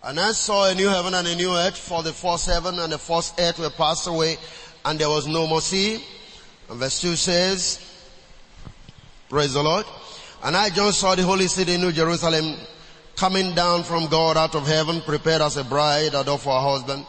and 0.04 0.20
I 0.20 0.32
saw 0.32 0.72
a 0.72 0.74
new 0.74 0.88
heaven 0.88 1.14
and 1.14 1.28
a 1.28 1.36
new 1.36 1.52
earth, 1.52 1.78
for 1.78 2.02
the 2.02 2.14
first 2.14 2.48
heaven 2.48 2.80
and 2.80 2.92
the 2.92 2.98
first 2.98 3.40
earth 3.40 3.60
were 3.60 3.70
passed 3.70 4.08
away, 4.08 4.38
and 4.86 4.98
there 4.98 5.10
was 5.10 5.28
no 5.28 5.46
more 5.46 5.62
sea. 5.62 6.04
And 6.70 6.80
verse 6.80 7.02
2 7.02 7.16
says, 7.16 7.80
Praise 9.30 9.54
the 9.54 9.64
Lord. 9.64 9.86
And 10.44 10.56
I, 10.56 10.70
John, 10.70 10.92
saw 10.94 11.16
the 11.16 11.24
holy 11.24 11.48
city, 11.48 11.78
New 11.78 11.92
Jerusalem, 11.92 12.58
coming 13.16 13.56
down 13.56 13.84
from 13.84 14.08
God 14.08 14.38
out 14.38 14.56
of 14.56 14.68
heaven, 14.68 15.02
prepared 15.02 15.42
as 15.42 15.58
a 15.58 15.64
bride 15.64 16.14
adorned 16.14 16.42
for 16.42 16.54
her 16.54 16.70
husband. 16.70 17.06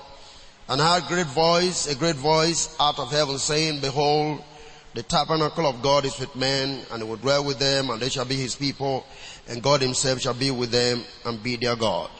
And 0.68 0.80
I 0.80 1.00
heard 1.00 1.08
great 1.08 1.26
voice, 1.26 1.86
a 1.86 1.94
great 1.94 2.16
voice 2.16 2.74
out 2.80 2.98
of 2.98 3.10
heaven 3.10 3.38
saying, 3.38 3.80
Behold, 3.80 4.42
the 4.94 5.02
tabernacle 5.02 5.66
of 5.66 5.82
God 5.82 6.04
is 6.04 6.18
with 6.18 6.34
men, 6.36 6.80
and 6.90 7.02
he 7.02 7.08
will 7.08 7.16
dwell 7.16 7.44
with 7.44 7.58
them, 7.58 7.90
and 7.90 8.00
they 8.00 8.08
shall 8.08 8.24
be 8.24 8.36
his 8.36 8.54
people, 8.54 9.04
and 9.48 9.62
God 9.62 9.82
himself 9.82 10.20
shall 10.20 10.34
be 10.34 10.50
with 10.50 10.70
them 10.70 11.02
and 11.26 11.42
be 11.42 11.56
their 11.56 11.76
God. 11.76 12.10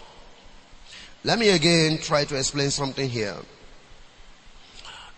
Let 1.22 1.38
me 1.38 1.50
again 1.50 1.98
try 1.98 2.24
to 2.24 2.36
explain 2.36 2.70
something 2.70 3.08
here. 3.08 3.36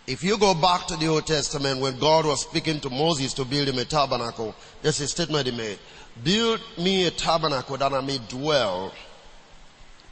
If 0.07 0.23
you 0.23 0.39
go 0.39 0.55
back 0.55 0.87
to 0.87 0.97
the 0.97 1.09
Old 1.09 1.27
Testament 1.27 1.81
when 1.81 1.99
God 1.99 2.27
was 2.27 2.43
speaking 2.43 2.79
to 2.81 2.91
Moses 2.91 3.35
to 3.35 3.45
build 3.45 3.69
him 3.69 3.79
a 3.79 3.85
tabernacle, 3.85 4.55
there's 4.81 5.01
a 5.01 5.09
statement 5.09 5.47
he 5.47 5.53
made. 5.57 5.79
Build 6.23 6.61
me 6.79 7.07
a 7.07 7.11
tabernacle 7.11 7.77
that 7.77 7.93
I 7.93 8.01
may 8.01 8.19
dwell 8.29 8.93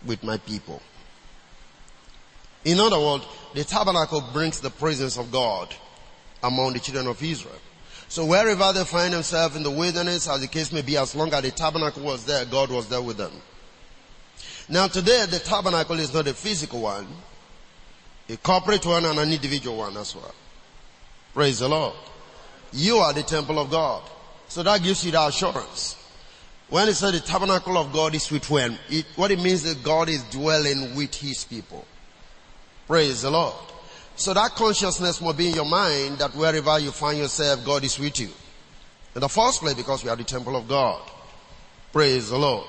with 0.05 0.23
my 0.25 0.37
people. 0.39 0.83
In 2.65 2.81
other 2.81 2.99
words, 2.99 3.25
the 3.55 3.63
tabernacle 3.63 4.23
brings 4.33 4.59
the 4.59 4.71
presence 4.71 5.17
of 5.17 5.31
God 5.31 5.73
among 6.43 6.73
the 6.73 6.81
children 6.81 7.07
of 7.07 7.23
Israel. 7.23 7.55
So 8.09 8.25
wherever 8.25 8.73
they 8.73 8.85
find 8.85 9.15
themselves 9.15 9.55
in 9.55 9.63
the 9.63 9.71
wilderness, 9.71 10.29
as 10.29 10.41
the 10.41 10.49
case 10.49 10.73
may 10.73 10.83
be, 10.83 10.97
as 10.97 11.15
long 11.15 11.33
as 11.33 11.43
the 11.43 11.51
tabernacle 11.53 12.03
was 12.03 12.25
there, 12.25 12.45
God 12.45 12.71
was 12.71 12.89
there 12.89 13.01
with 13.03 13.17
them. 13.17 13.33
Now 14.69 14.89
today, 14.89 15.25
the 15.29 15.39
tabernacle 15.39 16.01
is 16.01 16.13
not 16.13 16.27
a 16.27 16.35
physical 16.35 16.81
one, 16.81 17.07
a 18.29 18.37
corporate 18.39 18.87
one 18.87 19.05
and 19.05 19.19
an 19.19 19.33
individual 19.33 19.77
one 19.79 19.97
as 19.97 20.15
well. 20.15 20.35
Praise 21.35 21.59
the 21.59 21.69
Lord. 21.69 21.95
You 22.73 22.99
are 22.99 23.13
the 23.13 23.23
temple 23.23 23.59
of 23.59 23.71
God. 23.71 24.03
So 24.49 24.63
that 24.63 24.83
gives 24.83 25.05
you 25.05 25.13
the 25.13 25.27
assurance. 25.27 25.97
When 26.69 26.89
it 26.89 26.95
says 26.95 27.13
the 27.13 27.21
tabernacle 27.21 27.77
of 27.77 27.93
God 27.93 28.15
is 28.15 28.31
with 28.31 28.49
when, 28.51 28.79
it, 28.89 29.07
what 29.17 29.31
it 29.31 29.39
means 29.39 29.65
is 29.65 29.75
God 29.75 30.09
is 30.09 30.23
dwelling 30.25 30.95
with 30.95 31.15
his 31.15 31.45
people. 31.45 31.85
Praise 32.87 33.23
the 33.23 33.31
Lord. 33.31 33.55
So 34.17 34.33
that 34.33 34.53
consciousness 34.53 35.21
must 35.21 35.37
be 35.37 35.49
in 35.49 35.55
your 35.55 35.65
mind 35.65 36.19
that 36.19 36.35
wherever 36.35 36.79
you 36.79 36.91
find 36.93 37.19
yourself, 37.19 37.65
God 37.65 37.85
is 37.85 37.99
with 37.99 38.19
you. 38.21 38.29
In 39.15 39.21
the 39.21 39.29
first 39.29 39.61
place, 39.61 39.75
because 39.75 40.03
we 40.03 40.11
are 40.11 40.17
the 40.17 40.25
temple 40.25 40.57
of 40.57 40.69
God. 40.69 41.01
Praise 41.93 42.31
the 42.31 42.39
Lord. 42.39 42.67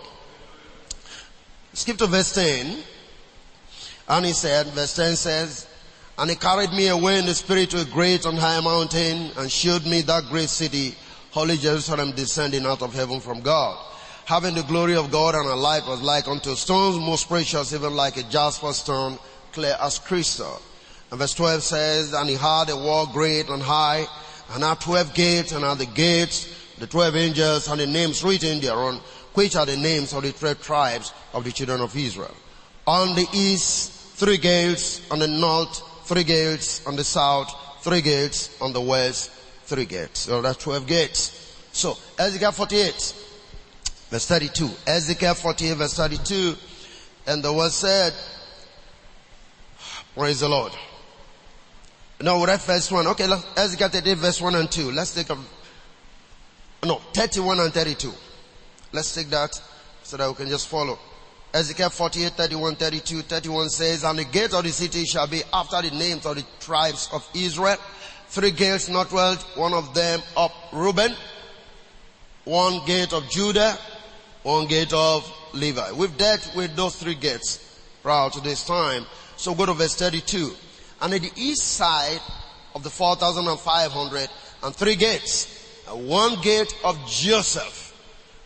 Skip 1.74 1.98
to 1.98 2.08
verse 2.08 2.34
10. 2.34 2.84
And 4.08 4.26
he 4.26 4.34
said, 4.34 4.68
verse 4.68 4.96
10 4.96 5.16
says, 5.16 5.68
And 6.18 6.30
he 6.30 6.36
carried 6.36 6.72
me 6.72 6.88
away 6.88 7.20
in 7.20 7.26
the 7.26 7.34
spirit 7.34 7.72
to 7.72 7.82
a 7.82 7.86
great 7.86 8.26
and 8.26 8.38
high 8.38 8.60
mountain 8.62 9.32
and 9.38 9.52
showed 9.52 9.86
me 9.86 10.02
that 10.02 10.26
great 10.30 10.50
city, 10.50 10.96
holy 11.32 11.58
Jerusalem 11.58 12.12
descending 12.12 12.66
out 12.66 12.82
of 12.82 12.94
heaven 12.94 13.20
from 13.20 13.42
God. 13.42 13.78
Having 14.26 14.56
the 14.56 14.64
glory 14.64 14.96
of 14.96 15.12
God 15.12 15.36
and 15.36 15.46
her 15.46 15.56
light 15.56 15.86
was 15.88 16.02
like 16.02 16.28
unto 16.28 16.56
stones 16.56 16.98
most 16.98 17.28
precious, 17.28 17.74
even 17.74 17.96
like 17.96 18.18
a 18.18 18.24
jasper 18.24 18.74
stone, 18.74 19.20
clear 19.52 19.78
as 19.82 20.00
crystal. 20.00 20.62
And 21.12 21.20
verse 21.20 21.34
12 21.34 21.64
says, 21.64 22.14
And 22.14 22.30
he 22.30 22.36
had 22.36 22.70
a 22.70 22.76
wall 22.76 23.08
great 23.08 23.50
and 23.50 23.62
high, 23.62 24.08
and 24.54 24.64
had 24.64 24.80
twelve 24.80 25.14
gates, 25.14 25.52
and 25.52 25.64
at 25.64 25.78
the 25.78 25.86
gates 25.86 26.48
the 26.78 26.88
twelve 26.88 27.16
angels, 27.16 27.68
and 27.68 27.80
the 27.80 27.88
names 27.88 28.24
written 28.24 28.60
thereon, 28.60 29.00
which 29.34 29.56
are 29.56 29.66
the 29.66 29.78
names 29.78 30.14
of 30.14 30.24
the 30.24 30.32
twelve 30.32 30.62
tribes 30.62 31.14
of 31.34 31.44
the 31.44 31.52
children 31.52 31.82
of 31.82 31.96
Israel. 31.96 32.36
On 32.86 33.16
the 33.16 33.26
east, 33.34 33.95
three 34.16 34.38
gates, 34.38 35.10
on 35.12 35.20
the 35.20 35.28
north, 35.28 35.82
three 36.08 36.24
gates, 36.24 36.86
on 36.88 36.96
the 36.96 37.04
south, 37.04 37.54
three 37.82 38.02
gates, 38.02 38.60
on 38.62 38.72
the 38.72 38.82
west, 38.82 39.30
three 39.66 39.86
gates. 39.86 40.22
So 40.22 40.42
that's 40.42 40.58
12 40.64 40.88
gates. 40.88 41.42
So, 41.74 41.98
Ezekiel 42.18 42.54
48, 42.54 43.14
verse 44.10 44.26
32. 44.26 44.70
Ezekiel 44.88 45.34
48, 45.34 45.74
verse 45.78 45.94
32. 45.96 46.56
And 47.28 47.44
the 47.44 47.52
word 47.52 47.72
said, 47.72 48.14
Praise 50.16 50.40
the 50.40 50.48
Lord. 50.48 50.72
No, 52.22 52.40
we 52.40 52.46
read 52.46 52.62
verse 52.62 52.90
1. 52.90 53.08
Okay, 53.08 53.28
Ezekiel 53.58 53.90
38, 53.90 54.18
verse 54.18 54.40
1 54.40 54.56
and 54.56 54.72
2. 54.72 54.92
Let's 54.92 55.14
take 55.14 55.30
a, 55.30 55.38
no, 56.86 56.96
31 57.12 57.60
and 57.60 57.74
32. 57.74 58.14
Let's 58.94 59.14
take 59.14 59.30
that 59.32 59.60
so 60.04 60.16
that 60.16 60.30
we 60.30 60.36
can 60.36 60.48
just 60.48 60.70
follow. 60.70 60.98
Ezekiel 61.56 61.90
48, 61.90 62.34
31, 62.34 62.76
32, 62.76 63.22
31 63.22 63.70
says, 63.70 64.04
And 64.04 64.20
the 64.20 64.26
gate 64.26 64.54
of 64.54 64.62
the 64.62 64.72
city 64.72 65.06
shall 65.06 65.26
be 65.26 65.42
after 65.54 65.82
the 65.82 65.96
names 65.96 66.26
of 66.26 66.36
the 66.36 66.44
tribes 66.60 67.08
of 67.14 67.26
Israel. 67.34 67.78
Three 68.28 68.52
gates 68.52 68.90
northward, 68.90 69.38
one 69.56 69.74
of 69.74 69.94
them 69.94 70.20
of 70.36 70.52
Reuben, 70.74 71.16
one 72.44 72.86
gate 72.86 73.14
of 73.14 73.30
Judah, 73.30 73.78
one 74.44 74.68
gate 74.68 74.92
of 74.92 75.32
Levi. 75.54 75.94
We've 75.94 76.18
dealt 76.18 76.52
with 76.58 76.76
those 76.76 76.98
three 76.98 77.16
gates 77.16 77.80
prior 78.04 78.30
to 78.32 78.42
this 78.42 78.66
time. 78.66 79.06
So 79.38 79.56
go 79.56 79.66
to 79.66 79.74
verse 79.74 79.96
32. 79.96 80.52
And 81.02 81.14
at 81.14 81.22
the 81.22 81.32
east 81.38 81.64
side 81.64 82.20
of 82.76 82.84
the 82.84 82.90
4,500 82.90 84.30
and 84.62 84.76
three 84.76 84.98
gates, 84.98 85.48
one 85.88 86.42
gate 86.42 86.76
of 86.84 87.00
Joseph, 87.08 87.98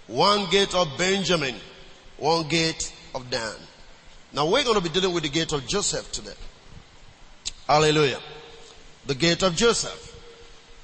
one 0.05 0.47
gate 0.51 0.75
of 0.75 0.95
Benjamin, 0.95 1.55
one 2.19 2.47
gate 2.47 2.93
of 3.15 3.29
Dan. 3.29 3.55
Now 4.33 4.45
we're 4.45 4.63
going 4.63 4.75
to 4.75 4.81
be 4.81 4.89
dealing 4.89 5.13
with 5.13 5.23
the 5.23 5.29
gate 5.29 5.51
of 5.53 5.65
Joseph 5.67 6.11
today. 6.11 6.33
Hallelujah. 7.67 8.19
The 9.05 9.15
gate 9.15 9.43
of 9.43 9.55
Joseph. 9.55 10.07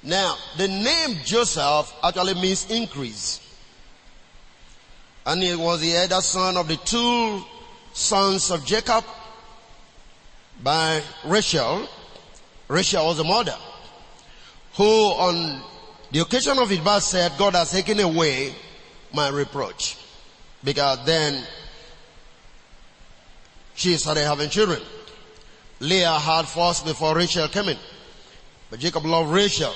Now, 0.03 0.37
the 0.57 0.67
name 0.67 1.17
Joseph 1.25 1.91
actually 2.03 2.35
means 2.35 2.69
increase. 2.69 3.41
And 5.25 5.41
he 5.41 5.55
was 5.55 5.81
the 5.81 5.95
elder 5.95 6.21
son 6.21 6.57
of 6.57 6.67
the 6.67 6.77
two 6.77 7.43
sons 7.93 8.51
of 8.51 8.63
Jacob 8.65 9.03
by 10.61 11.01
Rachel. 11.25 11.87
Rachel 12.67 13.07
was 13.07 13.19
a 13.19 13.23
mother 13.23 13.57
who 14.75 14.83
on 14.83 15.63
the 16.11 16.19
occasion 16.19 16.59
of 16.59 16.69
his 16.69 16.79
birth 16.79 17.03
said, 17.03 17.31
God 17.37 17.55
has 17.55 17.71
taken 17.71 17.99
away 17.99 18.53
my 19.11 19.29
reproach. 19.29 19.97
Because 20.63 21.03
then 21.05 21.43
she 23.75 23.95
started 23.97 24.25
having 24.25 24.49
children. 24.49 24.81
Leah 25.79 26.17
had 26.17 26.47
first 26.47 26.85
before 26.85 27.15
Rachel 27.15 27.47
came 27.49 27.69
in. 27.69 27.77
But 28.69 28.79
Jacob 28.79 29.05
loved 29.05 29.29
Rachel 29.29 29.73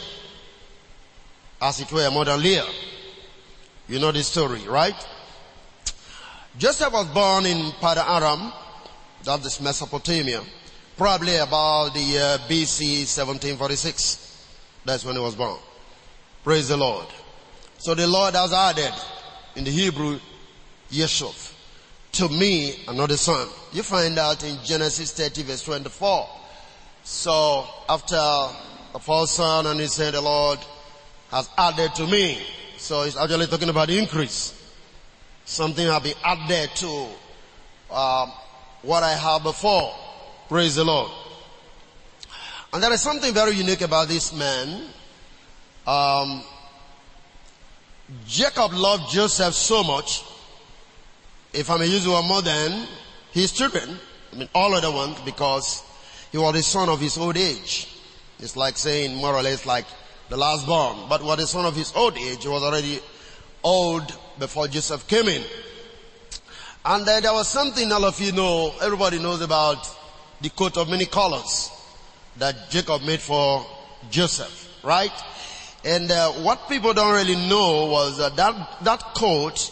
as 1.62 1.80
it 1.82 1.92
were 1.92 2.10
more 2.10 2.26
than 2.26 2.42
Leah. 2.42 2.66
You 3.88 4.00
know 4.00 4.12
the 4.12 4.24
story, 4.24 4.62
right? 4.68 4.96
Joseph 6.58 6.92
was 6.94 7.08
born 7.08 7.46
in 7.46 7.72
Padan 7.80 8.06
Aram, 8.08 8.54
that 9.24 9.46
is 9.46 9.60
Mesopotamia, 9.62 10.42
probably 10.98 11.36
about 11.36 11.94
the 11.94 12.00
year 12.00 12.38
BC 12.48 13.06
1746. 13.06 14.48
That's 14.86 15.04
when 15.06 15.16
he 15.16 15.22
was 15.22 15.36
born. 15.36 15.58
Praise 16.44 16.70
the 16.70 16.78
Lord. 16.78 17.08
So 17.78 17.96
the 17.96 18.08
Lord 18.08 18.36
has 18.36 18.54
added 18.54 18.94
in 19.56 19.64
the 19.64 19.72
Hebrew, 19.72 20.20
Yeshuf. 20.92 21.49
To 22.14 22.30
me, 22.30 22.84
another 22.88 23.18
son. 23.18 23.48
You 23.72 23.84
find 23.84 24.18
out 24.18 24.44
in 24.44 24.58
Genesis 24.64 25.12
30 25.12 25.44
verse 25.44 25.64
24. 25.64 26.28
So 27.04 27.68
after 27.88 28.16
the 28.94 29.00
first 29.00 29.36
son 29.36 29.68
and 29.68 29.80
he 29.80 29.88
said, 29.88 30.14
the 30.14 30.22
Lord 30.22 30.60
has 31.32 31.50
added 31.58 31.94
to 31.96 32.08
me. 32.08 32.42
So 32.78 33.04
it's 33.04 33.18
actually 33.18 33.48
talking 33.48 33.70
about 33.70 33.90
increase. 33.90 34.56
Something 35.46 35.88
has 35.88 36.02
been 36.02 36.16
added 36.24 36.70
to 36.76 37.08
um, 37.92 38.32
what 38.82 39.04
I 39.04 39.14
had 39.14 39.44
before. 39.44 39.94
Praise 40.48 40.76
the 40.76 40.84
Lord. 40.84 41.12
And 42.72 42.84
there 42.84 42.94
is 42.94 43.02
something 43.02 43.34
very 43.34 43.54
unique 43.54 43.82
about 43.82 44.08
this 44.08 44.32
man. 44.34 44.88
Um, 45.88 46.44
Jacob 48.26 48.74
loved 48.74 49.12
Joseph 49.12 49.54
so 49.54 49.84
much. 49.84 50.24
If 51.54 51.70
I 51.70 51.78
may 51.78 51.88
use 51.88 52.04
the 52.04 52.12
word 52.12 52.26
more 52.26 52.42
than 52.42 52.88
his 53.32 53.52
children, 53.52 53.98
I 54.32 54.36
mean 54.36 54.50
all 54.54 54.74
other 54.74 54.92
ones, 54.92 55.20
because 55.26 55.84
he 56.32 56.38
was 56.38 56.54
the 56.54 56.62
son 56.62 56.90
of 56.90 57.00
his 57.00 57.18
old 57.18 57.38
age. 57.38 57.88
It's 58.40 58.56
like 58.56 58.78
saying 58.78 59.16
more 59.16 59.34
or 59.34 59.42
less 59.42 59.66
like 59.66 59.86
the 60.30 60.38
last 60.38 60.66
born. 60.68 61.10
But 61.10 61.24
was 61.24 61.38
the 61.38 61.48
son 61.48 61.66
of 61.66 61.76
his 61.76 61.92
old 61.96 62.18
age. 62.18 62.44
He 62.44 62.48
was 62.50 62.64
already 62.64 63.00
old 63.64 64.14
before 64.38 64.68
Joseph 64.68 65.08
came 65.08 65.28
in. 65.28 65.44
And 66.86 67.06
there 67.06 67.34
was 67.34 67.48
something 67.48 67.92
all 67.92 68.06
of 68.06 68.20
you 68.22 68.32
know, 68.32 68.74
everybody 68.82 69.20
knows 69.20 69.42
about 69.42 69.86
the 70.42 70.50
coat 70.50 70.78
of 70.78 70.90
many 70.90 71.06
colors 71.06 71.70
that 72.38 72.70
Jacob 72.70 73.02
made 73.02 73.20
for 73.20 73.66
Joseph, 74.10 74.70
right? 74.84 75.12
And 75.84 76.10
uh, 76.10 76.32
what 76.32 76.70
people 76.70 76.94
don't 76.94 77.14
really 77.14 77.36
know 77.48 77.86
was 77.86 78.18
that 78.18 78.36
that, 78.38 78.84
that 78.84 79.04
coat 79.16 79.72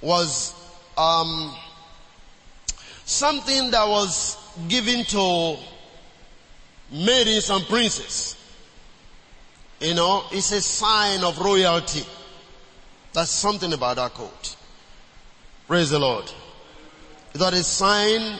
was 0.00 0.54
um, 0.96 1.54
something 3.04 3.70
that 3.70 3.88
was 3.88 4.36
given 4.68 5.04
to 5.04 5.56
maidens 6.90 7.50
and 7.50 7.64
princes. 7.66 8.36
You 9.80 9.94
know, 9.94 10.24
it's 10.30 10.52
a 10.52 10.60
sign 10.60 11.22
of 11.24 11.38
royalty. 11.38 12.04
That's 13.12 13.30
something 13.30 13.72
about 13.72 13.96
that 13.96 14.14
coat. 14.14 14.56
Praise 15.66 15.90
the 15.90 15.98
Lord. 15.98 16.30
It's 17.32 17.42
a 17.42 17.64
sign 17.64 18.38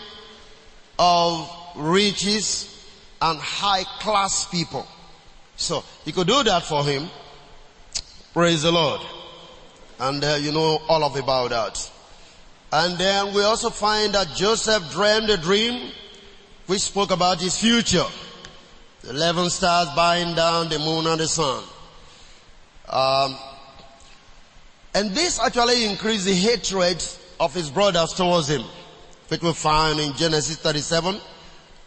of 0.99 1.51
riches 1.77 2.71
and 3.21 3.39
high 3.39 3.85
class 4.01 4.47
people. 4.49 4.87
So 5.57 5.85
he 6.05 6.13
could 6.13 6.27
do 6.27 6.43
that 6.45 6.65
for 6.65 6.85
him. 6.85 7.09
Praise 8.33 8.63
the 8.63 8.73
Lord. 8.73 9.01
And 9.99 10.23
uh, 10.25 10.39
you 10.41 10.53
know 10.53 10.81
all 10.89 11.05
of 11.05 11.17
about 11.17 11.51
that. 11.51 11.91
And 12.77 12.99
then 12.99 13.33
we 13.33 13.43
also 13.43 13.71
find 13.71 14.13
that 14.15 14.35
Joseph 14.35 14.91
dreamed 14.91 15.31
a 15.31 15.37
dream 15.37 15.93
which 16.67 16.81
spoke 16.81 17.13
about 17.13 17.41
his 17.41 17.57
future. 17.57 18.05
The 19.03 19.11
eleven 19.11 19.49
stars 19.49 19.91
bowing 19.95 20.35
down 20.35 20.71
the 20.71 20.81
moon 20.81 21.07
and 21.07 21.21
the 21.21 21.29
sun. 21.29 21.63
Um, 22.89 23.37
and 24.93 25.13
this 25.13 25.39
actually 25.39 25.85
increased 25.85 26.25
the 26.25 26.35
hatred 26.35 27.01
of 27.39 27.55
his 27.55 27.71
brothers 27.71 28.13
towards 28.13 28.51
him, 28.51 28.65
which 29.29 29.41
we 29.41 29.53
find 29.53 30.01
in 30.01 30.13
Genesis 30.15 30.57
37, 30.57 31.21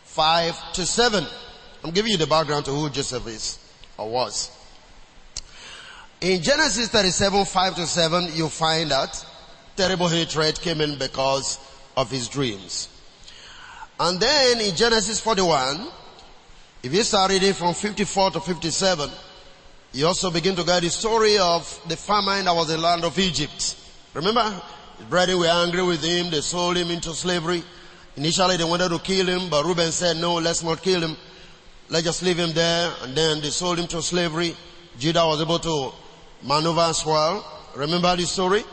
5 0.04 0.72
to 0.72 0.86
7. 0.86 1.26
I'm 1.84 1.92
giving 1.92 2.14
you 2.14 2.18
the 2.18 2.28
background 2.28 2.64
to 2.64 2.72
who 2.72 2.90
Joseph 2.90 3.28
is, 3.28 3.60
or 3.98 4.10
was. 4.10 4.52
In 6.22 6.42
Genesis 6.42 6.88
37, 6.88 7.44
5 7.44 7.76
to 7.76 7.86
7, 7.86 8.30
you 8.34 8.48
find 8.48 8.92
that 8.92 9.26
terrible 9.78 10.08
hatred 10.08 10.60
came 10.60 10.82
in 10.82 10.98
because 10.98 11.60
of 11.96 12.10
his 12.10 12.28
dreams. 12.28 12.90
And 14.00 14.20
then 14.20 14.60
in 14.60 14.76
Genesis 14.76 15.20
41, 15.20 15.88
if 16.84 16.94
you 16.94 17.04
start 17.04 17.32
reading 17.32 17.54
from 17.54 17.74
54 17.74 18.32
to 18.32 18.40
57, 18.40 19.10
you 19.94 20.06
also 20.06 20.30
begin 20.32 20.56
to 20.56 20.64
get 20.64 20.82
the 20.82 20.90
story 20.90 21.38
of 21.38 21.82
the 21.88 21.96
famine 21.96 22.46
that 22.46 22.56
was 22.56 22.70
in 22.70 22.78
the 22.78 22.82
land 22.82 23.04
of 23.04 23.18
Egypt. 23.18 23.76
Remember, 24.14 24.44
his 24.98 25.06
brethren 25.08 25.40
were 25.40 25.48
angry 25.48 25.84
with 25.84 26.04
him. 26.04 26.30
They 26.32 26.42
sold 26.42 26.78
him 26.78 26.92
into 26.92 27.14
slavery. 27.14 27.64
Initially 28.16 28.58
they 28.58 28.64
wanted 28.64 28.90
to 28.90 29.00
kill 29.00 29.28
him, 29.28 29.50
but 29.50 29.64
Reuben 29.64 29.92
said, 29.92 30.18
no, 30.18 30.36
let's 30.36 30.64
not 30.64 30.82
kill 30.82 31.02
him. 31.02 31.16
Let's 31.90 32.06
just 32.06 32.24
leave 32.24 32.38
him 32.38 32.52
there. 32.54 32.92
And 33.04 33.16
then 33.16 33.42
they 33.42 33.50
sold 33.50 33.80
him 33.80 33.88
to 33.88 34.02
slavery. 34.02 34.56
Judah 34.98 35.26
was 35.26 35.42
able 35.42 35.60
to 35.60 35.94
maneuver 36.44 36.82
as 36.82 37.06
well. 37.06 37.46
Remember 37.76 38.16
the 38.16 38.24
story? 38.24 38.64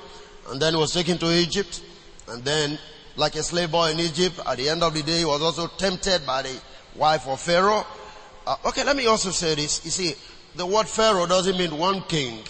And 0.50 0.60
then 0.60 0.74
he 0.74 0.78
was 0.78 0.92
taken 0.92 1.18
to 1.18 1.30
Egypt. 1.30 1.82
And 2.28 2.44
then, 2.44 2.78
like 3.16 3.36
a 3.36 3.42
slave 3.42 3.70
boy 3.70 3.90
in 3.90 4.00
Egypt, 4.00 4.40
at 4.46 4.56
the 4.56 4.68
end 4.68 4.82
of 4.82 4.94
the 4.94 5.02
day, 5.02 5.18
he 5.18 5.24
was 5.24 5.42
also 5.42 5.66
tempted 5.66 6.26
by 6.26 6.42
the 6.42 6.60
wife 6.96 7.26
of 7.26 7.40
Pharaoh. 7.40 7.86
Uh, 8.46 8.56
okay, 8.66 8.84
let 8.84 8.96
me 8.96 9.06
also 9.06 9.30
say 9.30 9.54
this. 9.54 9.84
You 9.84 9.90
see, 9.90 10.14
the 10.56 10.66
word 10.66 10.86
Pharaoh 10.86 11.26
doesn't 11.26 11.56
mean 11.56 11.76
one 11.76 12.02
king. 12.02 12.42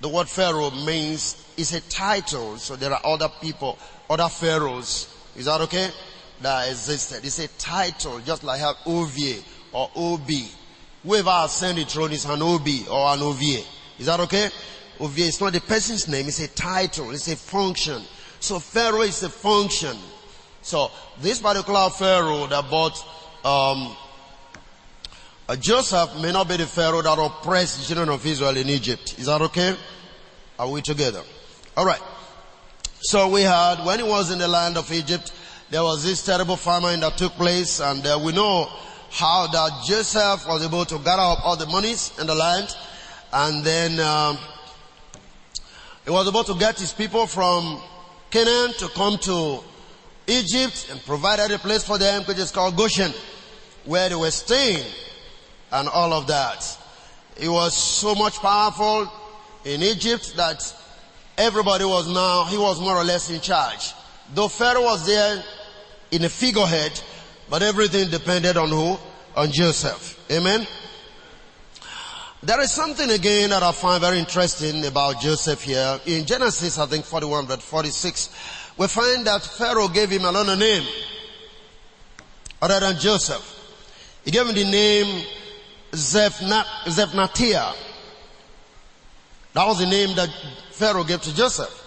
The 0.00 0.08
word 0.08 0.28
Pharaoh 0.28 0.70
means 0.70 1.36
it's 1.56 1.72
a 1.72 1.80
title. 1.80 2.56
So 2.56 2.76
there 2.76 2.92
are 2.92 3.00
other 3.04 3.28
people, 3.40 3.78
other 4.08 4.28
pharaohs. 4.28 5.08
Is 5.36 5.46
that 5.46 5.60
okay? 5.62 5.90
That 6.40 6.68
existed. 6.68 7.24
It's 7.24 7.38
a 7.38 7.48
title, 7.48 8.20
just 8.20 8.42
like 8.42 8.60
have 8.60 8.76
Ovie 8.86 9.44
or 9.72 9.90
OB. 9.94 10.28
Whoever 11.04 11.32
ascended 11.44 11.86
the 11.86 11.90
throne 11.90 12.12
is 12.12 12.24
an 12.24 12.42
OB 12.42 12.66
or 12.90 13.14
an 13.14 13.22
Ovie. 13.22 13.64
Is 13.98 14.06
that 14.06 14.20
okay? 14.20 14.50
Ovie 15.02 15.22
is 15.22 15.40
not 15.40 15.52
the 15.52 15.60
person's 15.60 16.06
name, 16.06 16.28
it's 16.28 16.38
a 16.38 16.46
title, 16.46 17.10
it's 17.10 17.26
a 17.26 17.34
function. 17.34 18.00
So 18.38 18.60
Pharaoh 18.60 19.02
is 19.02 19.22
a 19.24 19.28
function. 19.28 19.96
So 20.62 20.92
this 21.20 21.40
particular 21.40 21.90
Pharaoh 21.90 22.46
that 22.46 22.70
bought 22.70 22.96
um, 23.44 23.96
uh, 25.48 25.56
Joseph 25.56 26.16
may 26.22 26.30
not 26.30 26.48
be 26.48 26.56
the 26.56 26.66
Pharaoh 26.66 27.02
that 27.02 27.18
oppressed 27.18 27.80
the 27.80 27.86
children 27.86 28.10
of 28.10 28.24
Israel 28.24 28.56
in 28.56 28.68
Egypt. 28.68 29.18
Is 29.18 29.26
that 29.26 29.42
okay? 29.42 29.74
Are 30.56 30.70
we 30.70 30.80
together? 30.82 31.22
Alright. 31.76 32.00
So 33.00 33.28
we 33.28 33.42
had, 33.42 33.84
when 33.84 33.98
he 33.98 34.04
was 34.04 34.30
in 34.30 34.38
the 34.38 34.46
land 34.46 34.76
of 34.76 34.92
Egypt, 34.92 35.32
there 35.70 35.82
was 35.82 36.04
this 36.04 36.24
terrible 36.24 36.56
famine 36.56 37.00
that 37.00 37.18
took 37.18 37.32
place 37.32 37.80
and 37.80 38.06
uh, 38.06 38.20
we 38.24 38.30
know 38.30 38.70
how 39.10 39.48
that 39.48 39.84
Joseph 39.84 40.46
was 40.46 40.64
able 40.64 40.84
to 40.84 40.98
gather 40.98 41.22
up 41.22 41.44
all 41.44 41.56
the 41.56 41.66
monies 41.66 42.12
in 42.20 42.28
the 42.28 42.34
land 42.36 42.68
and 43.32 43.64
then 43.64 43.98
um, 43.98 44.38
he 46.04 46.10
was 46.10 46.26
about 46.26 46.46
to 46.46 46.54
get 46.54 46.78
his 46.78 46.92
people 46.92 47.26
from 47.26 47.80
Canaan 48.30 48.72
to 48.78 48.88
come 48.88 49.18
to 49.18 49.60
Egypt 50.26 50.88
and 50.90 51.00
provided 51.04 51.50
a 51.50 51.58
place 51.58 51.84
for 51.84 51.98
them 51.98 52.22
which 52.24 52.38
is 52.38 52.50
called 52.50 52.76
Goshen 52.76 53.12
where 53.84 54.08
they 54.08 54.14
were 54.14 54.30
staying 54.30 54.84
and 55.70 55.88
all 55.88 56.12
of 56.12 56.26
that. 56.26 56.78
He 57.38 57.48
was 57.48 57.76
so 57.76 58.14
much 58.14 58.38
powerful 58.38 59.10
in 59.64 59.82
Egypt 59.82 60.34
that 60.36 60.74
everybody 61.38 61.84
was 61.84 62.08
now, 62.12 62.44
he 62.44 62.58
was 62.58 62.80
more 62.80 62.96
or 62.96 63.04
less 63.04 63.30
in 63.30 63.40
charge. 63.40 63.92
Though 64.34 64.48
Pharaoh 64.48 64.82
was 64.82 65.06
there 65.06 65.42
in 66.10 66.24
a 66.24 66.28
figurehead, 66.28 67.00
but 67.48 67.62
everything 67.62 68.10
depended 68.10 68.56
on 68.56 68.68
who? 68.68 68.98
On 69.36 69.50
Joseph. 69.50 70.18
Amen? 70.30 70.66
There 72.44 72.60
is 72.60 72.72
something 72.72 73.08
again 73.08 73.50
that 73.50 73.62
I 73.62 73.70
find 73.70 74.00
very 74.00 74.18
interesting 74.18 74.84
about 74.84 75.20
Joseph 75.20 75.62
here. 75.62 76.00
In 76.06 76.26
Genesis, 76.26 76.76
I 76.76 76.86
think 76.86 77.04
41, 77.04 77.46
but 77.46 77.62
46, 77.62 78.30
we 78.76 78.88
find 78.88 79.24
that 79.28 79.44
Pharaoh 79.44 79.86
gave 79.86 80.10
him 80.10 80.24
another 80.24 80.56
name 80.56 80.82
other 82.60 82.80
than 82.80 82.98
Joseph. 82.98 83.44
He 84.24 84.32
gave 84.32 84.48
him 84.48 84.56
the 84.56 84.64
name 84.64 85.24
Zephnatia. 85.92 87.74
That 89.52 89.66
was 89.68 89.78
the 89.78 89.86
name 89.86 90.16
that 90.16 90.30
Pharaoh 90.72 91.04
gave 91.04 91.22
to 91.22 91.32
Joseph. 91.36 91.78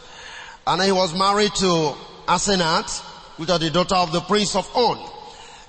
And 0.65 0.81
he 0.81 0.93
was 0.93 1.13
married 1.13 1.53
to 1.55 1.95
Asenath, 2.29 3.01
which 3.35 3.49
was 3.49 3.59
the 3.59 3.71
daughter 3.71 3.95
of 3.95 4.13
the 4.13 4.21
prince 4.21 4.55
of 4.55 4.73
On, 4.73 5.11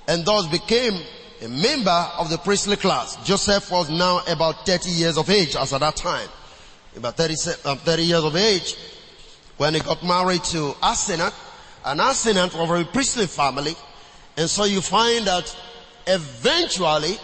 and 0.07 0.23
thus 0.23 0.47
became 0.47 0.97
a 1.41 1.47
member 1.47 2.07
of 2.17 2.29
the 2.29 2.37
priestly 2.37 2.75
class. 2.75 3.15
Joseph 3.23 3.71
was 3.71 3.89
now 3.89 4.21
about 4.27 4.65
30 4.65 4.89
years 4.89 5.17
of 5.17 5.29
age 5.29 5.55
as 5.55 5.73
at 5.73 5.81
that 5.81 5.95
time. 5.95 6.27
About 6.95 7.15
30, 7.15 7.35
uh, 7.65 7.75
30 7.75 8.03
years 8.03 8.23
of 8.23 8.35
age 8.35 8.75
when 9.57 9.73
he 9.73 9.79
got 9.79 10.03
married 10.03 10.43
to 10.45 10.73
Asenath. 10.81 11.33
And 11.85 11.99
Asenath 11.99 12.57
was 12.57 12.81
a 12.81 12.85
priestly 12.85 13.27
family. 13.27 13.75
And 14.35 14.49
so 14.49 14.63
you 14.63 14.81
find 14.81 15.27
that 15.27 15.55
eventually 16.07 17.17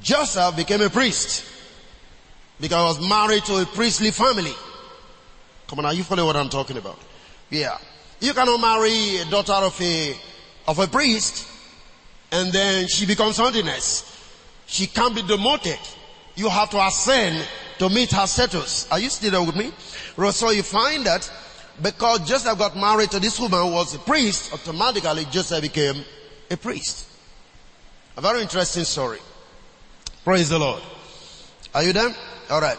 Joseph 0.00 0.56
became 0.56 0.80
a 0.82 0.90
priest 0.90 1.44
because 2.60 2.96
he 2.96 3.00
was 3.02 3.08
married 3.08 3.44
to 3.44 3.56
a 3.56 3.66
priestly 3.66 4.10
family. 4.10 4.52
Come 5.66 5.80
on, 5.80 5.86
are 5.86 5.94
you 5.94 6.04
following 6.04 6.26
what 6.26 6.36
I'm 6.36 6.48
talking 6.48 6.76
about? 6.76 6.98
Yeah. 7.50 7.78
You 8.20 8.34
cannot 8.34 8.60
marry 8.60 9.18
a 9.18 9.24
daughter 9.24 9.52
of 9.52 9.80
a, 9.80 10.16
of 10.68 10.78
a 10.78 10.86
priest 10.86 11.46
and 12.32 12.52
then 12.52 12.88
she 12.88 13.06
becomes 13.06 13.36
something. 13.36 13.66
She 14.66 14.86
can't 14.86 15.14
be 15.14 15.22
demoted. 15.22 15.78
You 16.36 16.48
have 16.48 16.70
to 16.70 16.86
ascend 16.86 17.46
to 17.78 17.88
meet 17.88 18.12
her 18.12 18.26
status. 18.26 18.90
Are 18.90 18.98
you 18.98 19.10
still 19.10 19.30
there 19.32 19.42
with 19.42 19.56
me? 19.56 19.72
So 20.30 20.50
you 20.50 20.62
find 20.62 21.04
that 21.06 21.30
because 21.82 22.28
Joseph 22.28 22.58
got 22.58 22.76
married 22.76 23.10
to 23.12 23.20
this 23.20 23.38
woman 23.40 23.60
who 23.60 23.72
was 23.72 23.94
a 23.94 23.98
priest, 23.98 24.52
automatically 24.52 25.26
Joseph 25.30 25.62
became 25.62 26.04
a 26.50 26.56
priest. 26.56 27.08
A 28.16 28.20
very 28.20 28.42
interesting 28.42 28.84
story. 28.84 29.18
Praise 30.24 30.48
the 30.48 30.58
Lord. 30.58 30.82
Are 31.74 31.82
you 31.82 31.92
there? 31.92 32.14
Alright. 32.50 32.78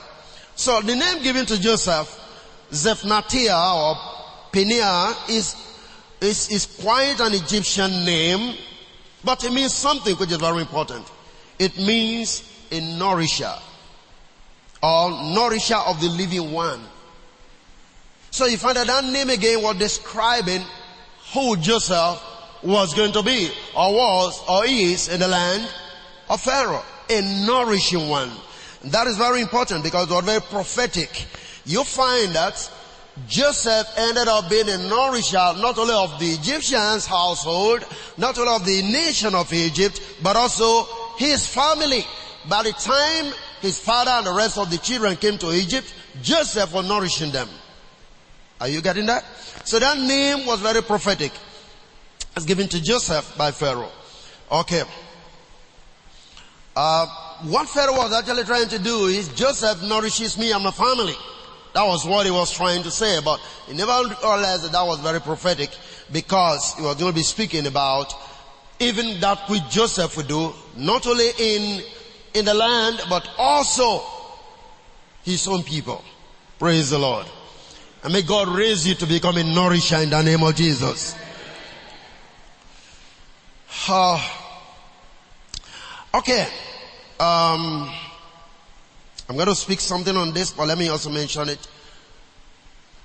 So 0.55 0.81
the 0.81 0.95
name 0.95 1.23
given 1.23 1.45
to 1.47 1.59
Joseph, 1.59 2.07
Zephnatia 2.71 3.57
or 3.75 3.95
Peniah 4.51 5.15
is, 5.29 5.55
is, 6.19 6.49
is 6.51 6.65
quite 6.79 7.19
an 7.19 7.33
Egyptian 7.33 8.05
name, 8.05 8.55
but 9.23 9.43
it 9.43 9.51
means 9.51 9.73
something 9.73 10.15
which 10.15 10.31
is 10.31 10.37
very 10.37 10.61
important. 10.61 11.09
It 11.59 11.77
means 11.77 12.43
a 12.71 12.79
nourisher 12.97 13.53
or 14.81 15.11
nourisher 15.11 15.75
of 15.75 16.01
the 16.01 16.09
living 16.09 16.51
one. 16.51 16.81
So 18.31 18.45
you 18.45 18.57
find 18.57 18.77
that 18.77 18.87
that 18.87 19.03
name 19.05 19.29
again 19.29 19.61
was 19.61 19.77
describing 19.77 20.61
who 21.33 21.57
Joseph 21.57 22.21
was 22.63 22.93
going 22.93 23.11
to 23.13 23.23
be 23.23 23.51
or 23.75 23.93
was 23.93 24.41
or 24.47 24.65
is 24.65 25.09
in 25.09 25.19
the 25.19 25.27
land 25.27 25.67
of 26.29 26.41
Pharaoh. 26.41 26.83
A 27.09 27.45
nourishing 27.45 28.07
one. 28.07 28.31
That 28.85 29.07
is 29.07 29.17
very 29.17 29.41
important 29.41 29.83
because 29.83 30.09
it 30.09 30.13
was 30.13 30.23
very 30.23 30.41
prophetic. 30.41 31.25
You 31.65 31.83
find 31.83 32.33
that 32.33 32.71
Joseph 33.27 33.87
ended 33.97 34.27
up 34.27 34.49
being 34.49 34.69
a 34.69 34.77
nourisher 34.89 35.53
not 35.57 35.77
only 35.77 35.93
of 35.93 36.19
the 36.19 36.27
Egyptians 36.27 37.05
household, 37.05 37.85
not 38.17 38.37
only 38.37 38.53
of 38.53 38.65
the 38.65 38.81
nation 38.83 39.35
of 39.35 39.51
Egypt, 39.53 40.01
but 40.23 40.35
also 40.35 40.87
his 41.17 41.47
family. 41.47 42.05
By 42.49 42.63
the 42.63 42.73
time 42.73 43.33
his 43.61 43.79
father 43.79 44.11
and 44.11 44.27
the 44.27 44.33
rest 44.33 44.57
of 44.57 44.69
the 44.69 44.77
children 44.77 45.15
came 45.15 45.37
to 45.39 45.51
Egypt, 45.51 45.93
Joseph 46.21 46.73
was 46.73 46.87
nourishing 46.87 47.31
them. 47.31 47.49
Are 48.59 48.67
you 48.67 48.81
getting 48.81 49.05
that? 49.07 49.23
So 49.65 49.79
that 49.79 49.97
name 49.97 50.45
was 50.45 50.59
very 50.59 50.81
prophetic. 50.81 51.31
It's 52.35 52.45
given 52.45 52.67
to 52.69 52.81
Joseph 52.81 53.35
by 53.37 53.51
Pharaoh. 53.51 53.91
Okay. 54.51 54.83
Uh, 56.75 57.05
what 57.43 57.67
Pharaoh 57.67 57.97
was 57.97 58.13
actually 58.13 58.43
trying 58.43 58.67
to 58.69 58.79
do 58.79 59.05
is 59.05 59.29
Joseph 59.29 59.83
nourishes 59.83 60.37
me 60.37 60.51
and 60.51 60.63
my 60.63 60.71
family. 60.71 61.15
That 61.73 61.83
was 61.83 62.05
what 62.05 62.25
he 62.25 62.31
was 62.31 62.51
trying 62.51 62.83
to 62.83 62.91
say, 62.91 63.19
but 63.23 63.39
he 63.67 63.73
never 63.73 63.91
realized 64.21 64.63
that 64.63 64.73
that 64.73 64.85
was 64.85 64.99
very 64.99 65.21
prophetic 65.21 65.69
because 66.11 66.73
he 66.75 66.83
was 66.83 66.95
going 66.95 67.11
to 67.11 67.15
be 67.15 67.23
speaking 67.23 67.65
about 67.65 68.13
even 68.79 69.19
that 69.19 69.47
which 69.47 69.69
Joseph 69.69 70.17
would 70.17 70.27
do, 70.27 70.53
not 70.75 71.05
only 71.05 71.29
in, 71.37 71.83
in 72.33 72.45
the 72.45 72.53
land, 72.53 72.99
but 73.09 73.27
also 73.37 74.01
his 75.23 75.47
own 75.47 75.63
people. 75.63 76.03
Praise 76.57 76.89
the 76.89 76.97
Lord. 76.97 77.27
And 78.03 78.11
may 78.11 78.23
God 78.23 78.47
raise 78.47 78.87
you 78.87 78.95
to 78.95 79.05
become 79.05 79.37
a 79.37 79.43
nourisher 79.43 79.97
in 79.97 80.09
the 80.09 80.21
name 80.23 80.43
of 80.43 80.55
Jesus. 80.55 81.15
Uh, 83.87 84.19
okay. 86.15 86.47
Um, 87.19 87.91
I'm 89.31 89.37
going 89.37 89.47
to 89.47 89.55
speak 89.55 89.79
something 89.79 90.17
on 90.17 90.33
this, 90.33 90.51
but 90.51 90.67
let 90.67 90.77
me 90.77 90.89
also 90.89 91.09
mention 91.09 91.47
it. 91.47 91.65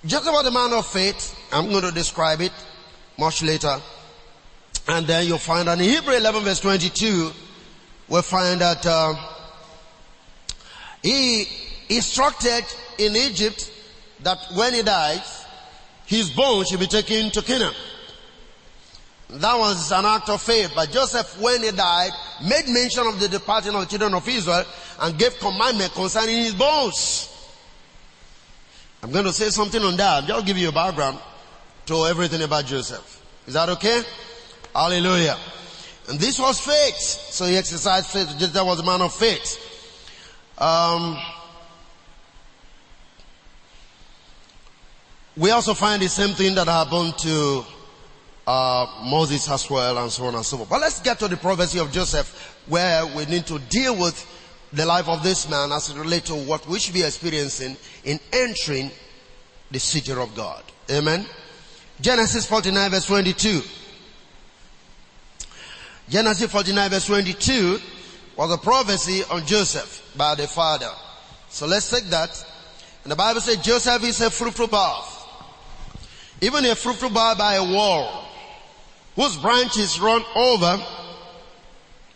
Just 0.04 0.26
about 0.26 0.42
the 0.42 0.50
man 0.50 0.72
of 0.72 0.84
faith, 0.84 1.38
I'm 1.52 1.70
going 1.70 1.84
to 1.84 1.92
describe 1.92 2.40
it 2.40 2.50
much 3.16 3.44
later. 3.44 3.80
And 4.88 5.06
then 5.06 5.28
you'll 5.28 5.38
find 5.38 5.68
that 5.68 5.78
in 5.78 5.84
Hebrew 5.84 6.14
11 6.14 6.42
verse 6.42 6.58
22, 6.58 7.30
we'll 8.08 8.22
find 8.22 8.60
that 8.60 8.84
uh, 8.84 9.14
he 11.00 11.46
instructed 11.90 12.64
in 12.98 13.14
Egypt 13.14 13.70
that 14.24 14.38
when 14.56 14.74
he 14.74 14.82
dies, 14.82 15.44
his 16.06 16.30
bones 16.30 16.66
should 16.66 16.80
be 16.80 16.88
taken 16.88 17.30
to 17.30 17.40
Canaan. 17.40 17.72
That 19.28 19.58
was 19.58 19.90
an 19.90 20.04
act 20.04 20.28
of 20.28 20.40
faith. 20.40 20.72
But 20.74 20.90
Joseph, 20.90 21.40
when 21.40 21.62
he 21.62 21.72
died, 21.72 22.10
made 22.44 22.68
mention 22.68 23.06
of 23.06 23.18
the 23.18 23.28
departing 23.28 23.74
of 23.74 23.80
the 23.80 23.86
children 23.86 24.14
of 24.14 24.26
Israel 24.28 24.64
and 25.00 25.18
gave 25.18 25.38
commandment 25.38 25.92
concerning 25.92 26.36
his 26.36 26.54
bones. 26.54 27.32
I'm 29.02 29.10
going 29.10 29.24
to 29.24 29.32
say 29.32 29.50
something 29.50 29.82
on 29.82 29.96
that. 29.96 30.30
I'll 30.30 30.42
give 30.42 30.56
you 30.56 30.68
a 30.68 30.72
background 30.72 31.18
to 31.86 32.06
everything 32.06 32.42
about 32.42 32.66
Joseph. 32.66 33.22
Is 33.46 33.54
that 33.54 33.68
okay? 33.68 34.02
Hallelujah. 34.74 35.36
And 36.08 36.20
this 36.20 36.38
was 36.38 36.60
faith. 36.60 36.96
So 36.96 37.46
he 37.46 37.56
exercised 37.56 38.06
faith. 38.06 38.28
Joseph 38.38 38.64
was 38.64 38.80
a 38.80 38.84
man 38.84 39.02
of 39.02 39.12
faith. 39.12 39.62
Um, 40.58 41.18
we 45.36 45.50
also 45.50 45.74
find 45.74 46.00
the 46.00 46.08
same 46.08 46.34
thing 46.34 46.54
that 46.54 46.68
happened 46.68 47.18
to 47.18 47.64
uh, 48.46 48.86
Moses 49.04 49.50
as 49.50 49.68
well, 49.68 49.98
and 49.98 50.10
so 50.10 50.24
on 50.26 50.34
and 50.34 50.44
so 50.44 50.58
forth. 50.58 50.68
But 50.68 50.80
let's 50.80 51.00
get 51.00 51.18
to 51.18 51.28
the 51.28 51.36
prophecy 51.36 51.78
of 51.78 51.90
Joseph, 51.90 52.56
where 52.66 53.06
we 53.06 53.26
need 53.26 53.46
to 53.46 53.58
deal 53.58 53.96
with 53.96 54.24
the 54.72 54.86
life 54.86 55.08
of 55.08 55.22
this 55.22 55.48
man 55.48 55.72
as 55.72 55.90
it 55.90 55.96
relates 55.96 56.28
to 56.28 56.34
what 56.34 56.66
we 56.66 56.78
should 56.78 56.94
be 56.94 57.02
experiencing 57.02 57.76
in 58.04 58.20
entering 58.32 58.90
the 59.70 59.78
city 59.78 60.12
of 60.12 60.34
God. 60.34 60.62
Amen. 60.90 61.26
Genesis 62.00 62.46
49 62.46 62.90
verse 62.90 63.06
22. 63.06 63.62
Genesis 66.08 66.50
49 66.50 66.90
verse 66.90 67.06
22 67.06 67.80
was 68.36 68.52
a 68.52 68.58
prophecy 68.58 69.22
on 69.30 69.44
Joseph 69.46 70.12
by 70.16 70.34
the 70.34 70.46
father. 70.46 70.90
So 71.48 71.66
let's 71.66 71.90
take 71.90 72.04
that. 72.10 72.44
And 73.02 73.10
the 73.10 73.16
Bible 73.16 73.40
says 73.40 73.56
Joseph 73.58 74.04
is 74.04 74.20
a 74.20 74.30
fruitful 74.30 74.68
path. 74.68 75.24
Even 76.42 76.64
a 76.66 76.74
fruitful 76.74 77.10
path 77.10 77.38
by 77.38 77.54
a 77.54 77.64
wall 77.64 78.25
whose 79.16 79.36
branches 79.38 79.98
run 79.98 80.22
over 80.36 80.78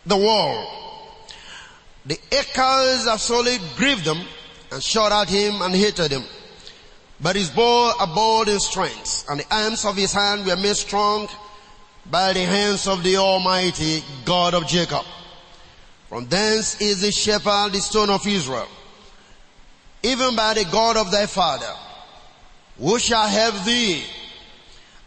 the 0.05 0.15
wall. 0.15 0.77
The 2.05 2.19
echoes 2.31 3.07
of 3.07 3.19
solid 3.19 3.59
grieved 3.75 4.05
them 4.05 4.21
and 4.71 4.81
shot 4.81 5.11
at 5.11 5.29
him 5.29 5.61
and 5.61 5.75
hated 5.75 6.11
him. 6.11 6.23
But 7.19 7.35
his 7.35 7.49
bow 7.49 7.93
abode 7.99 8.49
in 8.49 8.59
strength 8.59 9.25
and 9.29 9.39
the 9.39 9.55
arms 9.55 9.85
of 9.85 9.95
his 9.95 10.13
hand 10.13 10.45
were 10.45 10.55
made 10.55 10.77
strong 10.77 11.27
by 12.09 12.33
the 12.33 12.45
hands 12.45 12.87
of 12.87 13.03
the 13.03 13.17
Almighty 13.17 14.03
God 14.25 14.53
of 14.53 14.67
Jacob. 14.67 15.05
From 16.09 16.27
thence 16.27 16.81
is 16.81 17.01
the 17.01 17.11
shepherd, 17.11 17.69
the 17.71 17.79
stone 17.79 18.09
of 18.09 18.25
Israel, 18.27 18.67
even 20.03 20.35
by 20.35 20.55
the 20.55 20.65
God 20.65 20.97
of 20.97 21.11
thy 21.11 21.25
father, 21.25 21.73
who 22.79 22.97
shall 22.99 23.27
have 23.27 23.63
thee, 23.65 24.03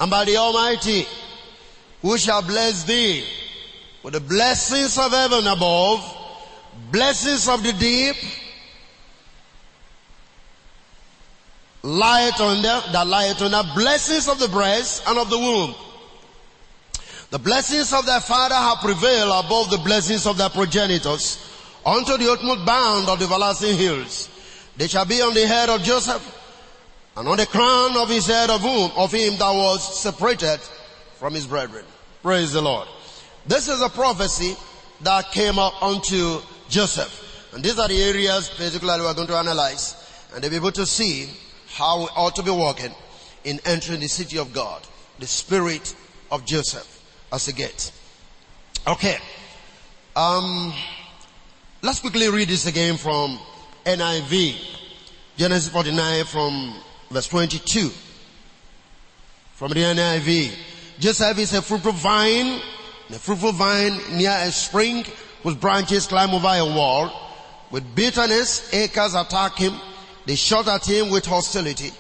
and 0.01 0.11
by 0.11 0.25
the 0.25 0.37
Almighty, 0.37 1.07
who 2.05 2.19
shall 2.19 2.43
bless 2.43 2.85
thee 2.85 3.25
with 4.03 4.13
the 4.13 4.21
blessings 4.21 4.99
of 4.99 5.11
heaven 5.11 5.47
above, 5.47 6.05
blessings 6.93 7.49
of 7.49 7.63
the 7.63 7.73
deep, 7.73 8.15
light 11.83 12.39
on 12.41 12.61
the, 12.61 12.85
the 12.93 13.05
light 13.07 13.41
on 13.41 13.53
the 13.53 13.73
blessings 13.75 14.29
of 14.29 14.39
the 14.39 14.49
breast 14.49 15.03
and 15.07 15.19
of 15.19 15.31
the 15.31 15.39
womb. 15.39 15.75
The 17.31 17.39
blessings 17.39 17.91
of 17.95 18.05
thy 18.05 18.21
father 18.21 18.55
have 18.55 18.81
prevailed 18.81 19.43
above 19.43 19.71
the 19.71 19.79
blessings 19.79 20.27
of 20.27 20.37
thy 20.37 20.51
progenitors 20.51 21.39
unto 21.87 22.19
the 22.19 22.31
utmost 22.31 22.67
bound 22.67 23.09
of 23.09 23.19
the 23.19 23.25
everlasting 23.25 23.79
hills. 23.79 24.29
They 24.77 24.89
shall 24.89 25.07
be 25.07 25.23
on 25.23 25.33
the 25.33 25.47
head 25.47 25.71
of 25.71 25.83
Joseph 25.83 26.23
and 27.17 27.27
on 27.27 27.39
the 27.39 27.47
crown 27.47 27.97
of 27.97 28.11
his 28.11 28.27
head 28.27 28.51
of 28.51 28.61
whom, 28.61 28.91
of 28.95 29.11
him 29.11 29.39
that 29.39 29.55
was 29.55 30.01
separated 30.01 30.61
from 31.15 31.33
his 31.33 31.47
brethren. 31.47 31.87
Praise 32.25 32.55
the 32.55 32.63
Lord. 32.63 32.89
This 33.47 33.69
is 33.69 33.83
a 33.83 33.91
prophecy 33.91 34.57
that 35.03 35.31
came 35.31 35.59
up 35.59 35.83
unto 35.83 36.41
Joseph. 36.71 37.53
And 37.53 37.63
these 37.63 37.79
are 37.79 37.87
the 37.87 38.03
areas 38.03 38.49
basically 38.49 38.89
we're 38.89 39.13
going 39.13 39.27
to 39.27 39.37
analyze 39.37 39.95
and 40.33 40.43
to 40.43 40.49
be 40.49 40.57
able 40.57 40.73
to 40.73 40.87
see 40.87 41.29
how 41.75 41.99
we 41.99 42.05
ought 42.17 42.35
to 42.37 42.43
be 42.43 42.51
walking 42.51 42.93
in 43.45 43.61
entering 43.67 44.01
the 44.01 44.09
city 44.09 44.39
of 44.39 44.55
God. 44.55 44.81
The 45.19 45.27
spirit 45.27 45.95
of 46.31 46.47
Joseph 46.47 47.03
as 47.31 47.47
a 47.49 47.53
gate. 47.53 47.93
Okay. 48.87 49.19
Um, 50.17 50.73
let's 51.83 52.01
quickly 52.01 52.31
read 52.31 52.49
this 52.49 52.67
again 52.67 52.97
from 52.97 53.39
NIV. 53.85 54.79
Genesis 55.37 55.71
49 55.71 56.25
from 56.25 56.75
verse 57.11 57.29
22. 57.29 57.91
From 59.57 59.73
the 59.73 59.81
NIV. 59.81 60.55
Joseph 61.05 61.39
is 61.39 61.53
a 61.53 61.61
fruitful 61.61 61.93
vine, 61.93 62.63
a 63.11 63.19
fruitful 63.19 63.53
vine 63.53 64.01
near 64.17 64.31
a 64.31 64.51
spring 64.51 65.05
whose 65.43 65.55
branches 65.55 66.07
climb 66.07 66.31
over 66.31 66.49
a 66.49 66.65
wall. 66.65 67.13
With 67.71 67.95
bitterness, 67.95 68.73
acres 68.73 69.15
attack 69.15 69.59
him. 69.59 69.75
They 70.25 70.35
shot 70.35 70.67
at 70.67 70.87
him 70.87 71.11
with 71.11 71.27
hostility, 71.27 71.91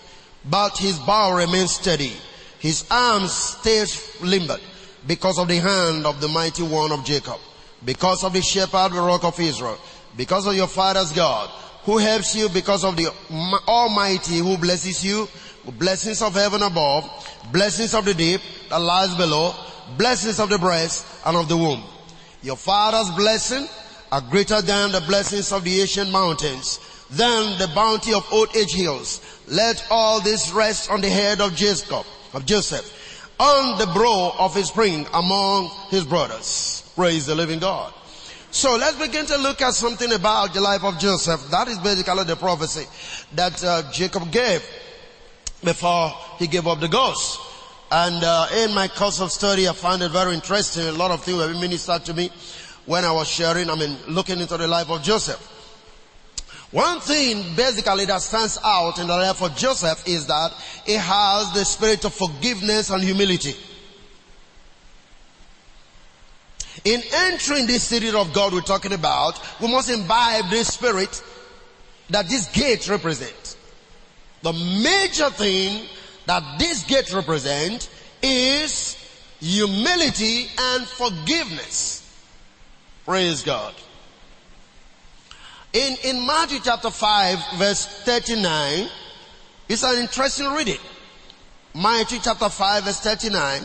but 0.47 0.79
his 0.79 0.99
bow 1.01 1.37
remains 1.37 1.73
steady. 1.73 2.15
His 2.61 2.87
arms 2.91 3.31
stay 3.31 3.85
limbered 4.23 4.63
because 5.07 5.39
of 5.39 5.49
the 5.49 5.59
hand 5.59 6.07
of 6.07 6.23
the 6.23 6.29
mighty 6.29 6.63
one 6.63 6.91
of 6.91 7.05
Jacob, 7.05 7.41
because 7.85 8.25
of 8.25 8.33
the 8.33 8.41
shepherd, 8.41 8.93
the 8.93 9.03
rock 9.03 9.25
of 9.25 9.39
Israel, 9.39 9.79
because 10.17 10.47
of 10.47 10.55
your 10.55 10.67
father's 10.67 11.13
God, 11.13 11.51
who 11.83 11.99
helps 11.99 12.35
you 12.35 12.49
because 12.49 12.85
of 12.85 12.97
the 12.97 13.13
Almighty 13.69 14.39
who 14.39 14.57
blesses 14.57 15.05
you 15.05 15.29
blessings 15.73 16.23
of 16.23 16.35
heaven 16.35 16.63
above, 16.63 17.05
blessings 17.53 17.95
of 17.95 18.05
the 18.05 18.15
deep 18.15 18.41
that 18.71 18.81
lies 18.81 19.15
below, 19.15 19.55
blessings 19.97 20.41
of 20.41 20.49
the 20.49 20.59
breast 20.59 21.07
and 21.27 21.37
of 21.37 21.49
the 21.49 21.57
womb. 21.57 21.83
Your 22.43 22.57
father's 22.57 23.11
blessing 23.17 23.67
are 24.13 24.21
greater 24.21 24.61
than 24.61 24.93
the 24.93 25.01
blessings 25.01 25.53
of 25.53 25.65
the 25.65 25.81
ancient 25.81 26.11
mountains, 26.11 26.79
than 27.11 27.59
the 27.59 27.71
bounty 27.75 28.13
of 28.13 28.27
old 28.33 28.55
age 28.57 28.73
hills. 28.73 29.21
Let 29.49 29.85
all 29.91 30.21
this 30.21 30.53
rest 30.53 30.91
on 30.91 31.01
the 31.01 31.09
head 31.09 31.41
of 31.41 31.55
Jacob, 31.55 32.05
of 32.33 32.47
Joseph, 32.47 33.31
on 33.41 33.79
the 33.79 33.87
brow 33.87 34.35
of 34.39 34.55
his 34.55 34.69
spring 34.69 35.07
among 35.13 35.71
his 35.89 36.05
brothers. 36.05 36.91
Praise 36.95 37.27
the 37.27 37.35
living 37.35 37.59
God. 37.59 37.93
So 38.51 38.77
let's 38.77 38.97
begin 38.97 39.27
to 39.27 39.37
look 39.39 39.61
at 39.63 39.75
something 39.75 40.13
about 40.13 40.55
the 40.55 40.61
life 40.61 40.85
of 40.85 40.99
Joseph. 41.01 41.51
That 41.51 41.67
is 41.67 41.79
basically 41.79 42.23
the 42.23 42.37
prophecy 42.37 42.87
that 43.35 43.65
uh, 43.65 43.91
Jacob 43.91 44.31
gave 44.31 44.65
before 45.65 46.13
he 46.39 46.47
gave 46.47 46.67
up 46.67 46.81
the 46.81 46.89
ghost. 46.89 47.41
And 47.91 48.23
uh, 48.25 48.49
in 48.57 48.75
my 48.75 48.89
course 48.89 49.21
of 49.21 49.31
study, 49.31 49.69
I 49.69 49.73
found 49.73 50.03
it 50.03 50.11
very 50.11 50.35
interesting. 50.35 50.87
A 50.87 50.93
lot 50.93 51.11
of 51.11 51.23
things 51.23 51.39
were 51.39 51.49
ministered 51.55 52.05
to 52.07 52.15
me 52.15 52.31
when 52.87 53.05
I 53.05 53.13
was 53.13 53.29
sharing, 53.29 53.71
I 53.71 53.77
mean, 53.77 53.97
looking 54.09 54.41
into 54.41 54.57
the 54.57 54.67
life 54.67 54.91
of 54.91 55.03
Joseph. 55.03 55.51
One 56.71 56.99
thing 56.99 57.55
basically 57.55 58.05
that 58.07 58.21
stands 58.21 58.59
out 58.65 58.99
in 58.99 59.07
the 59.07 59.17
life 59.17 59.41
of 59.41 59.55
Joseph 59.55 60.09
is 60.09 60.27
that 60.27 60.53
he 60.85 60.95
has 60.95 61.53
the 61.53 61.65
spirit 61.65 62.05
of 62.05 62.13
forgiveness 62.13 62.91
and 62.91 63.03
humility. 63.03 63.55
In 66.85 67.01
entering 67.13 67.67
this 67.67 67.85
city 67.85 68.11
of 68.11 68.33
God 68.33 68.53
we're 68.53 68.61
talking 68.61 68.93
about, 68.93 69.41
we 69.61 69.71
must 69.71 69.89
imbibe 69.89 70.51
this 70.51 70.75
spirit 70.75 71.23
that 72.11 72.29
this 72.29 72.51
gate 72.51 72.89
represents. 72.89 73.44
The 74.45 74.53
major 74.53 75.31
thing 75.31 75.87
that 76.27 76.59
this 76.59 76.85
gate 76.85 77.11
represents 77.15 77.89
is 78.23 78.95
humility 79.41 80.49
and 80.59 80.87
forgiveness. 80.87 82.03
Praise 83.07 83.43
God. 83.43 83.73
In, 85.73 85.97
in 86.05 86.27
Matthew 86.27 86.59
chapter 86.63 86.91
5 86.91 87.39
verse 87.57 87.87
39, 88.05 88.91
it's 89.67 89.83
an 89.83 89.99
interesting 89.99 90.53
reading. 90.53 90.79
Matthew 91.75 92.19
chapter 92.23 92.51
5 92.51 92.85
verse 92.85 93.01
39. 93.01 93.63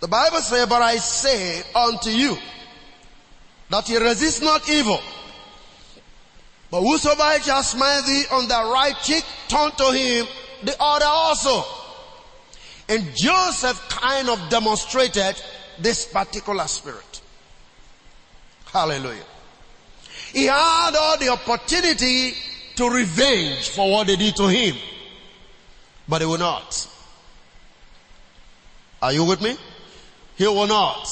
The 0.00 0.08
Bible 0.08 0.38
says, 0.38 0.68
but 0.68 0.82
I 0.82 0.96
say 0.96 1.62
unto 1.72 2.10
you 2.10 2.36
that 3.70 3.88
ye 3.88 3.96
resist 3.98 4.42
not 4.42 4.68
evil. 4.68 5.00
But 6.76 6.82
whosoever 6.82 7.40
shall 7.42 7.62
smite 7.62 8.04
thee 8.04 8.24
on 8.30 8.48
the 8.48 8.70
right 8.70 8.94
cheek, 9.02 9.24
turn 9.48 9.70
to 9.78 9.92
him 9.92 10.26
the 10.62 10.76
other 10.78 11.06
also. 11.06 11.64
And 12.86 13.16
Joseph 13.16 13.88
kind 13.88 14.28
of 14.28 14.50
demonstrated 14.50 15.40
this 15.78 16.04
particular 16.04 16.66
spirit. 16.66 17.22
Hallelujah. 18.66 19.24
He 20.34 20.44
had 20.44 20.90
all 20.94 21.16
the 21.16 21.30
opportunity 21.30 22.34
to 22.74 22.90
revenge 22.90 23.70
for 23.70 23.90
what 23.90 24.08
they 24.08 24.16
did 24.16 24.36
to 24.36 24.46
him. 24.46 24.76
But 26.06 26.20
he 26.20 26.26
will 26.26 26.36
not. 26.36 26.86
Are 29.00 29.14
you 29.14 29.24
with 29.24 29.40
me? 29.40 29.56
He 30.36 30.46
will 30.46 30.66
not. 30.66 31.08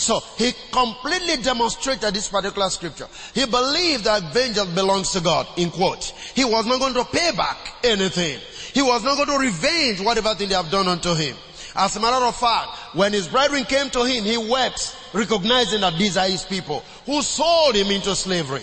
So 0.00 0.20
he 0.38 0.54
completely 0.72 1.42
demonstrated 1.42 2.14
this 2.14 2.26
particular 2.26 2.70
scripture. 2.70 3.06
He 3.34 3.44
believed 3.44 4.04
that 4.04 4.32
vengeance 4.32 4.70
belongs 4.70 5.12
to 5.12 5.20
God, 5.20 5.46
in 5.58 5.70
quote. 5.70 6.04
He 6.34 6.42
was 6.42 6.64
not 6.64 6.80
going 6.80 6.94
to 6.94 7.04
pay 7.04 7.32
back 7.36 7.58
anything. 7.84 8.40
He 8.72 8.80
was 8.80 9.04
not 9.04 9.16
going 9.16 9.28
to 9.28 9.44
revenge 9.44 10.00
whatever 10.00 10.34
thing 10.34 10.48
they 10.48 10.54
have 10.54 10.70
done 10.70 10.88
unto 10.88 11.14
him. 11.14 11.36
As 11.76 11.94
a 11.96 12.00
matter 12.00 12.24
of 12.24 12.34
fact, 12.34 12.70
when 12.94 13.12
his 13.12 13.28
brethren 13.28 13.64
came 13.64 13.90
to 13.90 14.04
him, 14.04 14.24
he 14.24 14.38
wept, 14.38 14.96
recognizing 15.12 15.82
that 15.82 15.98
these 15.98 16.16
are 16.16 16.26
his 16.26 16.44
people 16.44 16.82
who 17.04 17.20
sold 17.20 17.76
him 17.76 17.88
into 17.88 18.16
slavery. 18.16 18.62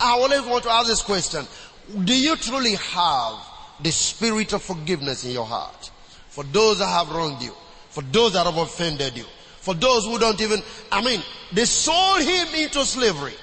I 0.00 0.12
always 0.12 0.40
want 0.40 0.64
to 0.64 0.70
ask 0.70 0.88
this 0.88 1.02
question. 1.02 1.44
Do 2.02 2.18
you 2.18 2.34
truly 2.36 2.76
have 2.76 3.34
the 3.82 3.92
spirit 3.92 4.54
of 4.54 4.62
forgiveness 4.62 5.26
in 5.26 5.32
your 5.32 5.44
heart? 5.44 5.90
For 6.30 6.44
those 6.44 6.78
that 6.78 6.88
have 6.88 7.10
wronged 7.10 7.42
you, 7.42 7.52
for 7.90 8.00
those 8.04 8.32
that 8.32 8.46
have 8.46 8.56
offended 8.56 9.18
you, 9.18 9.26
for 9.62 9.74
those 9.74 10.04
who 10.04 10.18
don't 10.18 10.40
even, 10.40 10.60
I 10.90 11.02
mean, 11.02 11.22
they 11.52 11.64
sold 11.64 12.20
him 12.20 12.48
into 12.56 12.84
slavery. 12.84 13.34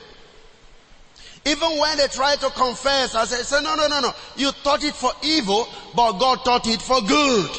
Even 1.45 1.77
when 1.77 1.97
they 1.97 2.07
try 2.07 2.35
to 2.35 2.49
confess, 2.49 3.15
I 3.15 3.23
say, 3.23 3.37
say, 3.43 3.63
no, 3.63 3.75
no, 3.75 3.87
no, 3.87 4.01
no. 4.01 4.11
You 4.35 4.51
thought 4.51 4.83
it 4.83 4.93
for 4.93 5.11
evil, 5.23 5.65
but 5.95 6.19
God 6.19 6.43
thought 6.43 6.67
it 6.67 6.81
for 6.81 7.01
good. 7.01 7.49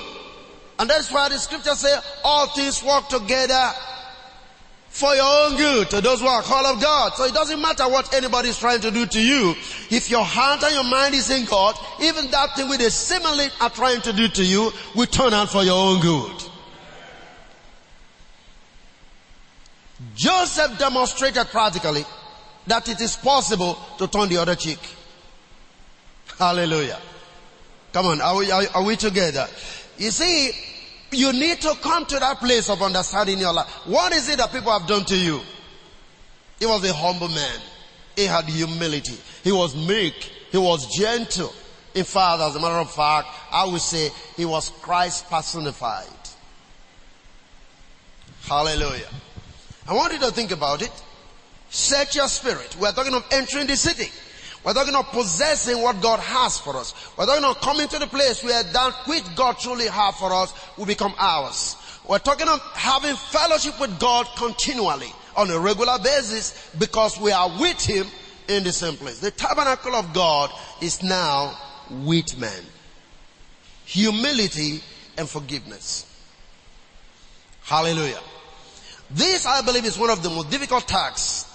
And 0.79 0.90
that's 0.90 1.11
why 1.11 1.31
the 1.31 1.38
scripture 1.38 1.75
says 1.75 2.05
all 2.23 2.49
things 2.49 2.85
work 2.85 3.09
together 3.09 3.70
for 4.90 5.14
your 5.14 5.25
own 5.25 5.57
good 5.57 5.88
to 5.90 6.03
those 6.03 6.20
who 6.20 6.27
are 6.27 6.42
called 6.42 6.77
of 6.77 6.83
God. 6.83 7.14
So 7.14 7.25
it 7.25 7.33
doesn't 7.33 7.62
matter 7.62 7.88
what 7.88 8.12
anybody 8.12 8.51
is 8.51 8.59
trying 8.59 8.83
to 8.83 8.90
do 8.90 9.07
to 9.07 9.20
you. 9.23 9.53
If 9.88 10.11
your 10.11 10.25
heart 10.25 10.62
and 10.64 10.75
your 10.75 10.85
mind 10.85 11.14
is 11.14 11.31
in 11.31 11.46
God, 11.46 11.79
even 12.03 12.31
that 12.31 12.57
thing 12.57 12.68
with 12.68 12.83
a 12.83 12.90
simile 12.90 13.49
are 13.62 13.70
trying 13.70 14.03
to 14.03 14.12
do 14.12 14.29
to 14.29 14.44
you 14.44 14.70
will 14.94 15.07
turn 15.07 15.33
out 15.33 15.49
for 15.49 15.62
your 15.62 15.79
own 15.79 16.03
good. 16.03 16.50
Joseph 20.14 20.79
demonstrated 20.79 21.46
practically 21.49 22.05
that 22.66 22.88
it 22.88 23.01
is 23.01 23.16
possible 23.16 23.79
to 23.99 24.07
turn 24.07 24.29
the 24.29 24.37
other 24.37 24.55
cheek. 24.55 24.79
Hallelujah. 26.38 26.99
Come 27.92 28.07
on, 28.07 28.20
are 28.20 28.37
we, 28.37 28.51
are, 28.51 28.62
are 28.75 28.85
we 28.85 28.96
together? 28.96 29.46
You 29.99 30.11
see, 30.11 30.53
you 31.12 31.33
need 31.33 31.61
to 31.61 31.75
come 31.83 32.07
to 32.07 32.18
that 32.18 32.38
place 32.38 32.68
of 32.70 32.81
understanding 32.83 33.38
your 33.38 33.53
life. 33.53 33.68
What 33.87 34.12
is 34.12 34.29
it 34.29 34.38
that 34.38 34.53
people 34.53 34.73
have 34.73 34.87
done 34.88 35.05
to 35.07 35.16
you? 35.16 35.40
He 36.59 36.66
was 36.66 36.88
a 36.88 36.94
humble 36.94 37.29
man. 37.29 37.61
He 38.16 38.27
had 38.27 38.44
humility. 38.44 39.16
He 39.42 39.51
was 39.51 39.75
meek. 39.75 40.14
He 40.51 40.59
was 40.59 40.87
gentle. 40.94 41.53
In 41.94 42.05
fact, 42.05 42.40
as 42.42 42.55
a 42.55 42.61
matter 42.61 42.77
of 42.77 42.90
fact, 42.90 43.29
I 43.51 43.64
would 43.64 43.81
say 43.81 44.11
he 44.37 44.44
was 44.44 44.68
Christ 44.68 45.29
personified. 45.29 46.07
Hallelujah. 48.42 49.09
I 49.87 49.95
want 49.95 50.12
you 50.12 50.19
to 50.21 50.31
think 50.31 50.51
about 50.51 50.83
it. 50.83 50.93
Set 51.71 52.14
your 52.14 52.29
spirit. 52.29 52.77
We're 52.81 52.93
talking 52.93 53.14
of 53.14 53.25
entering 53.31 53.66
the 53.66 53.77
city. 53.77 54.11
We're 54.64 54.75
talking 54.75 54.95
of 54.95 55.07
possessing 55.07 55.81
what 55.81 56.03
God 56.03 56.21
has 56.21 56.59
for 56.59 56.77
us. 56.77 56.95
We're 57.16 57.27
talking 57.27 57.45
of 57.45 57.61
coming 57.61 57.88
to 57.88 57.99
the 57.99 58.07
place 58.07 58.45
where 58.45 58.62
that 58.62 58.95
which 59.07 59.25
God 59.35 59.59
truly 59.59 59.87
has 59.87 60.16
for 60.16 60.33
us 60.35 60.53
will 60.77 60.87
become 60.87 61.14
ours. 61.19 61.77
We're 62.07 62.19
talking 62.19 62.49
of 62.49 62.61
having 62.75 63.16
fellowship 63.16 63.81
with 63.81 63.99
God 63.99 64.27
continually 64.37 65.12
on 65.37 65.51
a 65.51 65.59
regular 65.59 65.99
basis 65.99 66.71
because 66.79 67.19
we 67.19 67.33
are 67.33 67.49
with 67.61 67.81
Him 67.85 68.07
in 68.49 68.64
the 68.64 68.73
same 68.73 68.97
place. 68.97 69.21
The 69.21 69.31
tabernacle 69.31 69.95
of 69.95 70.12
God 70.12 70.51
is 70.83 71.03
now 71.03 71.57
with 71.90 72.38
men. 72.38 72.62
Humility 73.87 74.83
and 75.16 75.29
forgiveness. 75.29 76.07
Hallelujah. 77.62 78.21
This, 79.11 79.44
I 79.46 79.62
believe, 79.62 79.85
is 79.85 79.99
one 79.99 80.11
of 80.11 80.23
the 80.23 80.31
most 80.31 80.51
difficult 80.51 80.87
tasks 80.87 81.46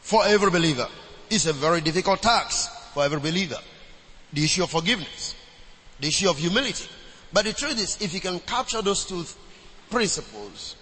for 0.00 0.24
every 0.26 0.50
believer. 0.50 0.88
It's 1.30 1.46
a 1.46 1.52
very 1.52 1.80
difficult 1.80 2.20
task 2.20 2.70
for 2.92 3.04
every 3.04 3.20
believer. 3.20 3.58
The 4.32 4.44
issue 4.44 4.64
of 4.64 4.70
forgiveness. 4.70 5.34
The 6.00 6.08
issue 6.08 6.28
of 6.28 6.38
humility. 6.38 6.88
But 7.32 7.44
the 7.44 7.52
truth 7.52 7.80
is, 7.80 8.00
if 8.02 8.12
you 8.12 8.20
can 8.20 8.40
capture 8.40 8.82
those 8.82 9.06
two 9.06 9.24
principles, 9.90 10.76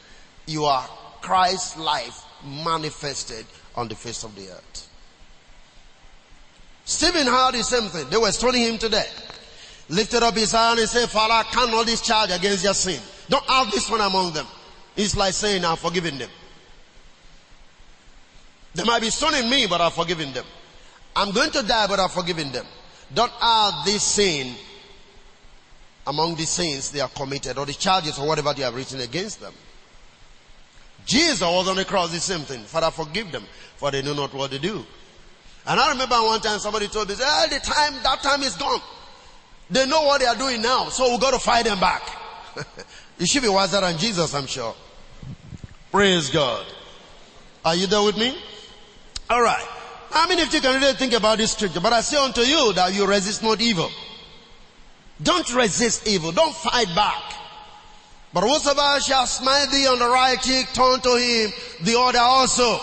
you 0.46 0.64
are 0.64 0.88
Christ's 1.20 1.77
life 1.77 2.25
manifested 2.44 3.44
on 3.77 3.88
the 3.88 3.94
face 3.94 4.25
of 4.25 4.35
the 4.35 4.49
earth. 4.49 4.88
Stephen 6.85 7.27
had 7.27 7.53
the 7.53 7.62
same 7.62 7.88
thing. 7.88 8.09
They 8.09 8.16
were 8.16 8.33
stoning 8.33 8.62
him 8.62 8.79
to 8.79 8.88
death. 8.88 9.27
Lifted 9.88 10.23
up 10.23 10.35
his 10.35 10.53
hand 10.53 10.79
and 10.81 10.88
said, 10.88 11.09
Father, 11.09 11.35
I 11.35 11.42
can 11.44 11.75
all 11.75 11.85
this 11.85 12.09
against 12.09 12.64
your 12.64 12.75
sin. 12.75 13.01
Don't 13.29 13.44
have 13.44 13.70
this 13.70 13.90
one 13.90 14.01
among 14.01 14.33
them. 14.33 14.46
It's 14.96 15.16
like 15.16 15.33
saying, 15.33 15.64
I've 15.64 15.79
forgiven 15.79 16.18
them. 16.18 16.31
They 18.74 18.85
might 18.85 19.00
be 19.00 19.11
stoning 19.11 19.48
me, 19.48 19.66
but 19.66 19.81
I've 19.81 19.94
forgiven 19.94 20.33
them. 20.33 20.44
I'm 21.16 21.33
going 21.33 21.50
to 21.50 21.62
die, 21.62 21.87
but 21.87 21.98
I've 21.98 22.12
forgiven 22.12 22.53
them. 22.53 22.66
Don't 23.12 23.33
add 23.40 23.85
this 23.85 24.03
sin 24.03 24.55
among 26.07 26.37
the 26.37 26.44
sins 26.44 26.90
they 26.90 27.00
have 27.00 27.14
committed 27.14 27.59
or 27.59 27.66
the 27.66 27.72
charges 27.72 28.18
or 28.18 28.26
whatever 28.26 28.55
they 28.55 28.62
have 28.62 28.74
written 28.74 29.00
against 29.00 29.40
them. 29.40 29.53
Jesus 31.05 31.40
was 31.40 31.68
on 31.68 31.76
the 31.76 31.85
cross, 31.85 32.12
the 32.12 32.20
same 32.20 32.40
thing. 32.40 32.62
Father, 32.62 32.90
forgive 32.90 33.33
them, 33.33 33.44
for 33.76 33.90
they 33.90 34.03
know 34.03 34.14
not 34.14 34.33
what 34.35 34.50
they 34.50 34.59
do. 34.59 34.85
And 35.66 35.81
I 35.81 35.90
remember 35.90 36.16
one 36.16 36.40
time 36.40 36.59
somebody 36.59 36.88
told 36.88 37.09
me, 37.09 37.14
oh, 37.18 37.46
the 37.50 37.59
time, 37.59 37.94
that 38.03 38.22
time 38.22 38.42
is 38.42 38.57
gone. 38.57 38.81
They 39.70 39.87
know 39.87 40.03
what 40.03 40.20
they 40.20 40.26
are 40.26 40.37
doing 40.37 40.62
now, 40.62 40.88
so 40.88 41.11
we've 41.11 41.20
got 41.20 41.33
to 41.33 41.38
fight 41.38 41.64
them 41.64 41.81
back. 41.81 42.03
you 43.21 43.27
should 43.27 43.43
be 43.43 43.49
wiser 43.51 43.83
than 43.83 43.99
Jesus, 43.99 44.35
I'm 44.35 44.47
sure. 44.47 44.75
Praise 45.93 46.31
God. 46.31 46.65
Are 47.63 47.75
you 47.75 47.87
there 47.87 48.03
with 48.03 48.17
me? 48.17 48.35
Alright. 49.31 49.67
I 50.13 50.27
mean, 50.27 50.39
if 50.39 50.55
you 50.55 50.61
can 50.63 50.81
really 50.81 50.95
think 50.95 51.13
about 51.13 51.37
this 51.37 51.53
scripture, 51.53 51.81
but 51.81 51.93
I 51.93 52.01
say 52.01 52.17
unto 52.17 52.41
you 52.41 52.73
that 52.73 52.95
you 52.95 53.07
resist 53.07 53.43
not 53.43 53.61
evil. 53.61 53.91
Don't 55.23 55.55
resist 55.55 56.09
evil. 56.09 56.33
Don't 56.33 56.55
fight 56.55 56.89
back. 56.95 57.23
But 58.33 58.43
whosoever 58.45 59.01
shall 59.01 59.27
smite 59.27 59.71
thee 59.71 59.87
on 59.87 59.99
the 59.99 60.09
right 60.09 60.41
cheek, 60.41 60.69
turn 60.73 61.01
to 61.01 61.17
him 61.17 61.53
the 61.83 61.99
other 62.01 62.21
also. 62.21 62.81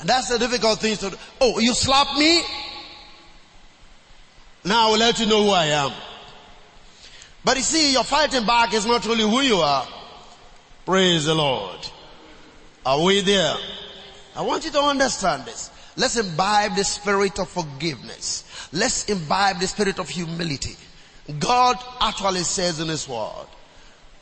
And 0.00 0.08
that's 0.08 0.28
the 0.28 0.40
difficult 0.40 0.80
thing 0.80 0.96
to 0.96 1.10
do. 1.10 1.16
Oh, 1.40 1.60
you 1.60 1.72
slap 1.72 2.18
me? 2.18 2.42
Now 4.64 4.88
I 4.88 4.90
will 4.90 4.98
let 4.98 5.20
you 5.20 5.26
know 5.26 5.44
who 5.44 5.50
I 5.50 5.66
am. 5.66 5.92
But 7.44 7.56
you 7.58 7.62
see, 7.62 7.92
your 7.92 8.04
fighting 8.04 8.46
back 8.46 8.72
is 8.72 8.86
not 8.86 9.04
really 9.06 9.22
who 9.22 9.40
you 9.42 9.56
are. 9.56 9.86
Praise 10.86 11.26
the 11.26 11.34
Lord. 11.34 11.78
Are 12.86 13.02
we 13.02 13.20
there? 13.20 13.54
I 14.34 14.42
want 14.42 14.64
you 14.64 14.70
to 14.72 14.80
understand 14.80 15.44
this. 15.44 15.70
Let's 15.96 16.16
imbibe 16.16 16.74
the 16.74 16.84
spirit 16.84 17.38
of 17.38 17.48
forgiveness. 17.48 18.68
Let's 18.72 19.04
imbibe 19.08 19.60
the 19.60 19.66
spirit 19.66 19.98
of 19.98 20.08
humility. 20.08 20.76
God 21.38 21.76
actually 22.00 22.40
says 22.40 22.80
in 22.80 22.88
His 22.88 23.08
word, 23.08 23.46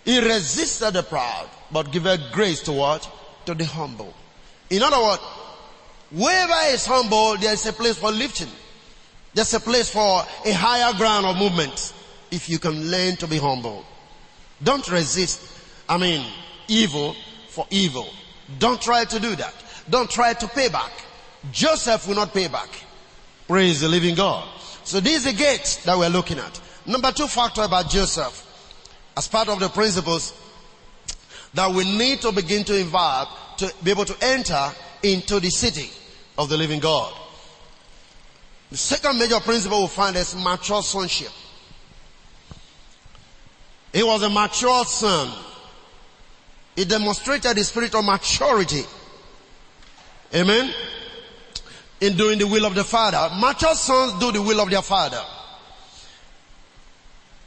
He 0.05 0.21
resisted 0.21 0.95
the 0.95 1.03
proud, 1.03 1.49
but 1.71 1.91
giveth 1.93 2.21
grace 2.33 2.61
to 2.63 2.73
what? 2.73 3.11
To 3.47 3.55
the 3.55 3.65
humble. 3.65 4.15
In 4.71 4.83
other 4.83 5.01
words, 5.01 5.23
wherever 6.11 6.75
is 6.75 6.85
humble, 6.87 7.37
there 7.39 7.55
is 7.55 7.67
a 7.67 7.73
place 7.73 7.97
for 7.97 8.11
lifting. 8.11 8.51
There's 9.35 9.55
a 9.55 9.61
place 9.61 9.89
for 9.89 10.25
a 10.45 10.53
higher 10.53 10.93
ground 10.95 11.27
of 11.27 11.37
movement. 11.37 11.95
If 12.33 12.49
you 12.49 12.59
can 12.59 12.91
learn 12.91 13.15
to 13.17 13.29
be 13.29 13.39
humble. 13.39 13.85
Don't 14.63 14.91
resist, 14.91 15.41
I 15.89 15.99
mean, 15.99 16.27
evil 16.67 17.15
for 17.49 17.67
evil. 17.71 18.09
Don't 18.59 18.81
try 18.81 19.05
to 19.05 19.21
do 19.21 19.37
that. 19.37 19.55
Don't 19.89 20.11
try 20.11 20.33
to 20.33 20.49
pay 20.49 20.69
back. 20.69 20.91
Joseph 21.53 22.09
will 22.09 22.15
not 22.15 22.33
pay 22.33 22.49
back. 22.49 22.69
Praise 23.47 23.83
the 23.83 23.89
living 23.89 24.15
God. 24.15 24.49
So 24.85 24.99
these 24.99 25.27
are 25.27 25.33
the 25.33 25.39
gates 25.39 25.85
that 25.85 25.97
we're 25.97 26.09
looking 26.09 26.39
at. 26.39 26.61
Number 26.87 27.13
two 27.13 27.27
factor 27.29 27.63
about 27.63 27.91
Joseph, 27.91 28.49
as 29.17 29.29
part 29.29 29.49
of 29.49 29.61
the 29.61 29.69
principles 29.69 30.33
that 31.55 31.71
we 31.71 31.85
need 31.85 32.21
to 32.23 32.33
begin 32.33 32.65
to 32.65 32.77
involve 32.77 33.29
to 33.59 33.73
be 33.85 33.91
able 33.91 34.07
to 34.07 34.17
enter 34.23 34.71
into 35.03 35.39
the 35.39 35.51
city 35.51 35.91
of 36.39 36.49
the 36.49 36.57
living 36.57 36.81
God. 36.81 37.13
The 38.71 38.77
second 38.79 39.19
major 39.19 39.39
principle 39.41 39.83
we 39.83 39.89
find 39.89 40.17
is 40.17 40.35
mature 40.35 40.83
sonship. 40.83 41.31
He 43.93 44.03
was 44.03 44.23
a 44.23 44.31
mature 44.31 44.85
son. 44.85 45.31
He 46.75 46.85
demonstrated 46.85 47.57
the 47.57 47.65
spirit 47.65 47.95
of 47.95 48.05
maturity. 48.05 48.85
Amen. 50.35 50.73
In 52.01 52.17
doing 52.17 52.39
the 52.39 52.47
will 52.47 52.65
of 52.65 52.75
the 52.75 52.85
father. 52.85 53.29
Mature 53.37 53.75
sons 53.75 54.19
do 54.19 54.33
the 54.33 54.41
will 54.41 54.61
of 54.61 54.71
their 54.71 54.83
father. 54.83 55.23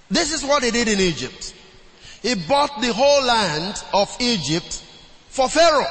This 0.09 0.31
is 0.31 0.43
what 0.43 0.63
he 0.63 0.71
did 0.71 0.87
in 0.87 0.99
Egypt. 0.99 1.53
He 2.21 2.35
bought 2.35 2.79
the 2.79 2.93
whole 2.93 3.23
land 3.23 3.83
of 3.93 4.15
Egypt 4.19 4.83
for 5.29 5.49
Pharaoh. 5.49 5.85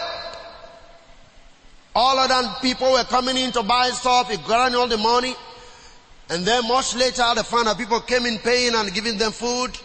All 1.96 2.18
other 2.18 2.54
people 2.60 2.92
were 2.92 3.04
coming 3.04 3.36
in 3.36 3.52
to 3.52 3.62
buy 3.62 3.90
stuff, 3.90 4.30
he 4.30 4.36
got 4.36 4.74
all 4.74 4.88
the 4.88 4.96
money. 4.96 5.34
And 6.30 6.44
then 6.44 6.66
much 6.66 6.94
later 6.94 7.24
they 7.34 7.42
found 7.42 7.76
people 7.76 8.00
came 8.00 8.26
in 8.26 8.38
paying 8.38 8.74
and 8.74 8.92
giving 8.94 9.18
them 9.18 9.32
food. 9.32 9.76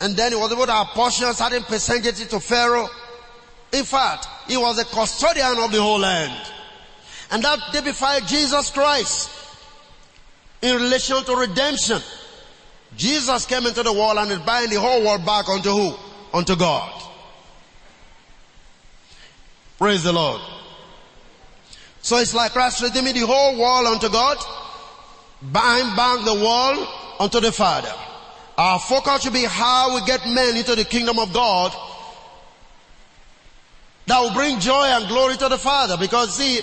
And 0.00 0.16
then 0.16 0.32
he 0.32 0.38
was 0.38 0.52
able 0.52 0.66
to 0.66 0.80
apportion 0.80 1.32
certain 1.34 1.62
percentage 1.64 2.28
to 2.28 2.40
Pharaoh. 2.40 2.88
In 3.72 3.84
fact, 3.84 4.26
he 4.46 4.56
was 4.56 4.76
the 4.76 4.84
custodian 4.84 5.58
of 5.58 5.72
the 5.72 5.82
whole 5.82 5.98
land. 5.98 6.32
And 7.30 7.42
that 7.42 7.58
typified 7.72 8.26
Jesus 8.26 8.70
Christ 8.70 9.30
in 10.62 10.76
relation 10.76 11.22
to 11.24 11.36
redemption. 11.36 12.00
Jesus 12.96 13.44
came 13.46 13.66
into 13.66 13.82
the 13.82 13.92
world 13.92 14.18
and 14.18 14.30
is 14.30 14.38
buying 14.38 14.70
the 14.70 14.80
whole 14.80 15.04
world 15.04 15.24
back 15.26 15.48
unto 15.48 15.70
who? 15.70 15.94
Unto 16.32 16.56
God. 16.56 17.02
Praise 19.78 20.02
the 20.02 20.12
Lord. 20.12 20.40
So 22.00 22.16
it's 22.16 22.34
like 22.34 22.52
Christ 22.52 22.82
redeeming 22.82 23.14
the 23.14 23.26
whole 23.26 23.58
world 23.58 23.86
unto 23.86 24.08
God, 24.08 24.38
buying 25.42 25.94
back 25.94 26.24
the 26.24 26.34
world 26.34 26.88
unto 27.20 27.40
the 27.40 27.52
Father. 27.52 27.92
Our 28.58 28.80
focus 28.80 29.22
should 29.22 29.32
be 29.32 29.44
how 29.44 29.94
we 29.94 30.04
get 30.04 30.26
men 30.26 30.56
into 30.56 30.74
the 30.74 30.84
kingdom 30.84 31.20
of 31.20 31.32
God 31.32 31.72
that 34.06 34.20
will 34.20 34.34
bring 34.34 34.58
joy 34.58 34.84
and 34.84 35.06
glory 35.06 35.36
to 35.36 35.48
the 35.48 35.58
Father. 35.58 35.96
Because 35.96 36.34
see, 36.34 36.60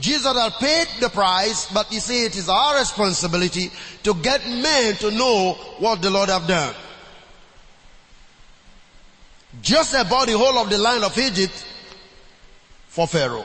Jesus 0.00 0.32
had 0.32 0.52
paid 0.54 0.88
the 1.00 1.10
price, 1.10 1.70
but 1.70 1.92
you 1.92 2.00
see, 2.00 2.24
it 2.24 2.34
is 2.34 2.48
our 2.48 2.78
responsibility 2.78 3.70
to 4.04 4.14
get 4.14 4.48
men 4.48 4.94
to 4.96 5.10
know 5.10 5.52
what 5.80 6.00
the 6.00 6.08
Lord 6.10 6.30
have 6.30 6.46
done. 6.46 6.74
Just 9.60 9.92
about 9.92 10.26
the 10.26 10.38
whole 10.38 10.58
of 10.58 10.70
the 10.70 10.78
land 10.78 11.04
of 11.04 11.16
Egypt 11.18 11.66
for 12.86 13.06
Pharaoh. 13.06 13.44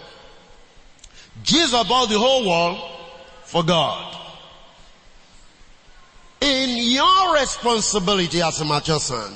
Jesus 1.44 1.84
bought 1.84 2.08
the 2.08 2.18
whole 2.18 2.48
world 2.48 2.80
for 3.44 3.62
God. 3.62 4.16
In 6.42 6.78
your 6.78 7.34
responsibility 7.36 8.42
as 8.42 8.62
a 8.62 8.66
mature 8.66 9.00
son, 9.00 9.36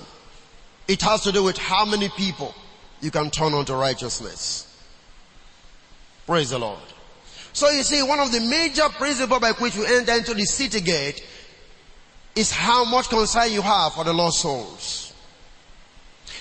it 0.88 1.02
has 1.02 1.22
to 1.24 1.32
do 1.32 1.44
with 1.44 1.58
how 1.58 1.86
many 1.86 2.10
people 2.10 2.54
you 3.02 3.12
can 3.12 3.30
turn 3.30 3.54
on 3.54 3.66
to 3.66 3.76
righteousness. 3.76 4.70
Praise 6.26 6.52
the 6.52 6.60
Lord. 6.60 6.80
So 7.52 7.70
you 7.70 7.84
see, 7.84 8.02
one 8.02 8.20
of 8.20 8.32
the 8.32 8.40
major 8.40 8.88
principles 8.90 9.42
by 9.42 9.52
which 9.52 9.76
you 9.76 9.86
enter 9.86 10.14
into 10.14 10.34
the 10.34 10.46
city 10.46 10.82
gate 10.82 11.26
is 12.36 12.52
how 12.52 12.86
much 12.86 13.10
concern 13.10 13.52
you 13.52 13.62
have 13.62 13.94
for 13.94 14.04
the 14.04 14.14
lost 14.14 14.42
souls. 14.42 15.14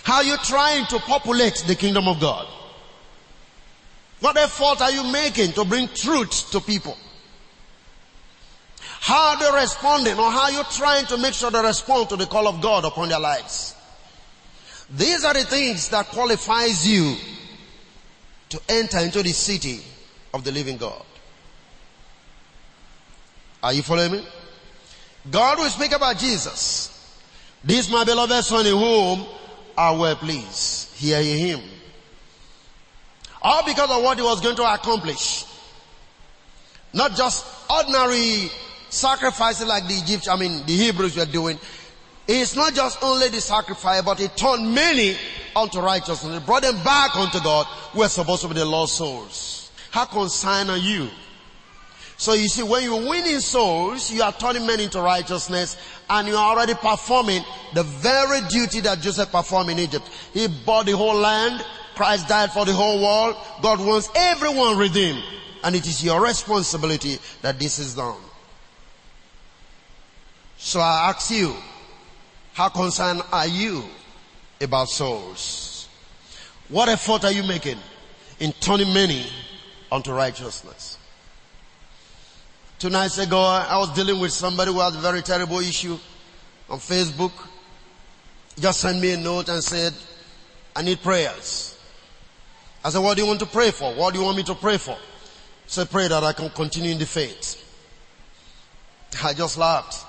How 0.05 0.23
you're 0.23 0.39
trying 0.39 0.87
to 0.87 0.99
populate 1.01 1.65
the 1.67 1.75
kingdom 1.75 2.09
of 2.09 2.19
God. 2.21 2.47
What 4.21 4.37
effort 4.37 4.81
are 4.81 4.91
you 4.91 5.05
making 5.13 5.53
to 5.53 5.65
bring 5.65 5.89
truth 5.89 6.51
to 6.53 6.61
people? 6.61 6.97
How 9.03 9.31
are 9.31 9.37
they 9.37 9.61
responding 9.61 10.17
or 10.17 10.31
how 10.31 10.43
are 10.43 10.53
you 10.53 10.63
trying 10.71 11.07
to 11.07 11.17
make 11.17 11.35
sure 11.35 11.51
they 11.51 11.61
respond 11.61 12.09
to 12.11 12.17
the 12.17 12.27
call 12.27 12.47
of 12.47 12.61
God 12.61 12.85
upon 12.85 13.09
their 13.09 13.19
lives? 13.19 13.75
These 14.91 15.25
are 15.25 15.35
the 15.35 15.43
things 15.43 15.89
that 15.89 16.07
qualifies 16.07 16.87
you 16.89 17.17
to 18.51 18.61
enter 18.69 19.01
into 19.01 19.21
the 19.25 19.33
city 19.33 19.81
of 20.33 20.45
the 20.45 20.53
living 20.53 20.77
God. 20.77 21.03
Are 23.61 23.73
you 23.73 23.83
following 23.83 24.13
me? 24.13 24.25
God 25.29 25.59
will 25.59 25.69
speak 25.71 25.91
about 25.91 26.17
Jesus. 26.19 27.19
This 27.65 27.91
my 27.91 28.05
beloved 28.05 28.45
son 28.45 28.67
in 28.67 28.77
whom 28.77 29.27
I 29.77 29.91
well 29.97 30.15
pleased. 30.15 30.95
Hear 30.95 31.21
him. 31.21 31.61
All 33.43 33.65
because 33.67 33.91
of 33.91 34.01
what 34.01 34.17
he 34.17 34.23
was 34.23 34.41
going 34.41 34.55
to 34.55 34.75
accomplish. 34.75 35.45
Not 36.93 37.17
just 37.17 37.45
ordinary 37.69 38.49
sacrifices 38.93 39.67
like 39.67 39.89
the 39.89 39.95
Egyptians, 39.95 40.29
I 40.29 40.37
mean 40.37 40.65
the 40.67 40.77
Hebrews 40.77 41.17
were 41.17 41.27
doing. 41.27 41.59
It's 42.29 42.55
not 42.55 42.75
just 42.75 43.03
only 43.03 43.29
the 43.29 43.41
sacrifice, 43.41 44.03
but 44.03 44.21
it 44.21 44.37
turned 44.37 44.73
many 44.75 45.17
unto 45.57 45.81
righteousness. 45.81 46.37
It 46.37 46.47
brought 46.47 46.63
them 46.63 46.77
back 46.85 47.17
unto 47.17 47.41
God 47.41 47.67
who 47.93 48.03
are 48.03 48.09
supposed 48.09 48.43
to 48.43 48.49
be 48.49 48.55
the 48.55 48.65
lost 48.65 48.97
souls. 48.97 49.71
How 49.91 50.05
concerned 50.05 50.71
are 50.71 50.77
you? 50.77 51.09
So 52.17 52.35
you 52.35 52.47
see, 52.47 52.63
when 52.63 52.85
you're 52.85 53.09
winning 53.09 53.41
souls, 53.41 54.13
you 54.13 54.23
are 54.23 54.33
turning 54.33 54.67
men 54.67 54.79
into 54.79 55.01
righteousness 55.01 55.77
and 56.09 56.29
you 56.29 56.37
are 56.37 56.53
already 56.53 56.75
performing 56.75 57.43
the 57.75 57.83
very 57.83 58.43
duty 58.49 58.81
that 58.81 59.01
Joseph 59.01 59.33
performed 59.33 59.71
in 59.71 59.79
Egypt. 59.81 60.09
He 60.33 60.47
bought 60.47 60.87
the 60.87 60.97
whole 60.97 61.17
land. 61.17 61.65
Christ 61.97 62.29
died 62.29 62.53
for 62.53 62.65
the 62.65 62.73
whole 62.73 63.03
world. 63.03 63.37
God 63.61 63.81
wants 63.81 64.09
everyone 64.15 64.79
redeemed. 64.79 65.23
And 65.65 65.75
it 65.75 65.87
is 65.87 66.05
your 66.05 66.23
responsibility 66.23 67.19
that 67.41 67.59
this 67.59 67.79
is 67.79 67.95
done. 67.95 68.17
So 70.65 70.79
I 70.79 71.11
ask 71.11 71.29
you, 71.33 71.57
how 72.53 72.69
concerned 72.69 73.21
are 73.33 73.49
you 73.49 73.83
about 74.61 74.89
souls? 74.89 75.89
What 76.69 76.89
effort 76.89 77.25
are 77.25 77.33
you 77.33 77.43
making 77.43 77.79
in 78.39 78.53
turning 78.53 78.95
many 78.95 79.27
unto 79.91 80.13
righteousness? 80.13 80.99
Two 82.79 82.91
nights 82.91 83.19
ago, 83.19 83.41
I 83.41 83.77
was 83.77 83.93
dealing 83.93 84.21
with 84.21 84.31
somebody 84.31 84.73
who 84.73 84.79
had 84.79 84.95
a 84.95 84.99
very 84.99 85.21
terrible 85.21 85.59
issue 85.59 85.99
on 86.71 86.79
Facebook. 86.79 87.33
He 88.55 88.63
just 88.63 88.79
sent 88.81 89.01
me 89.01 89.15
a 89.15 89.17
note 89.17 89.49
and 89.49 89.65
said, 89.65 89.93
I 90.77 90.83
need 90.83 91.03
prayers. 91.03 91.77
I 92.85 92.91
said, 92.91 93.01
what 93.01 93.17
do 93.17 93.23
you 93.23 93.27
want 93.27 93.41
to 93.41 93.47
pray 93.47 93.73
for? 93.73 93.93
What 93.95 94.15
do 94.15 94.21
you 94.21 94.25
want 94.25 94.37
me 94.37 94.45
to 94.45 94.55
pray 94.55 94.79
for? 94.79 94.95
He 94.95 94.99
said, 95.67 95.91
pray 95.91 96.07
that 96.07 96.23
I 96.23 96.33
can 96.33 96.51
continue 96.51 96.93
in 96.93 96.99
the 96.99 97.07
faith. 97.07 97.59
I 99.25 99.35
just 99.35 99.59
laughed. 99.59 100.07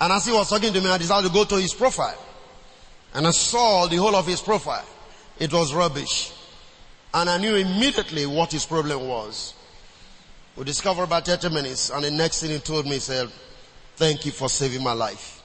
And 0.00 0.12
as 0.12 0.26
he 0.26 0.32
was 0.32 0.48
talking 0.48 0.72
to 0.72 0.80
me, 0.80 0.90
I 0.90 0.98
decided 0.98 1.28
to 1.28 1.32
go 1.34 1.44
to 1.44 1.56
his 1.56 1.72
profile. 1.72 2.18
And 3.14 3.26
I 3.26 3.30
saw 3.30 3.86
the 3.86 3.96
whole 3.96 4.14
of 4.14 4.26
his 4.26 4.40
profile. 4.40 4.84
It 5.38 5.52
was 5.52 5.72
rubbish. 5.72 6.32
And 7.14 7.30
I 7.30 7.38
knew 7.38 7.54
immediately 7.54 8.26
what 8.26 8.52
his 8.52 8.66
problem 8.66 9.08
was. 9.08 9.54
We 10.56 10.64
discovered 10.64 11.04
about 11.04 11.26
30 11.26 11.50
minutes 11.50 11.90
and 11.90 12.04
the 12.04 12.10
next 12.10 12.40
thing 12.40 12.50
he 12.50 12.58
told 12.58 12.84
me, 12.84 12.92
he 12.92 12.98
said, 12.98 13.28
thank 13.96 14.26
you 14.26 14.32
for 14.32 14.48
saving 14.48 14.82
my 14.82 14.92
life. 14.92 15.42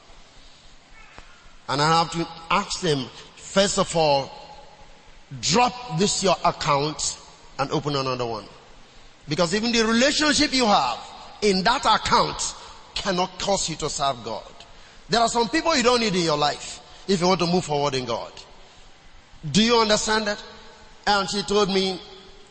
And 1.70 1.82
I 1.82 2.00
have 2.00 2.12
to 2.12 2.28
ask 2.50 2.82
him, 2.82 3.06
first 3.36 3.78
of 3.78 3.96
all, 3.96 4.32
drop 5.40 5.98
this 5.98 6.24
your 6.24 6.36
account 6.44 7.18
and 7.60 7.72
open 7.72 7.96
another 7.96 8.26
one. 8.26 8.46
Because 9.30 9.56
even 9.56 9.72
the 9.72 9.86
relationship 9.86 10.54
you 10.54 10.66
have 10.66 11.00
in 11.42 11.64
that 11.64 11.86
account 11.86 12.56
cannot 12.96 13.40
cause 13.40 13.70
you 13.70 13.76
to 13.78 13.90
serve 13.90 14.24
God. 14.24 14.52
There 15.10 15.20
are 15.20 15.30
some 15.30 15.50
people 15.50 15.76
you 15.76 15.84
don't 15.84 16.00
need 16.00 16.16
in 16.16 16.24
your 16.24 16.38
life 16.38 16.80
if 17.08 17.20
you 17.22 17.28
want 17.28 17.40
to 17.42 17.48
move 17.48 17.66
forward 17.66 17.96
in 17.96 18.06
God. 18.06 18.32
Do 19.52 19.64
you 19.64 19.78
understand 19.78 20.28
that? 20.28 20.42
And 21.08 21.30
she 21.30 21.42
told 21.44 21.70
me, 21.70 22.00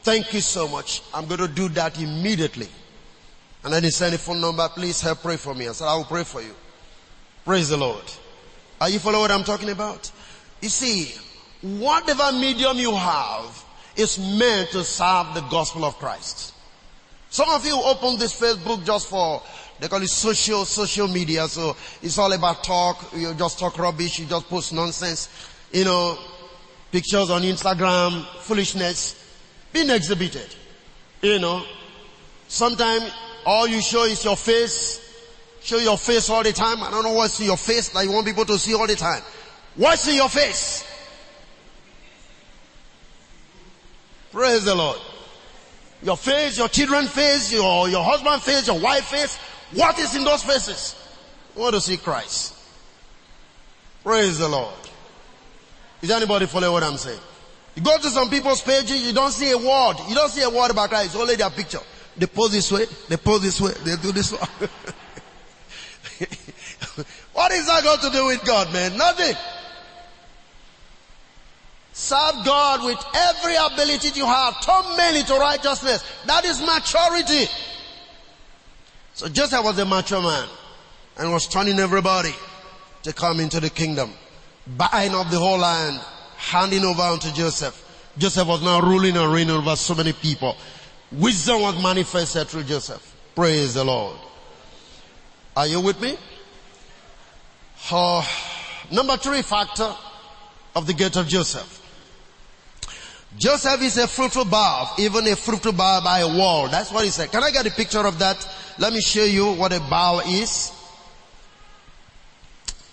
thank 0.02 0.32
you 0.34 0.40
so 0.40 0.68
much. 0.68 1.02
I'm 1.14 1.26
going 1.26 1.40
to 1.40 1.48
do 1.48 1.68
that 1.70 2.00
immediately. 2.00 2.68
And 3.62 3.72
then 3.72 3.84
he 3.84 3.90
sent 3.90 4.14
a 4.14 4.18
phone 4.18 4.40
number, 4.40 4.68
please 4.68 5.00
help 5.00 5.22
pray 5.22 5.36
for 5.36 5.54
me. 5.54 5.68
I 5.68 5.72
said, 5.72 5.86
I 5.86 5.94
will 5.94 6.04
pray 6.04 6.24
for 6.24 6.42
you. 6.42 6.54
Praise 7.44 7.68
the 7.68 7.76
Lord. 7.76 8.04
Are 8.80 8.88
you 8.88 8.98
following 8.98 9.22
what 9.22 9.30
I'm 9.30 9.44
talking 9.44 9.70
about? 9.70 10.10
You 10.60 10.68
see, 10.68 11.14
whatever 11.62 12.32
medium 12.32 12.78
you 12.78 12.94
have 12.94 13.64
is 13.96 14.18
meant 14.18 14.70
to 14.70 14.82
serve 14.82 15.34
the 15.34 15.42
gospel 15.50 15.84
of 15.84 15.96
Christ. 15.98 16.54
Some 17.28 17.48
of 17.50 17.64
you 17.64 17.80
open 17.84 18.18
this 18.18 18.38
Facebook 18.38 18.84
just 18.84 19.08
for, 19.08 19.42
they 19.80 19.88
call 19.88 20.02
it 20.02 20.10
social, 20.10 20.64
social 20.66 21.08
media. 21.08 21.48
So 21.48 21.74
it's 22.02 22.18
all 22.18 22.32
about 22.32 22.62
talk. 22.62 23.12
You 23.16 23.32
just 23.34 23.58
talk 23.58 23.78
rubbish. 23.78 24.18
You 24.18 24.26
just 24.26 24.48
post 24.48 24.74
nonsense. 24.74 25.28
You 25.72 25.84
know, 25.84 26.18
pictures 26.92 27.30
on 27.30 27.42
Instagram, 27.42 28.24
foolishness 28.40 29.16
being 29.72 29.88
exhibited. 29.88 30.54
You 31.22 31.38
know, 31.38 31.64
sometimes 32.48 33.10
all 33.46 33.66
you 33.66 33.80
show 33.80 34.04
is 34.04 34.22
your 34.24 34.36
face. 34.36 34.98
Show 35.62 35.78
your 35.78 35.96
face 35.98 36.28
all 36.28 36.42
the 36.42 36.52
time. 36.52 36.82
I 36.82 36.90
don't 36.90 37.02
know 37.02 37.12
what's 37.12 37.40
in 37.40 37.46
your 37.46 37.56
face 37.56 37.88
that 37.90 38.04
you 38.04 38.12
want 38.12 38.26
people 38.26 38.44
to 38.46 38.58
see 38.58 38.74
all 38.74 38.86
the 38.86 38.96
time. 38.96 39.22
What's 39.76 40.06
in 40.08 40.16
your 40.16 40.28
face? 40.28 40.84
Praise 44.32 44.64
the 44.64 44.74
Lord. 44.74 44.98
Your 46.02 46.16
face, 46.16 46.56
your 46.56 46.68
children 46.68 47.06
face, 47.06 47.52
your, 47.52 47.88
your 47.88 48.02
husband 48.02 48.42
face, 48.42 48.66
your 48.66 48.78
wife 48.78 49.04
face. 49.04 49.38
What 49.72 49.98
is 49.98 50.14
in 50.16 50.24
those 50.24 50.42
faces? 50.42 50.96
Want 51.54 51.74
to 51.74 51.80
see 51.80 51.96
Christ. 51.96 52.54
Praise 54.02 54.38
the 54.38 54.48
Lord. 54.48 54.74
Is 56.02 56.10
anybody 56.10 56.46
following 56.46 56.72
what 56.72 56.82
I'm 56.82 56.96
saying? 56.96 57.20
You 57.74 57.82
go 57.82 57.98
to 57.98 58.10
some 58.10 58.30
people's 58.30 58.62
pages, 58.62 59.06
you 59.06 59.12
don't 59.12 59.30
see 59.30 59.50
a 59.50 59.58
word. 59.58 59.96
You 60.08 60.14
don't 60.14 60.30
see 60.30 60.42
a 60.42 60.50
word 60.50 60.70
about 60.70 60.88
Christ. 60.88 61.06
It's 61.06 61.16
only 61.16 61.36
their 61.36 61.50
picture. 61.50 61.80
They 62.16 62.26
pose 62.26 62.52
this 62.52 62.72
way, 62.72 62.86
they 63.08 63.16
pose 63.16 63.42
this 63.42 63.60
way, 63.60 63.72
they 63.84 63.96
do 63.96 64.12
this 64.12 64.32
way. 64.32 64.38
what 67.32 67.52
is 67.52 67.66
that 67.66 67.84
got 67.84 68.02
to 68.02 68.10
do 68.10 68.26
with 68.26 68.44
God, 68.44 68.72
man? 68.72 68.96
Nothing. 68.96 69.36
Serve 71.92 72.44
God 72.44 72.84
with 72.84 72.98
every 73.14 73.54
ability 73.56 74.08
you 74.18 74.24
have. 74.24 74.60
Turn 74.64 74.96
men 74.96 75.16
into 75.16 75.34
righteousness. 75.34 76.04
That 76.26 76.44
is 76.44 76.60
maturity. 76.60 77.46
So 79.20 79.28
Joseph 79.28 79.62
was 79.62 79.78
a 79.78 79.84
mature 79.84 80.22
man 80.22 80.48
and 81.18 81.30
was 81.30 81.46
turning 81.46 81.78
everybody 81.78 82.34
to 83.02 83.12
come 83.12 83.38
into 83.38 83.60
the 83.60 83.68
kingdom. 83.68 84.14
Buying 84.66 85.14
up 85.14 85.28
the 85.28 85.38
whole 85.38 85.58
land, 85.58 86.00
handing 86.38 86.86
over 86.86 87.02
unto 87.02 87.30
Joseph. 87.32 87.76
Joseph 88.16 88.48
was 88.48 88.62
now 88.62 88.80
ruling 88.80 89.18
and 89.18 89.30
reigning 89.30 89.54
over 89.54 89.76
so 89.76 89.94
many 89.94 90.14
people. 90.14 90.56
Wisdom 91.12 91.60
was 91.60 91.82
manifested 91.82 92.48
through 92.48 92.62
Joseph. 92.62 93.14
Praise 93.34 93.74
the 93.74 93.84
Lord. 93.84 94.16
Are 95.54 95.66
you 95.66 95.82
with 95.82 96.00
me? 96.00 96.16
Uh, 97.90 98.26
number 98.90 99.18
three 99.18 99.42
factor 99.42 99.94
of 100.74 100.86
the 100.86 100.94
gate 100.94 101.16
of 101.16 101.28
Joseph. 101.28 101.79
Joseph 103.38 103.82
is 103.82 103.96
a 103.96 104.08
fruitful 104.08 104.44
bough, 104.44 104.92
even 104.98 105.26
a 105.28 105.36
fruitful 105.36 105.72
bough 105.72 106.00
by 106.02 106.20
a 106.20 106.28
wall. 106.28 106.68
That's 106.68 106.90
what 106.90 107.04
he 107.04 107.10
said. 107.10 107.30
Can 107.30 107.42
I 107.44 107.50
get 107.50 107.66
a 107.66 107.70
picture 107.70 108.04
of 108.04 108.18
that? 108.18 108.46
Let 108.78 108.92
me 108.92 109.00
show 109.00 109.24
you 109.24 109.52
what 109.52 109.72
a 109.72 109.80
bough 109.80 110.20
is. 110.26 110.72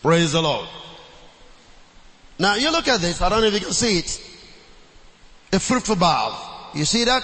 Praise 0.01 0.31
the 0.31 0.41
Lord. 0.41 0.67
Now 2.39 2.55
you 2.55 2.71
look 2.71 2.87
at 2.87 3.01
this. 3.01 3.21
I 3.21 3.29
don't 3.29 3.41
know 3.41 3.47
if 3.47 3.53
you 3.53 3.59
can 3.61 3.73
see 3.73 3.97
it. 3.99 4.21
A 5.53 5.59
fruitful 5.59 5.95
bough. 5.95 6.69
You 6.73 6.85
see 6.85 7.03
that? 7.05 7.23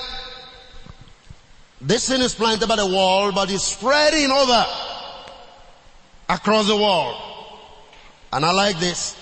This 1.80 2.08
thing 2.08 2.22
is 2.22 2.34
planted 2.34 2.68
by 2.68 2.78
the 2.78 2.88
wall, 2.88 3.32
but 3.32 3.52
it's 3.52 3.64
spreading 3.64 4.32
over 4.32 4.66
across 6.30 6.68
the 6.68 6.78
wall. 6.78 7.60
And 8.32 8.44
I 8.46 8.52
like 8.52 8.80
this. 8.80 9.16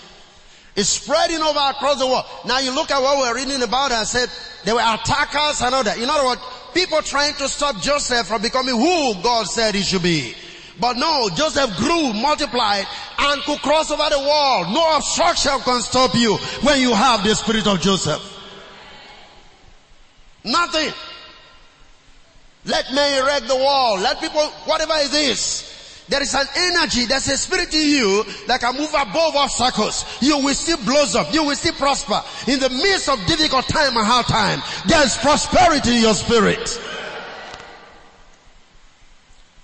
It's 0.76 0.90
spreading 0.90 1.42
over 1.42 1.60
across 1.60 2.00
the 2.00 2.08
world. 2.08 2.26
Now 2.46 2.60
you 2.60 2.74
look 2.74 2.92
at 2.92 3.02
what 3.02 3.18
we're 3.18 3.36
reading 3.36 3.62
about 3.62 3.92
and 3.92 4.08
said 4.08 4.30
there 4.64 4.76
were 4.76 4.82
attackers 4.82 5.62
and 5.62 5.76
all 5.76 5.84
that. 5.84 6.00
You 6.00 6.06
know 6.06 6.24
what? 6.24 6.40
People 6.74 7.02
trying 7.02 7.34
to 7.36 7.50
stop 7.50 7.82
Joseph 7.82 8.28
from 8.28 8.42
becoming 8.42 8.76
who 8.76 9.22
God 9.22 9.48
said 9.48 9.76
he 9.76 9.82
should 9.82 10.04
be. 10.04 10.34
But 10.80 10.98
no, 10.98 11.30
Joseph 11.36 11.76
grew, 11.78 12.14
multiplied, 12.14 12.88
and 13.20 13.42
could 13.44 13.60
cross 13.60 13.92
over 13.92 14.10
the 14.10 14.20
wall. 14.20 14.72
No 14.72 14.98
obstruction 14.98 15.60
can 15.60 15.82
stop 15.82 16.16
you 16.16 16.38
when 16.64 16.80
you 16.80 16.94
have 16.94 17.24
the 17.24 17.36
spirit 17.36 17.68
of 17.68 17.82
Joseph. 17.82 18.22
Nothing. 20.44 20.94
Let 22.66 22.94
men 22.94 23.24
erect 23.24 23.48
the 23.48 23.56
wall. 23.56 24.00
Let 24.00 24.20
people, 24.22 24.42
whatever 24.66 24.94
it 24.96 25.14
is, 25.14 25.71
there 26.10 26.22
is 26.22 26.34
an 26.34 26.48
energy, 26.56 27.06
there's 27.06 27.28
a 27.28 27.38
spirit 27.38 27.74
in 27.74 27.90
you 27.90 28.24
that 28.48 28.60
can 28.60 28.76
move 28.76 28.90
above 28.90 29.36
obstacles. 29.36 30.06
You 30.22 30.40
will 30.40 30.54
still 30.54 30.78
blossom. 30.78 31.28
You 31.32 31.44
will 31.44 31.56
still 31.56 31.74
prosper. 31.74 32.22
In 32.52 32.60
the 32.60 32.70
midst 32.70 33.08
of 33.08 33.26
difficult 33.28 33.66
time 33.68 33.96
and 33.96 34.06
hard 34.06 34.26
time, 34.26 34.62
there's 34.88 35.18
prosperity 35.18 35.96
in 35.98 36.02
your 36.02 36.14
spirit. 36.14 36.82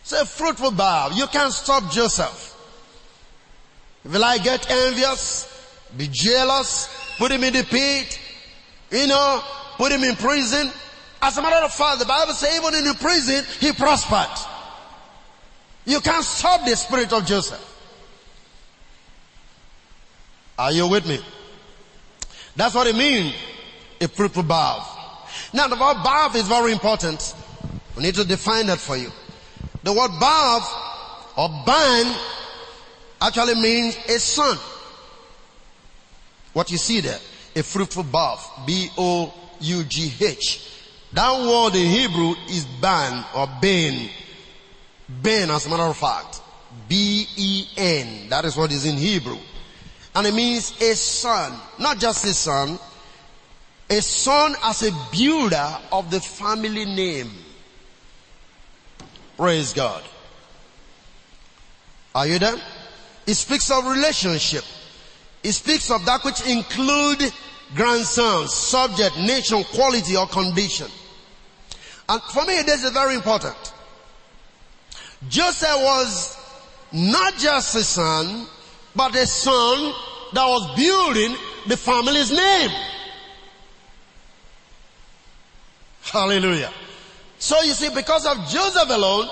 It's 0.02 0.14
a 0.14 0.26
fruitful 0.26 0.72
bough. 0.72 1.10
You 1.14 1.28
can't 1.28 1.52
stop 1.52 1.92
Joseph. 1.92 2.56
Will 4.06 4.24
I 4.24 4.38
get 4.38 4.72
envious, 4.72 5.54
be 5.98 6.08
jealous, 6.10 6.88
put 7.18 7.30
him 7.32 7.44
in 7.44 7.54
the 7.54 7.64
pit, 7.64 8.20
you 8.90 9.08
know, 9.08 9.44
put 9.76 9.92
him 9.92 10.04
in 10.06 10.16
prison. 10.16 10.72
As 11.22 11.38
a 11.38 11.42
matter 11.42 11.66
of 11.66 11.74
fact, 11.74 12.00
the 12.00 12.06
Bible 12.06 12.32
says 12.34 12.56
even 12.58 12.74
in 12.76 12.86
the 12.86 12.94
prison, 12.94 13.44
he 13.60 13.74
prospered. 13.74 14.57
You 15.88 16.02
can't 16.02 16.24
stop 16.24 16.66
the 16.66 16.76
spirit 16.76 17.14
of 17.14 17.26
Joseph. 17.26 17.64
Are 20.60 20.74
you 20.74 20.86
with 20.90 21.08
me? 21.08 21.20
That's 22.58 22.76
what 22.76 22.88
it 22.88 22.96
means, 22.96 23.34
a 24.02 24.10
fruitful 24.10 24.44
bough. 24.44 24.86
Now 25.54 25.70
the 25.70 25.76
word 25.76 26.04
bough 26.04 26.32
is 26.36 26.46
very 26.46 26.74
important. 26.74 27.34
We 27.96 28.04
need 28.04 28.16
to 28.16 28.26
define 28.26 28.66
that 28.66 28.80
for 28.80 28.98
you. 28.98 29.10
The 29.84 29.94
word 29.94 30.12
bough 30.20 31.32
or 31.38 31.48
ban 31.66 32.14
actually 33.22 33.56
means 33.56 33.96
a 34.10 34.20
son. 34.20 34.58
What 36.52 36.70
you 36.70 36.78
see 36.78 37.00
there, 37.00 37.20
a 37.56 37.64
fruitful 37.64 38.04
bough, 38.04 38.42
B-O-U-G-H. 38.66 40.62
That 41.14 41.40
word 41.40 41.76
in 41.76 41.90
Hebrew 41.90 42.36
is 42.50 42.66
ban 42.82 43.24
or 43.34 43.48
bane 43.62 44.10
Ben, 45.10 45.50
as 45.50 45.66
a 45.66 45.70
matter 45.70 45.84
of 45.84 45.98
fact. 45.98 46.42
B-E-N. 46.88 48.30
That 48.30 48.46
is 48.46 48.56
what 48.58 48.72
is 48.72 48.86
in 48.86 48.98
Hebrew. 48.98 49.38
And 50.16 50.28
it 50.28 50.34
means 50.34 50.80
a 50.82 50.96
son. 50.96 51.54
Not 51.80 52.00
just 52.00 52.26
a 52.26 52.34
son. 52.34 52.78
A 53.90 54.02
son 54.02 54.56
as 54.64 54.84
a 54.84 54.92
builder 55.12 55.78
of 55.92 56.12
the 56.12 56.20
family 56.20 56.86
name. 56.86 57.32
Praise 59.38 59.74
God. 59.74 60.04
Are 62.16 62.28
you 62.28 62.40
there? 62.40 62.56
It 63.28 63.36
speaks 63.36 63.70
of 63.70 63.86
relationship. 63.86 64.64
It 65.44 65.52
speaks 65.52 65.92
of 65.92 66.04
that 66.06 66.24
which 66.24 66.46
include 66.48 67.32
grandsons, 67.76 68.54
subject, 68.54 69.18
nation, 69.18 69.64
quality 69.66 70.16
or 70.16 70.28
condition. 70.28 70.88
And 72.10 72.22
for 72.24 72.46
me 72.46 72.62
this 72.64 72.84
is 72.84 72.92
very 72.92 73.16
important. 73.16 73.74
Joseph 75.28 75.82
was 75.82 76.38
not 76.92 77.38
just 77.38 77.76
a 77.76 77.84
son, 77.84 78.46
but 78.96 79.16
a 79.16 79.26
son 79.26 79.94
that 80.34 80.46
was 80.46 80.76
building 80.76 81.36
the 81.68 81.78
family's 81.78 82.32
name. 82.32 82.70
Hallelujah. 86.04 86.72
So 87.40 87.62
you 87.62 87.74
see, 87.74 87.90
because 87.94 88.26
of 88.26 88.38
Joseph 88.48 88.90
alone, 88.90 89.28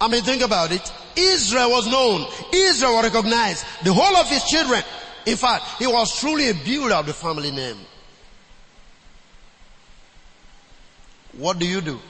I 0.00 0.08
mean 0.08 0.22
think 0.22 0.42
about 0.42 0.72
it, 0.72 0.92
Israel 1.16 1.70
was 1.70 1.86
known. 1.86 2.26
Israel 2.52 2.94
was 2.94 3.04
recognized. 3.04 3.66
The 3.84 3.92
whole 3.92 4.16
of 4.16 4.28
his 4.28 4.44
children. 4.44 4.82
In 5.26 5.36
fact, 5.36 5.64
he 5.78 5.86
was 5.86 6.18
truly 6.18 6.48
a 6.48 6.54
builder 6.54 6.94
of 6.94 7.06
the 7.06 7.12
family 7.12 7.50
name. 7.50 7.76
What 11.36 11.58
do 11.58 11.66
you 11.66 11.80
do? 11.80 12.00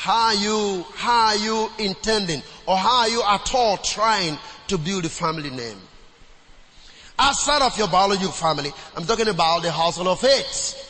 How 0.00 0.28
are 0.28 0.34
you, 0.34 0.86
how 0.94 1.26
are 1.26 1.36
you 1.36 1.70
intending 1.78 2.42
or 2.66 2.76
how 2.76 3.00
are 3.00 3.08
you 3.08 3.22
at 3.22 3.54
all 3.54 3.76
trying 3.76 4.38
to 4.68 4.78
build 4.78 5.04
a 5.04 5.10
family 5.10 5.50
name? 5.50 5.76
Outside 7.18 7.60
of 7.60 7.76
your 7.76 7.88
biological 7.88 8.32
family, 8.32 8.72
I'm 8.96 9.04
talking 9.04 9.28
about 9.28 9.62
the 9.62 9.70
household 9.70 10.08
of 10.08 10.20
faith. 10.20 10.86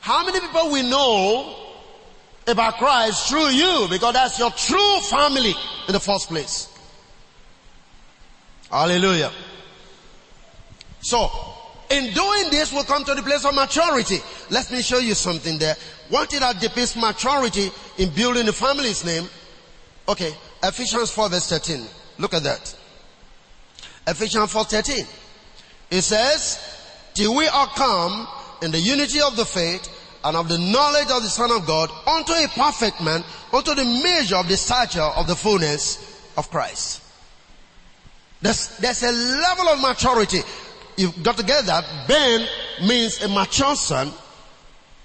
How 0.00 0.24
many 0.24 0.40
people 0.40 0.70
we 0.70 0.82
know 0.82 1.62
about 2.46 2.74
Christ 2.74 3.28
through 3.28 3.48
you 3.48 3.86
because 3.90 4.12
that's 4.14 4.38
your 4.38 4.50
true 4.50 5.00
family 5.00 5.54
in 5.86 5.92
the 5.92 6.00
first 6.00 6.28
place. 6.28 6.68
Hallelujah. 8.70 9.30
So, 11.00 11.30
in 11.90 12.12
doing 12.14 12.50
this, 12.50 12.72
we'll 12.72 12.84
come 12.84 13.04
to 13.04 13.14
the 13.14 13.22
place 13.22 13.44
of 13.44 13.54
maturity. 13.54 14.18
Let 14.50 14.70
me 14.70 14.82
show 14.82 14.98
you 14.98 15.14
something 15.14 15.58
there. 15.58 15.76
One 16.08 16.26
thing 16.26 16.40
that 16.40 16.60
depicts 16.60 16.96
maturity 16.96 17.70
in 17.98 18.10
building 18.10 18.46
the 18.46 18.52
family's 18.52 19.04
name. 19.04 19.28
Okay, 20.08 20.34
Ephesians 20.62 21.10
4 21.10 21.28
verse 21.28 21.48
13. 21.48 21.86
Look 22.18 22.34
at 22.34 22.42
that. 22.42 22.76
Ephesians 24.06 24.52
4 24.52 24.64
13. 24.64 25.06
It 25.90 26.02
says, 26.02 26.58
till 27.14 27.34
we 27.34 27.46
are 27.46 27.66
come 27.68 28.26
in 28.62 28.70
the 28.70 28.80
unity 28.80 29.20
of 29.20 29.36
the 29.36 29.44
faith 29.44 29.88
and 30.24 30.36
of 30.36 30.48
the 30.48 30.58
knowledge 30.58 31.10
of 31.10 31.22
the 31.22 31.28
Son 31.28 31.50
of 31.50 31.66
God 31.66 31.90
unto 32.06 32.32
a 32.32 32.48
perfect 32.48 33.00
man, 33.02 33.22
unto 33.52 33.74
the 33.74 33.84
measure 34.02 34.36
of 34.36 34.48
the 34.48 34.56
stature 34.56 35.00
of 35.00 35.26
the 35.26 35.36
fullness 35.36 36.30
of 36.36 36.50
Christ. 36.50 37.02
There's, 38.40 38.76
there's 38.78 39.02
a 39.02 39.12
level 39.12 39.68
of 39.68 39.80
maturity. 39.80 40.40
You've 40.96 41.22
got 41.22 41.36
to 41.36 41.44
get 41.44 41.66
that. 41.66 41.84
Ben 42.08 42.46
means 42.86 43.22
a 43.22 43.28
mature 43.28 43.76
son 43.76 44.12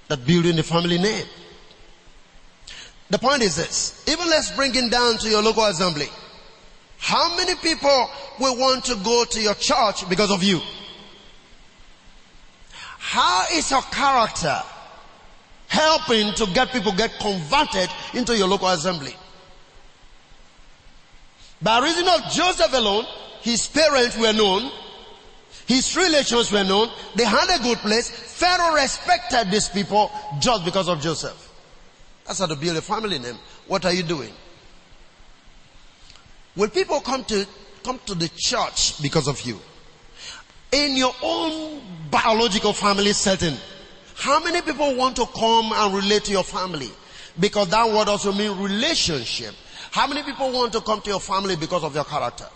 that 0.08 0.26
building 0.26 0.56
the 0.56 0.64
family 0.64 0.98
name. 0.98 1.26
The 3.10 3.20
point 3.20 3.42
is 3.42 3.56
this. 3.56 4.04
Even 4.08 4.28
let's 4.28 4.52
bring 4.52 4.76
it 4.76 4.92
down 4.92 5.18
to 5.18 5.30
your 5.30 5.42
local 5.42 5.66
assembly. 5.66 6.08
How 6.98 7.36
many 7.38 7.56
people 7.56 8.10
will 8.40 8.58
want 8.58 8.86
to 8.86 8.96
go 8.96 9.26
to 9.26 9.42
your 9.42 9.54
church 9.54 10.08
because 10.10 10.32
of 10.32 10.44
you? 10.44 10.60
How 12.98 13.46
is 13.54 13.72
your 13.72 13.84
character 13.84 14.62
helping 15.68 16.34
to 16.34 16.46
get 16.48 16.70
people 16.70 16.92
get 16.92 17.12
converted 17.20 17.90
into 18.14 18.36
your 18.36 18.48
local 18.48 18.68
assembly? 18.68 19.16
By 21.62 21.80
reason 21.80 22.08
of 22.08 22.30
Joseph 22.32 22.74
alone, 22.74 23.06
his 23.42 23.68
parents 23.68 24.18
were 24.18 24.34
known, 24.34 24.72
his 25.68 25.96
relations 25.98 26.52
were 26.52 26.64
known, 26.64 26.90
they 27.16 27.26
had 27.26 27.60
a 27.60 27.62
good 27.62 27.78
place. 27.80 28.10
Pharaoh 28.10 28.74
respected 28.74 29.52
these 29.52 29.68
people 29.68 30.10
just 30.40 30.64
because 30.64 30.88
of 30.88 31.02
Joseph. 31.02 31.44
That's 32.26 32.40
how 32.40 32.46
to 32.46 32.56
build 32.56 32.78
a 32.78 32.82
family 32.82 33.20
name. 33.20 33.36
What 33.68 33.84
are 33.86 33.92
you 33.92 34.04
doing? 34.04 34.32
Will 36.56 36.70
people 36.70 37.02
come 37.02 37.26
to, 37.26 37.46
come 37.84 38.00
to 38.06 38.16
the 38.16 38.30
church 38.38 39.02
because 39.02 39.28
of 39.28 39.42
you? 39.42 39.60
In 40.72 40.96
your 40.96 41.14
own 41.22 41.82
biological 42.10 42.72
family 42.72 43.12
setting, 43.12 43.56
how 44.16 44.42
many 44.42 44.62
people 44.62 44.96
want 44.96 45.18
to 45.18 45.26
come 45.26 45.74
and 45.74 45.94
relate 45.94 46.24
to 46.26 46.32
your 46.32 46.44
family? 46.44 46.90
Because 47.40 47.68
that 47.70 47.88
word 47.88 48.08
also 48.08 48.32
means 48.32 48.56
relationship. 48.56 49.54
How 49.92 50.08
many 50.08 50.24
people 50.24 50.50
want 50.52 50.72
to 50.74 50.82
come 50.82 51.02
to 51.02 51.10
your 51.10 51.20
family 51.20 51.58
because 51.58 51.84
of 51.84 51.94
your 51.94 52.06
character? 52.06 52.48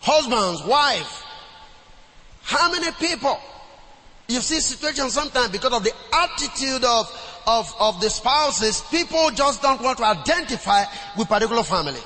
Husbands, 0.00 0.64
wife. 0.64 1.24
How 2.50 2.68
many 2.68 2.90
people? 2.98 3.38
You 4.26 4.40
see 4.40 4.58
situations 4.58 5.12
sometimes 5.12 5.50
because 5.50 5.72
of 5.72 5.84
the 5.84 5.92
attitude 6.12 6.82
of, 6.82 7.42
of, 7.46 7.72
of 7.78 8.00
the 8.00 8.10
spouses, 8.10 8.80
people 8.90 9.30
just 9.30 9.62
don't 9.62 9.80
want 9.80 9.98
to 9.98 10.04
identify 10.04 10.82
with 11.16 11.28
particular 11.28 11.62
family. 11.62 12.00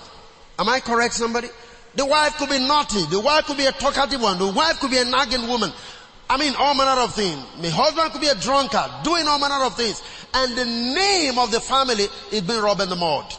Am 0.58 0.68
I 0.68 0.80
correct 0.80 1.14
somebody? 1.14 1.48
The 1.94 2.04
wife 2.04 2.36
could 2.36 2.50
be 2.50 2.58
naughty. 2.58 3.06
The 3.06 3.20
wife 3.20 3.46
could 3.46 3.56
be 3.56 3.64
a 3.64 3.72
talkative 3.72 4.20
one. 4.20 4.38
The 4.38 4.52
wife 4.52 4.80
could 4.80 4.90
be 4.90 4.98
a 4.98 5.04
nagging 5.06 5.48
woman. 5.48 5.72
I 6.28 6.36
mean, 6.36 6.52
all 6.58 6.74
manner 6.74 7.00
of 7.00 7.14
things. 7.14 7.42
My 7.58 7.70
husband 7.70 8.12
could 8.12 8.20
be 8.20 8.28
a 8.28 8.34
drunkard, 8.34 8.90
doing 9.02 9.26
all 9.26 9.38
manner 9.38 9.64
of 9.64 9.74
things. 9.78 10.02
And 10.34 10.58
the 10.58 10.66
name 10.66 11.38
of 11.38 11.52
the 11.52 11.60
family 11.60 12.04
is 12.30 12.42
being 12.42 12.60
robbed 12.60 12.82
in 12.82 12.90
the 12.90 12.96
mud. 12.96 13.32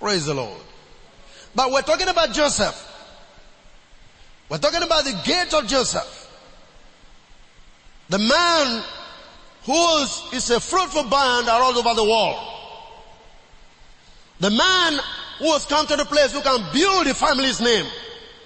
Praise 0.00 0.26
the 0.26 0.34
Lord. 0.34 0.60
But 1.54 1.70
we're 1.70 1.82
talking 1.82 2.08
about 2.08 2.32
Joseph. 2.32 2.88
We're 4.52 4.58
talking 4.58 4.82
about 4.82 5.04
the 5.04 5.18
gate 5.24 5.54
of 5.54 5.66
Joseph. 5.66 6.30
The 8.10 8.18
man 8.18 8.84
whose 9.64 10.28
is 10.34 10.50
a 10.50 10.60
fruitful 10.60 11.04
band 11.04 11.48
are 11.48 11.62
all 11.62 11.72
over 11.72 11.94
the 11.94 12.04
world. 12.04 12.36
The 14.40 14.50
man 14.50 15.00
who 15.38 15.50
has 15.54 15.64
come 15.64 15.86
to 15.86 15.96
the 15.96 16.04
place 16.04 16.32
who 16.32 16.42
can 16.42 16.70
build 16.70 17.06
the 17.06 17.14
family's 17.14 17.62
name. 17.62 17.86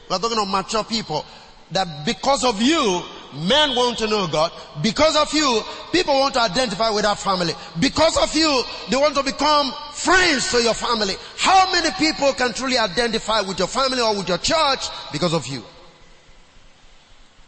We're 0.09 0.19
talking 0.19 0.39
of 0.39 0.47
mature 0.47 0.85
people. 0.85 1.27
That 1.73 2.07
because 2.07 2.45
of 2.45 2.63
you, 2.63 3.03
men 3.35 3.75
want 3.75 3.99
to 3.99 4.07
know 4.07 4.29
God. 4.29 4.53
Because 4.85 5.17
of 5.17 5.35
you, 5.35 5.61
people 5.91 6.15
want 6.15 6.35
to 6.35 6.41
identify 6.41 6.91
with 6.91 7.03
that 7.03 7.19
family. 7.19 7.55
Because 7.81 8.17
of 8.17 8.33
you, 8.33 8.63
they 8.91 8.97
want 8.97 9.17
to 9.17 9.25
become 9.25 9.73
friends 9.93 10.53
to 10.53 10.63
your 10.63 10.75
family. 10.75 11.15
How 11.37 11.73
many 11.73 11.91
people 11.99 12.33
can 12.35 12.53
truly 12.53 12.79
identify 12.79 13.41
with 13.41 13.59
your 13.59 13.67
family 13.67 14.01
or 14.01 14.17
with 14.17 14.29
your 14.29 14.39
church 14.39 14.87
because 15.11 15.35
of 15.35 15.45
you? 15.49 15.65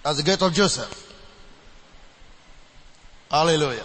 As 0.05 0.17
the 0.17 0.23
gate 0.23 0.43
of 0.43 0.53
Joseph. 0.53 1.05
Hallelujah. 3.31 3.85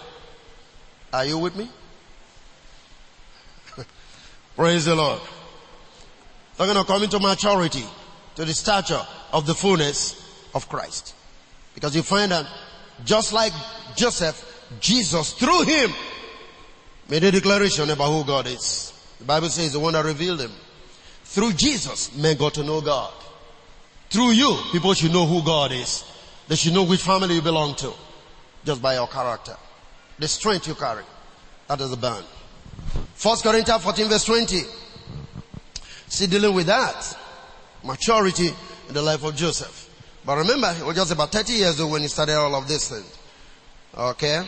Are 1.11 1.25
you 1.25 1.37
with 1.37 1.55
me? 1.55 1.69
Praise 4.55 4.85
the 4.85 4.95
Lord. 4.95 5.21
They're 6.57 6.67
going 6.67 6.77
to 6.77 6.85
come 6.91 7.03
into 7.03 7.19
maturity 7.19 7.83
to 8.35 8.45
the 8.45 8.53
stature 8.53 9.01
of 9.31 9.45
the 9.45 9.53
fullness 9.53 10.19
of 10.53 10.69
Christ. 10.69 11.15
Because 11.75 11.95
you 11.95 12.03
find 12.03 12.31
that 12.31 12.47
just 13.03 13.33
like 13.33 13.53
Joseph, 13.95 14.49
Jesus 14.79 15.33
through 15.33 15.63
him 15.63 15.91
made 17.09 17.23
a 17.23 17.31
declaration 17.31 17.89
about 17.89 18.11
who 18.11 18.23
God 18.23 18.47
is. 18.47 18.93
The 19.19 19.25
Bible 19.25 19.49
says 19.49 19.73
the 19.73 19.79
one 19.79 19.93
that 19.93 20.05
revealed 20.05 20.41
him. 20.41 20.51
Through 21.23 21.53
Jesus, 21.53 22.15
men 22.15 22.37
got 22.37 22.53
to 22.55 22.63
know 22.63 22.81
God. 22.81 23.13
Through 24.13 24.33
you, 24.33 24.55
people 24.71 24.93
should 24.93 25.11
know 25.11 25.25
who 25.25 25.41
God 25.41 25.71
is. 25.71 26.03
They 26.47 26.55
should 26.55 26.73
know 26.73 26.83
which 26.83 27.01
family 27.01 27.33
you 27.33 27.41
belong 27.41 27.73
to. 27.77 27.91
Just 28.63 28.79
by 28.79 28.93
your 28.93 29.07
character. 29.07 29.55
The 30.19 30.27
strength 30.27 30.67
you 30.67 30.75
carry. 30.75 31.01
That 31.67 31.81
is 31.81 31.89
the 31.89 31.97
band. 31.97 32.23
First 33.15 33.41
Corinthians 33.41 33.81
14 33.81 34.07
verse 34.09 34.25
20. 34.25 34.61
See 36.09 36.27
dealing 36.27 36.53
with 36.53 36.67
that. 36.67 37.17
Maturity 37.83 38.51
in 38.87 38.93
the 38.93 39.01
life 39.01 39.23
of 39.23 39.35
Joseph. 39.35 39.89
But 40.23 40.37
remember, 40.37 40.71
he 40.73 40.83
was 40.83 40.95
just 40.95 41.11
about 41.11 41.31
30 41.31 41.53
years 41.53 41.81
old 41.81 41.93
when 41.93 42.03
he 42.03 42.07
started 42.07 42.35
all 42.35 42.53
of 42.53 42.67
this 42.67 42.89
thing. 42.89 43.03
Okay? 43.97 44.45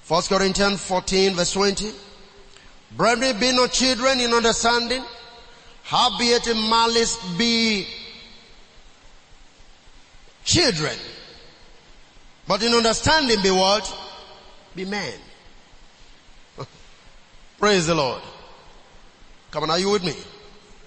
First 0.00 0.28
Corinthians 0.28 0.84
14 0.84 1.34
verse 1.34 1.52
20. 1.52 1.92
Brethren, 2.96 3.38
be 3.38 3.52
not 3.52 3.70
children 3.70 4.18
in 4.18 4.32
understanding. 4.32 5.04
Howbeit 5.84 6.48
in 6.48 6.68
malice 6.68 7.16
be 7.38 7.86
children. 10.44 10.96
But 12.46 12.62
in 12.62 12.72
understanding 12.72 13.42
be 13.42 13.50
what? 13.50 13.96
Be 14.74 14.84
men. 14.84 15.14
Praise 17.58 17.86
the 17.86 17.94
Lord. 17.94 18.22
Come 19.50 19.64
on, 19.64 19.70
are 19.70 19.78
you 19.78 19.90
with 19.90 20.04
me? 20.04 20.14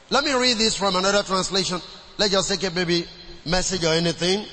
Let 0.10 0.24
me 0.24 0.34
read 0.34 0.58
this 0.58 0.76
from 0.76 0.96
another 0.96 1.24
translation. 1.24 1.82
Let's 2.18 2.32
just 2.32 2.50
take 2.50 2.64
a 2.64 2.72
baby 2.72 3.06
message 3.46 3.84
or 3.84 3.94
anything. 3.94 4.46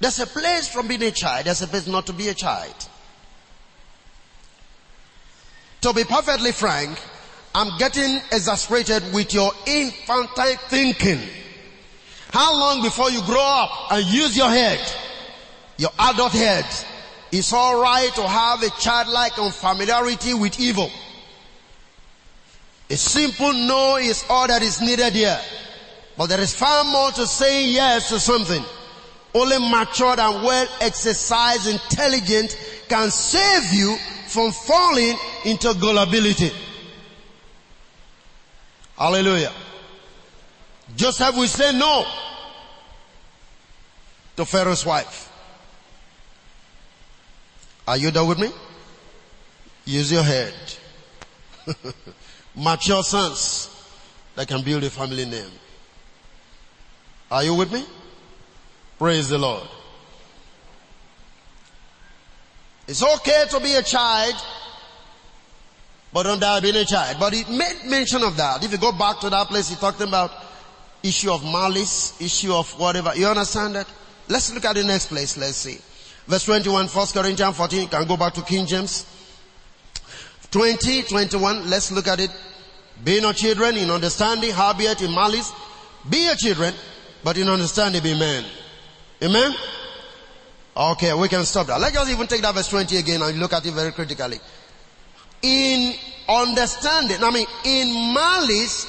There's 0.00 0.20
a 0.20 0.26
place 0.26 0.68
from 0.68 0.88
being 0.88 1.02
a 1.02 1.10
child. 1.10 1.46
There's 1.46 1.62
a 1.62 1.66
place 1.66 1.86
not 1.86 2.06
to 2.06 2.12
be 2.12 2.28
a 2.28 2.34
child. 2.34 2.74
To 5.82 5.92
be 5.92 6.04
perfectly 6.04 6.52
frank, 6.52 6.98
I'm 7.54 7.76
getting 7.78 8.16
exasperated 8.32 9.12
with 9.12 9.32
your 9.34 9.52
infantile 9.66 10.56
thinking. 10.68 11.20
How 12.34 12.52
long 12.52 12.82
before 12.82 13.12
you 13.12 13.22
grow 13.22 13.40
up 13.40 13.92
and 13.92 14.04
use 14.06 14.36
your 14.36 14.48
head, 14.48 14.80
your 15.76 15.92
adult 16.00 16.32
head, 16.32 16.66
it's 17.30 17.52
alright 17.52 18.12
to 18.16 18.26
have 18.26 18.60
a 18.60 18.70
childlike 18.70 19.38
unfamiliarity 19.38 20.34
with 20.34 20.58
evil. 20.58 20.90
A 22.90 22.96
simple 22.96 23.52
no 23.52 23.98
is 23.98 24.24
all 24.28 24.48
that 24.48 24.62
is 24.62 24.80
needed 24.80 25.12
here. 25.12 25.40
But 26.18 26.26
there 26.26 26.40
is 26.40 26.52
far 26.52 26.82
more 26.82 27.12
to 27.12 27.24
saying 27.24 27.72
yes 27.72 28.08
to 28.08 28.18
something. 28.18 28.64
Only 29.32 29.70
matured 29.70 30.18
and 30.18 30.42
well 30.42 30.66
exercised 30.80 31.68
intelligence 31.68 32.56
can 32.88 33.12
save 33.12 33.72
you 33.72 33.96
from 34.26 34.50
falling 34.50 35.16
into 35.44 35.72
gullibility. 35.74 36.50
Hallelujah. 38.98 39.52
Joseph 40.96 41.36
will 41.36 41.46
say 41.46 41.76
no 41.76 42.06
to 44.36 44.44
Pharaoh's 44.44 44.84
wife. 44.84 45.30
Are 47.86 47.96
you 47.96 48.10
there 48.10 48.24
with 48.24 48.38
me? 48.38 48.50
Use 49.84 50.10
your 50.10 50.22
head. 50.22 50.54
mature 52.54 53.02
sons 53.02 53.70
that 54.34 54.48
can 54.48 54.62
build 54.62 54.84
a 54.84 54.90
family 54.90 55.24
name. 55.24 55.50
Are 57.30 57.42
you 57.42 57.54
with 57.54 57.72
me? 57.72 57.84
Praise 58.98 59.28
the 59.28 59.38
Lord. 59.38 59.68
It's 62.86 63.02
okay 63.02 63.44
to 63.50 63.60
be 63.60 63.74
a 63.74 63.82
child, 63.82 64.34
but 66.12 66.24
don't 66.24 66.38
die 66.38 66.60
being 66.60 66.76
a 66.76 66.84
child. 66.84 67.16
But 67.18 67.32
he 67.32 67.44
made 67.56 67.86
mention 67.86 68.22
of 68.22 68.36
that. 68.36 68.62
If 68.62 68.72
you 68.72 68.78
go 68.78 68.92
back 68.92 69.20
to 69.20 69.30
that 69.30 69.48
place, 69.48 69.70
he 69.70 69.76
talked 69.76 70.00
about 70.00 70.30
issue 71.04 71.30
of 71.30 71.44
malice, 71.44 72.20
issue 72.20 72.52
of 72.52 72.68
whatever. 72.80 73.12
You 73.14 73.26
understand 73.26 73.76
that? 73.76 73.86
Let's 74.28 74.52
look 74.52 74.64
at 74.64 74.74
the 74.74 74.84
next 74.84 75.06
place. 75.06 75.36
Let's 75.36 75.58
see. 75.58 75.78
Verse 76.26 76.44
21, 76.44 76.88
1 76.88 77.06
Corinthians 77.08 77.56
14. 77.56 77.82
You 77.82 77.88
can 77.88 78.08
go 78.08 78.16
back 78.16 78.32
to 78.34 78.42
King 78.42 78.66
James. 78.66 79.04
20, 80.50 81.02
21. 81.02 81.68
Let's 81.68 81.92
look 81.92 82.08
at 82.08 82.20
it. 82.20 82.30
Be 83.04 83.20
not 83.20 83.36
children 83.36 83.76
in 83.76 83.90
understanding, 83.90 84.50
howbeit 84.50 85.02
in 85.02 85.14
malice. 85.14 85.52
Be 86.08 86.24
your 86.24 86.36
children, 86.36 86.72
but 87.22 87.36
in 87.36 87.48
understanding 87.48 88.02
be 88.02 88.18
men. 88.18 88.44
Amen? 89.22 89.54
Okay, 90.76 91.12
we 91.12 91.28
can 91.28 91.44
stop 91.44 91.66
that. 91.66 91.80
Let's 91.80 92.08
even 92.08 92.26
take 92.26 92.40
that 92.42 92.54
verse 92.54 92.68
20 92.68 92.96
again 92.96 93.20
and 93.20 93.38
look 93.38 93.52
at 93.52 93.66
it 93.66 93.74
very 93.74 93.92
critically. 93.92 94.38
In 95.42 95.94
understanding, 96.28 97.22
I 97.22 97.30
mean, 97.30 97.46
in 97.64 98.14
malice 98.14 98.86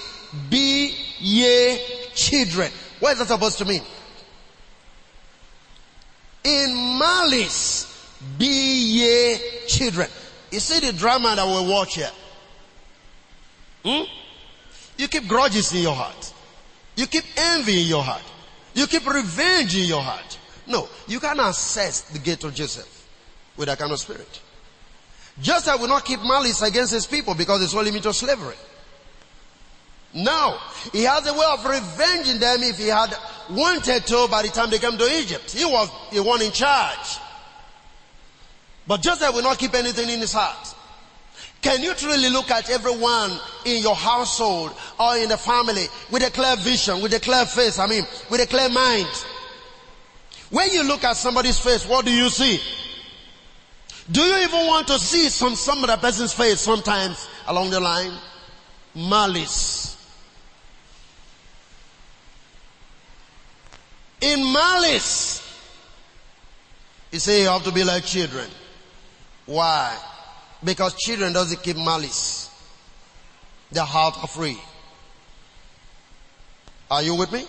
be 0.50 0.96
ye 1.20 2.05
children. 2.16 2.72
What 3.00 3.14
is 3.14 3.20
that 3.20 3.28
supposed 3.28 3.58
to 3.60 3.66
mean? 3.66 3.84
In 6.44 6.98
malice 6.98 7.92
be 8.38 8.46
ye 8.46 9.38
children. 9.68 10.08
You 10.52 10.60
see 10.60 10.80
the 10.80 10.94
drama 10.94 11.36
that 11.36 11.46
we 11.46 11.70
watch 11.70 11.96
here? 11.96 12.12
Hmm? 13.84 14.04
You 14.98 15.08
keep 15.08 15.28
grudges 15.28 15.74
in 15.74 15.82
your 15.82 15.96
heart. 15.96 16.34
You 16.96 17.08
keep 17.08 17.26
envy 17.36 17.82
in 17.82 17.88
your 17.88 18.04
heart. 18.04 18.24
You 18.74 18.88
keep 18.88 19.06
revenge 19.06 19.76
in 19.76 19.86
your 19.86 20.02
heart. 20.02 20.40
No, 20.68 20.88
you 21.08 21.20
can't 21.20 21.38
the 21.38 22.20
gate 22.20 22.44
of 22.44 22.54
Joseph 22.54 23.08
with 23.58 23.68
that 23.68 23.78
kind 23.78 23.92
of 23.92 24.00
spirit. 24.00 24.42
Joseph 25.42 25.80
will 25.80 25.88
not 25.88 26.06
keep 26.06 26.22
malice 26.22 26.62
against 26.62 26.94
his 26.94 27.06
people 27.06 27.36
because 27.36 27.62
it's 27.62 27.76
only 27.76 27.92
him 27.92 28.14
slavery. 28.14 28.56
No, 30.16 30.58
he 30.94 31.04
has 31.04 31.28
a 31.28 31.34
way 31.34 31.46
of 31.52 31.66
revenging 31.66 32.40
them 32.40 32.64
if 32.64 32.78
he 32.78 32.88
had 32.88 33.14
wanted 33.50 34.08
to 34.08 34.28
by 34.32 34.44
the 34.44 34.48
time 34.48 34.70
they 34.70 34.80
came 34.80 34.98
to 34.98 35.04
Egypt. 35.20 35.52
He 35.52 35.66
was 35.66 35.90
the 36.12 36.24
one 36.24 36.42
in 36.42 36.54
charge. 36.54 37.20
But 38.88 39.02
Joseph 39.02 39.36
will 39.36 39.44
not 39.44 39.60
keep 39.60 39.74
anything 39.74 40.10
in 40.10 40.22
his 40.22 40.32
heart. 40.32 40.74
Can 41.62 41.82
you 41.82 41.94
truly 41.96 42.30
look 42.30 42.50
at 42.50 42.70
everyone 42.70 43.32
in 43.66 43.82
your 43.82 43.96
household 43.96 44.72
or 44.98 45.18
in 45.18 45.28
the 45.28 45.38
family 45.38 45.88
with 46.12 46.26
a 46.26 46.32
clear 46.32 46.56
vision, 46.58 47.02
with 47.02 47.14
a 47.14 47.20
clear 47.20 47.46
face, 47.46 47.78
I 47.78 47.88
mean, 47.88 48.06
with 48.30 48.40
a 48.40 48.48
clear 48.48 48.70
mind? 48.70 49.10
When 50.50 50.70
you 50.70 50.84
look 50.84 51.04
at 51.04 51.18
somebody's 51.18 51.60
face, 51.60 51.86
what 51.86 52.06
do 52.06 52.12
you 52.12 52.30
see? 52.30 52.62
Do 54.10 54.22
you 54.22 54.38
even 54.44 54.68
want 54.68 54.88
to 54.88 55.00
see 55.00 55.28
some, 55.28 55.56
some 55.56 55.84
other 55.84 55.98
person's 55.98 56.32
face 56.32 56.62
sometimes 56.62 57.28
along 57.48 57.72
the 57.72 57.82
line? 57.82 58.14
Malice. 58.94 59.85
In 64.26 64.42
malice, 64.52 65.40
you 67.12 67.20
say 67.20 67.44
you 67.44 67.48
have 67.48 67.64
to 67.64 67.72
be 67.72 67.84
like 67.84 68.04
children. 68.06 68.50
Why? 69.46 69.96
Because 70.64 70.96
children 70.96 71.32
doesn't 71.32 71.62
keep 71.62 71.78
malice. 71.78 72.50
Their 73.72 73.84
heart 73.84 74.18
are 74.20 74.28
free. 74.28 74.58
Are 76.90 77.04
you 77.04 77.14
with 77.14 77.32
me? 77.32 77.46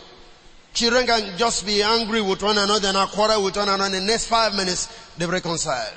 Children 0.75 1.07
can 1.07 1.39
just 1.39 1.65
be 1.65 1.83
angry 1.83 2.21
with 2.21 2.43
one 2.43 2.59
another 2.59 2.89
and 2.89 3.11
quarrel 3.11 3.43
with 3.43 3.57
one 3.57 3.71
another. 3.71 3.97
In 3.97 4.05
the 4.05 4.13
next 4.13 4.27
five 4.27 4.55
minutes, 4.55 4.89
they 5.17 5.25
reconcile. 5.25 5.95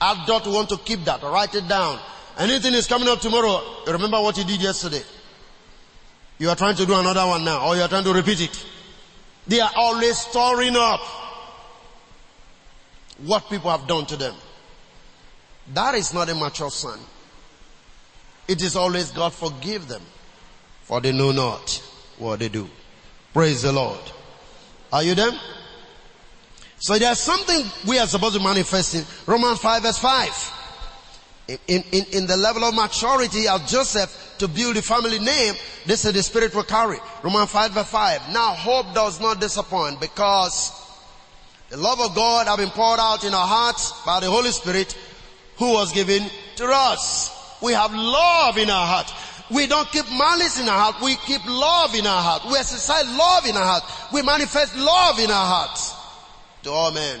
Adult 0.00 0.46
want 0.46 0.70
to 0.70 0.78
keep 0.78 1.04
that. 1.04 1.22
Write 1.22 1.54
it 1.56 1.68
down. 1.68 2.00
Anything 2.38 2.72
is 2.72 2.86
coming 2.86 3.08
up 3.08 3.20
tomorrow. 3.20 3.60
Remember 3.86 4.18
what 4.22 4.38
you 4.38 4.44
did 4.44 4.62
yesterday. 4.62 5.02
You 6.38 6.48
are 6.48 6.56
trying 6.56 6.76
to 6.76 6.86
do 6.86 6.94
another 6.94 7.26
one 7.26 7.44
now, 7.44 7.68
or 7.68 7.76
you 7.76 7.82
are 7.82 7.88
trying 7.88 8.04
to 8.04 8.14
repeat 8.14 8.40
it. 8.40 8.66
They 9.46 9.60
are 9.60 9.70
always 9.76 10.16
storing 10.18 10.76
up 10.76 11.00
what 13.18 13.48
people 13.48 13.70
have 13.70 13.86
done 13.86 14.06
to 14.06 14.16
them. 14.16 14.34
That 15.72 15.94
is 15.94 16.12
not 16.12 16.28
a 16.28 16.34
mature 16.34 16.70
son. 16.70 16.98
It 18.48 18.62
is 18.62 18.76
always 18.76 19.10
God 19.10 19.32
forgive 19.32 19.88
them, 19.88 20.02
for 20.82 21.00
they 21.00 21.12
know 21.12 21.32
not 21.32 21.82
what 22.18 22.38
they 22.38 22.48
do. 22.48 22.68
Praise 23.32 23.62
the 23.62 23.72
Lord. 23.72 24.00
Are 24.92 25.02
you 25.02 25.14
there? 25.14 25.32
So 26.78 26.98
there's 26.98 27.18
something 27.18 27.64
we 27.86 27.98
are 27.98 28.06
supposed 28.06 28.36
to 28.36 28.42
manifest 28.42 28.94
in 28.94 29.04
Romans 29.26 29.58
5 29.58 29.82
verse 29.82 29.98
5. 29.98 30.52
In, 31.46 31.58
in, 31.68 32.04
in 32.12 32.26
the 32.26 32.36
level 32.36 32.64
of 32.64 32.74
maturity 32.74 33.48
of 33.48 33.66
Joseph 33.66 34.36
to 34.38 34.48
build 34.48 34.76
a 34.78 34.82
family 34.82 35.18
name, 35.18 35.54
this 35.84 36.04
is 36.06 36.12
the 36.12 36.22
spirit 36.22 36.54
will 36.54 36.62
carry. 36.62 36.98
Romans 37.22 37.50
5 37.50 37.72
verse 37.72 37.88
5. 37.88 38.32
Now 38.32 38.54
hope 38.54 38.94
does 38.94 39.20
not 39.20 39.40
disappoint 39.40 40.00
because 40.00 40.72
the 41.68 41.76
love 41.76 42.00
of 42.00 42.14
God 42.14 42.46
have 42.46 42.58
been 42.58 42.70
poured 42.70 43.00
out 43.00 43.24
in 43.24 43.34
our 43.34 43.46
hearts 43.46 43.92
by 44.06 44.20
the 44.20 44.30
Holy 44.30 44.50
Spirit 44.50 44.96
who 45.56 45.72
was 45.72 45.92
given 45.92 46.22
to 46.56 46.66
us. 46.66 47.30
We 47.62 47.72
have 47.72 47.92
love 47.92 48.56
in 48.56 48.70
our 48.70 48.86
heart. 48.86 49.12
We 49.50 49.66
don't 49.66 49.90
keep 49.90 50.06
malice 50.10 50.58
in 50.58 50.68
our 50.68 50.92
heart. 50.92 51.02
We 51.02 51.16
keep 51.16 51.44
love 51.46 51.94
in 51.94 52.06
our 52.06 52.22
heart. 52.22 52.42
We 52.50 52.56
exercise 52.56 53.04
love 53.16 53.46
in 53.46 53.56
our 53.56 53.64
heart. 53.64 53.84
We 54.12 54.22
manifest 54.22 54.76
love 54.76 55.18
in 55.18 55.30
our 55.30 55.46
hearts 55.46 55.94
to 56.62 56.70
all 56.70 56.90
men. 56.92 57.20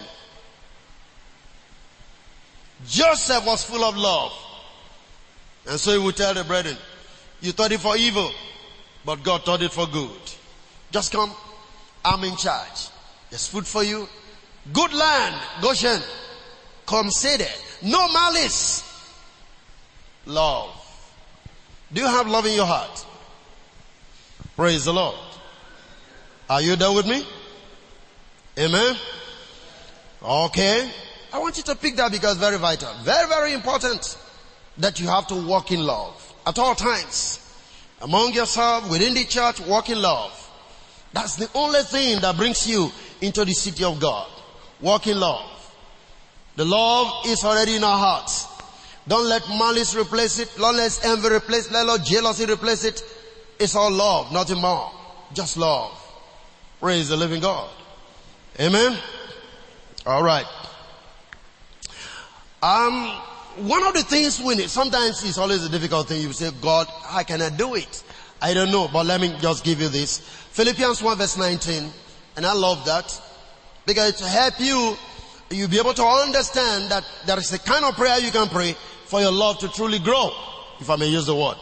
Joseph 2.86 3.46
was 3.46 3.64
full 3.64 3.84
of 3.84 3.96
love. 3.96 4.32
And 5.68 5.80
so 5.80 5.92
he 5.92 5.98
would 5.98 6.16
tell 6.16 6.34
the 6.34 6.44
brethren, 6.44 6.76
you 7.40 7.52
thought 7.52 7.72
it 7.72 7.80
for 7.80 7.96
evil, 7.96 8.30
but 9.04 9.22
God 9.22 9.44
thought 9.44 9.62
it 9.62 9.72
for 9.72 9.86
good. 9.86 10.10
Just 10.90 11.12
come. 11.12 11.32
I'm 12.04 12.22
in 12.24 12.36
charge. 12.36 12.88
There's 13.30 13.46
food 13.46 13.66
for 13.66 13.82
you. 13.82 14.08
Good 14.72 14.92
land, 14.92 15.34
Goshen. 15.60 16.00
There. 16.86 17.48
No 17.82 18.12
malice. 18.12 18.82
Love. 20.26 20.70
Do 21.92 22.00
you 22.00 22.06
have 22.06 22.26
love 22.26 22.46
in 22.46 22.54
your 22.54 22.66
heart? 22.66 23.06
Praise 24.56 24.84
the 24.84 24.92
Lord. 24.92 25.16
Are 26.48 26.60
you 26.60 26.76
there 26.76 26.92
with 26.92 27.06
me? 27.06 27.26
Amen. 28.58 28.96
Okay. 30.22 30.90
I 31.34 31.38
want 31.38 31.56
you 31.56 31.64
to 31.64 31.74
pick 31.74 31.96
that 31.96 32.12
because 32.12 32.36
very 32.36 32.58
vital. 32.58 32.94
Very, 33.02 33.26
very 33.26 33.54
important 33.54 34.16
that 34.78 35.00
you 35.00 35.08
have 35.08 35.26
to 35.26 35.34
walk 35.34 35.72
in 35.72 35.80
love 35.80 36.32
at 36.46 36.60
all 36.60 36.76
times. 36.76 37.40
Among 38.00 38.32
yourself, 38.34 38.88
within 38.88 39.14
the 39.14 39.24
church, 39.24 39.58
walk 39.62 39.90
in 39.90 40.00
love. 40.00 40.30
That's 41.12 41.34
the 41.34 41.50
only 41.56 41.82
thing 41.82 42.20
that 42.20 42.36
brings 42.36 42.68
you 42.68 42.88
into 43.20 43.44
the 43.44 43.52
city 43.52 43.82
of 43.82 43.98
God. 43.98 44.28
Walk 44.80 45.08
in 45.08 45.18
love. 45.18 45.50
The 46.54 46.64
love 46.64 47.26
is 47.26 47.42
already 47.42 47.74
in 47.74 47.82
our 47.82 47.98
hearts. 47.98 48.46
Don't 49.08 49.28
let 49.28 49.48
malice 49.48 49.96
replace 49.96 50.38
it. 50.38 50.52
Don't 50.56 50.76
let 50.76 51.04
envy 51.04 51.30
replace 51.30 51.66
it. 51.66 51.72
Let 51.72 51.86
not 51.86 52.04
jealousy 52.04 52.44
replace 52.44 52.84
it. 52.84 53.02
It's 53.58 53.74
all 53.74 53.90
love, 53.90 54.30
nothing 54.30 54.60
more. 54.60 54.88
Just 55.32 55.56
love. 55.56 56.00
Praise 56.78 57.08
the 57.08 57.16
living 57.16 57.40
God. 57.40 57.70
Amen. 58.60 58.96
All 60.06 60.22
right. 60.22 60.46
Um, 62.64 63.10
one 63.68 63.86
of 63.86 63.92
the 63.92 64.02
things 64.02 64.40
we 64.40 64.54
need, 64.54 64.70
sometimes 64.70 65.22
it's 65.22 65.36
always 65.36 65.62
a 65.66 65.68
difficult 65.68 66.08
thing. 66.08 66.22
You 66.22 66.32
say, 66.32 66.50
God, 66.62 66.86
how 67.02 67.22
can 67.22 67.42
I 67.42 67.50
do 67.50 67.74
it? 67.74 68.02
I 68.40 68.54
don't 68.54 68.72
know, 68.72 68.88
but 68.90 69.04
let 69.04 69.20
me 69.20 69.36
just 69.38 69.64
give 69.64 69.82
you 69.82 69.90
this. 69.90 70.20
Philippians 70.20 71.02
1 71.02 71.18
verse 71.18 71.36
19. 71.36 71.90
And 72.38 72.46
I 72.46 72.54
love 72.54 72.86
that. 72.86 73.20
Because 73.84 74.14
to 74.14 74.24
help 74.26 74.58
you, 74.60 74.96
you'll 75.50 75.68
be 75.68 75.78
able 75.78 75.92
to 75.92 76.04
understand 76.04 76.90
that 76.90 77.04
there 77.26 77.38
is 77.38 77.52
a 77.52 77.58
kind 77.58 77.84
of 77.84 77.96
prayer 77.96 78.18
you 78.18 78.30
can 78.30 78.48
pray 78.48 78.74
for 79.04 79.20
your 79.20 79.30
love 79.30 79.58
to 79.58 79.68
truly 79.68 79.98
grow, 79.98 80.30
if 80.80 80.88
I 80.88 80.96
may 80.96 81.08
use 81.08 81.26
the 81.26 81.36
word. 81.36 81.58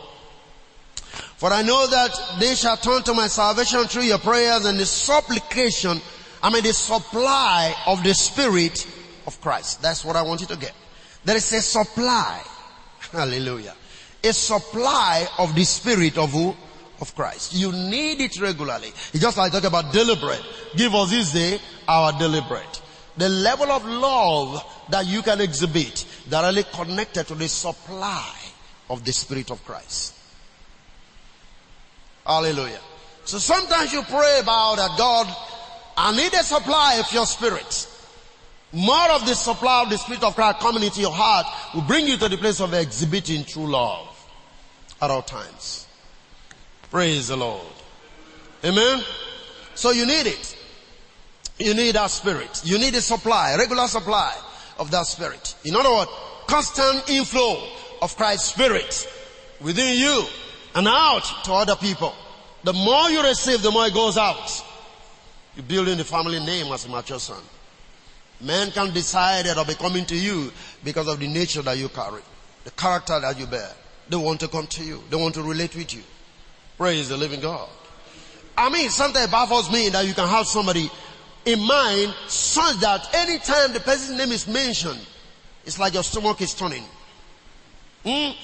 For 1.36 1.52
I 1.52 1.62
know 1.62 1.84
that 1.88 2.36
they 2.38 2.54
shall 2.54 2.76
turn 2.76 3.02
to 3.02 3.12
my 3.12 3.26
salvation 3.26 3.82
through 3.86 4.04
your 4.04 4.18
prayers 4.18 4.66
and 4.66 4.78
the 4.78 4.86
supplication, 4.86 6.00
I 6.40 6.52
mean 6.52 6.62
the 6.62 6.72
supply 6.72 7.74
of 7.88 8.04
the 8.04 8.14
Spirit 8.14 8.86
of 9.26 9.40
Christ. 9.40 9.82
That's 9.82 10.04
what 10.04 10.14
I 10.14 10.22
want 10.22 10.42
you 10.42 10.46
to 10.46 10.56
get. 10.56 10.74
There 11.24 11.36
is 11.36 11.52
a 11.52 11.60
supply. 11.60 12.42
Hallelujah. 13.12 13.74
A 14.24 14.32
supply 14.32 15.26
of 15.38 15.54
the 15.54 15.64
Spirit 15.64 16.18
of 16.18 16.30
who? 16.30 16.54
Of 17.00 17.14
Christ. 17.14 17.54
You 17.54 17.72
need 17.72 18.20
it 18.20 18.40
regularly. 18.40 18.88
It's 18.88 19.20
just 19.20 19.36
like 19.36 19.52
talk 19.52 19.64
about 19.64 19.92
deliberate. 19.92 20.42
Give 20.76 20.94
us 20.94 21.10
this 21.10 21.32
day 21.32 21.58
our 21.88 22.12
deliberate 22.18 22.82
the 23.16 23.28
level 23.28 23.70
of 23.70 23.84
love 23.84 24.64
that 24.90 25.06
you 25.06 25.22
can 25.22 25.40
exhibit 25.40 26.06
directly 26.28 26.64
connected 26.72 27.26
to 27.26 27.34
the 27.34 27.48
supply 27.48 28.34
of 28.88 29.04
the 29.04 29.12
Spirit 29.12 29.50
of 29.50 29.64
Christ. 29.64 30.14
Hallelujah. 32.26 32.80
So 33.24 33.38
sometimes 33.38 33.92
you 33.92 34.02
pray 34.02 34.40
about 34.40 34.76
that 34.76 34.96
God, 34.96 35.26
I 35.96 36.16
need 36.16 36.32
a 36.32 36.42
supply 36.42 36.96
of 36.96 37.12
your 37.12 37.26
spirit. 37.26 37.88
More 38.72 39.10
of 39.10 39.26
the 39.26 39.34
supply 39.34 39.82
of 39.82 39.90
the 39.90 39.98
Spirit 39.98 40.22
of 40.22 40.34
Christ 40.34 40.60
coming 40.60 40.82
into 40.82 41.00
your 41.00 41.12
heart 41.12 41.46
will 41.74 41.82
bring 41.82 42.06
you 42.06 42.16
to 42.16 42.28
the 42.28 42.38
place 42.38 42.60
of 42.60 42.72
exhibiting 42.72 43.44
true 43.44 43.70
love 43.70 44.08
at 45.00 45.10
all 45.10 45.22
times. 45.22 45.86
Praise 46.90 47.28
the 47.28 47.36
Lord. 47.36 47.66
Amen. 48.64 49.02
So 49.74 49.90
you 49.90 50.06
need 50.06 50.26
it. 50.26 50.56
You 51.58 51.74
need 51.74 51.94
that 51.94 52.10
spirit. 52.10 52.62
You 52.64 52.78
need 52.78 52.94
a 52.94 53.00
supply, 53.00 53.56
regular 53.56 53.86
supply 53.88 54.34
of 54.78 54.90
that 54.90 55.06
spirit. 55.06 55.54
In 55.64 55.76
other 55.76 55.90
words, 55.90 56.10
constant 56.46 57.08
inflow 57.10 57.62
of 58.00 58.16
Christ's 58.16 58.52
spirit 58.52 59.08
within 59.60 59.96
you 59.98 60.24
and 60.74 60.88
out 60.88 61.24
to 61.44 61.52
other 61.52 61.76
people. 61.76 62.14
The 62.64 62.72
more 62.72 63.10
you 63.10 63.22
receive, 63.22 63.62
the 63.62 63.70
more 63.70 63.86
it 63.86 63.94
goes 63.94 64.16
out. 64.16 64.64
You're 65.56 65.64
building 65.64 65.98
the 65.98 66.04
family 66.04 66.40
name 66.40 66.72
as 66.72 66.86
a 66.86 66.88
mature 66.88 67.18
son. 67.18 67.42
Men 68.42 68.70
can 68.72 68.92
decide 68.92 69.46
that 69.46 69.56
I'll 69.56 69.64
be 69.64 69.74
coming 69.74 70.04
to 70.06 70.16
you 70.16 70.52
because 70.82 71.06
of 71.06 71.20
the 71.20 71.28
nature 71.28 71.62
that 71.62 71.78
you 71.78 71.88
carry, 71.88 72.22
the 72.64 72.70
character 72.72 73.18
that 73.20 73.38
you 73.38 73.46
bear. 73.46 73.70
They 74.08 74.16
want 74.16 74.40
to 74.40 74.48
come 74.48 74.66
to 74.66 74.84
you. 74.84 75.02
They 75.10 75.16
want 75.16 75.34
to 75.34 75.42
relate 75.42 75.76
with 75.76 75.94
you. 75.94 76.02
Praise 76.76 77.08
the 77.08 77.16
living 77.16 77.40
God. 77.40 77.68
I 78.56 78.68
mean, 78.68 78.90
sometimes 78.90 79.30
baffles 79.30 79.72
me 79.72 79.88
that 79.90 80.06
you 80.06 80.14
can 80.14 80.28
have 80.28 80.46
somebody 80.46 80.90
in 81.44 81.60
mind 81.60 82.14
such 82.26 82.76
that 82.80 83.14
anytime 83.14 83.72
the 83.72 83.80
person's 83.80 84.18
name 84.18 84.32
is 84.32 84.46
mentioned, 84.46 85.00
it's 85.64 85.78
like 85.78 85.94
your 85.94 86.02
stomach 86.02 86.40
is 86.40 86.54
turning. 86.54 86.84
Mm? 88.04 88.34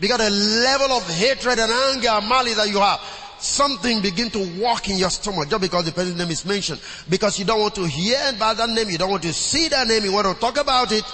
Because 0.00 0.18
the 0.18 0.30
level 0.30 0.96
of 0.96 1.04
hatred 1.08 1.58
and 1.58 1.70
anger 1.70 2.08
and 2.08 2.28
malice 2.28 2.56
that 2.56 2.68
you 2.68 2.78
have, 2.78 3.00
something 3.40 4.00
begin 4.00 4.30
to 4.30 4.60
walk 4.60 4.88
in 4.88 4.98
your 4.98 5.10
stomach 5.10 5.48
just 5.48 5.60
because 5.60 5.84
the 5.84 5.92
person's 5.92 6.16
name 6.16 6.30
is 6.30 6.44
mentioned. 6.44 6.80
Because 7.08 7.38
you 7.38 7.44
don't 7.44 7.60
want 7.60 7.74
to 7.76 7.86
hear 7.86 8.18
about 8.34 8.56
that 8.56 8.68
name, 8.70 8.88
you 8.90 8.98
don't 8.98 9.10
want 9.10 9.22
to 9.22 9.32
see 9.32 9.68
that 9.68 9.86
name, 9.86 10.04
you 10.04 10.12
want 10.12 10.26
to 10.26 10.34
talk 10.40 10.58
about 10.58 10.92
it. 10.92 11.04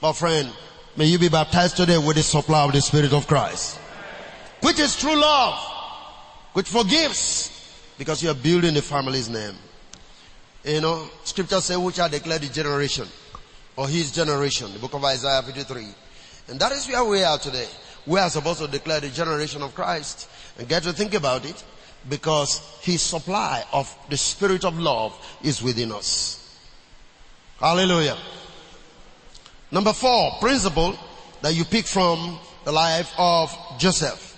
But 0.00 0.12
friend, 0.14 0.52
may 0.96 1.06
you 1.06 1.18
be 1.18 1.28
baptized 1.28 1.76
today 1.76 1.98
with 1.98 2.16
the 2.16 2.22
supply 2.22 2.64
of 2.64 2.72
the 2.72 2.80
Spirit 2.80 3.12
of 3.12 3.26
Christ. 3.26 3.78
Which 4.60 4.78
is 4.78 4.96
true 4.96 5.14
love. 5.16 5.58
Which 6.52 6.68
forgives. 6.68 7.50
Because 7.98 8.22
you 8.22 8.30
are 8.30 8.34
building 8.34 8.74
the 8.74 8.82
family's 8.82 9.28
name. 9.28 9.54
You 10.64 10.80
know, 10.80 11.08
scripture 11.24 11.60
says 11.60 11.76
which 11.76 12.00
are 12.00 12.08
declared 12.08 12.42
the 12.42 12.48
generation 12.48 13.06
or 13.76 13.88
his 13.88 14.12
generation, 14.12 14.72
the 14.72 14.78
book 14.78 14.94
of 14.94 15.04
Isaiah 15.04 15.42
53. 15.42 15.86
And 16.48 16.60
that 16.60 16.72
is 16.72 16.86
where 16.88 17.04
we 17.04 17.22
are 17.22 17.38
today. 17.38 17.68
We 18.06 18.20
are 18.20 18.30
supposed 18.30 18.60
to 18.60 18.68
declare 18.68 19.00
the 19.00 19.10
generation 19.10 19.62
of 19.62 19.74
Christ 19.74 20.28
and 20.58 20.68
get 20.68 20.82
to 20.84 20.92
think 20.92 21.14
about 21.14 21.44
it 21.44 21.62
because 22.08 22.60
his 22.80 23.02
supply 23.02 23.64
of 23.72 23.94
the 24.08 24.16
spirit 24.16 24.64
of 24.64 24.78
love 24.78 25.16
is 25.42 25.62
within 25.62 25.92
us. 25.92 26.40
Hallelujah. 27.58 28.18
Number 29.70 29.92
four, 29.92 30.32
principle 30.40 30.96
that 31.42 31.54
you 31.54 31.64
pick 31.64 31.86
from 31.86 32.38
the 32.64 32.72
life 32.72 33.12
of 33.18 33.54
Joseph. 33.78 34.32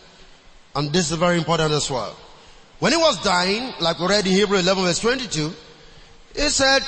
And 0.75 0.93
this 0.93 1.11
is 1.11 1.17
very 1.17 1.39
important 1.39 1.73
as 1.73 1.91
well. 1.91 2.17
When 2.79 2.93
he 2.93 2.99
was 2.99 3.23
dying, 3.23 3.73
like 3.81 3.99
we 3.99 4.07
read 4.07 4.27
in 4.27 4.33
Hebrew 4.33 4.59
11 4.59 4.85
verse 4.85 4.99
22, 5.01 5.53
he 6.35 6.49
said, 6.49 6.83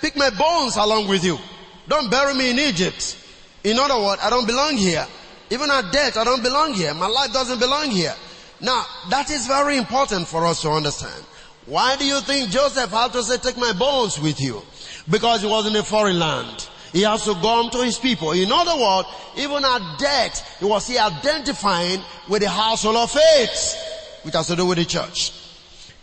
pick 0.00 0.16
my 0.16 0.30
bones 0.30 0.76
along 0.76 1.08
with 1.08 1.24
you. 1.24 1.38
Don't 1.86 2.10
bury 2.10 2.34
me 2.34 2.50
in 2.50 2.58
Egypt. 2.58 3.16
In 3.64 3.78
other 3.78 4.02
words, 4.02 4.20
I 4.22 4.30
don't 4.30 4.46
belong 4.46 4.76
here. 4.76 5.06
Even 5.50 5.70
at 5.70 5.92
death, 5.92 6.16
I 6.16 6.24
don't 6.24 6.42
belong 6.42 6.74
here. 6.74 6.92
My 6.94 7.06
life 7.06 7.32
doesn't 7.32 7.58
belong 7.58 7.90
here. 7.90 8.14
Now, 8.60 8.84
that 9.10 9.30
is 9.30 9.46
very 9.46 9.76
important 9.76 10.26
for 10.26 10.44
us 10.44 10.62
to 10.62 10.70
understand. 10.70 11.24
Why 11.66 11.96
do 11.96 12.04
you 12.06 12.20
think 12.20 12.50
Joseph 12.50 12.90
had 12.90 13.12
to 13.12 13.22
say, 13.22 13.36
take 13.36 13.56
my 13.56 13.72
bones 13.72 14.18
with 14.18 14.40
you? 14.40 14.62
Because 15.08 15.42
he 15.42 15.46
was 15.46 15.66
in 15.66 15.76
a 15.76 15.82
foreign 15.82 16.18
land. 16.18 16.68
He 16.92 17.02
has 17.02 17.24
to 17.24 17.34
go 17.34 17.68
to 17.68 17.84
his 17.84 17.98
people. 17.98 18.32
In 18.32 18.50
other 18.50 18.80
words, 18.80 19.08
even 19.36 19.64
at 19.64 19.98
death, 19.98 20.58
he 20.58 20.64
was 20.64 20.86
he 20.86 20.98
identifying 20.98 22.00
with 22.28 22.42
the 22.42 22.48
household 22.48 22.96
of 22.96 23.10
faith, 23.10 23.76
which 24.22 24.34
has 24.34 24.46
to 24.46 24.56
do 24.56 24.66
with 24.66 24.78
the 24.78 24.84
church. 24.84 25.32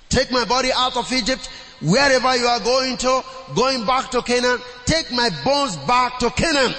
Take 0.10 0.32
my 0.32 0.46
body 0.46 0.70
out 0.72 0.96
of 0.96 1.12
Egypt, 1.12 1.50
wherever 1.82 2.36
you 2.38 2.46
are 2.46 2.60
going 2.60 2.98
to, 2.98 3.24
going 3.56 3.86
back 3.86 4.12
to 4.12 4.22
Canaan, 4.22 4.60
take 4.86 5.12
my 5.12 5.30
bones 5.44 5.76
back 5.78 6.20
to 6.20 6.30
Canaan. 6.30 6.76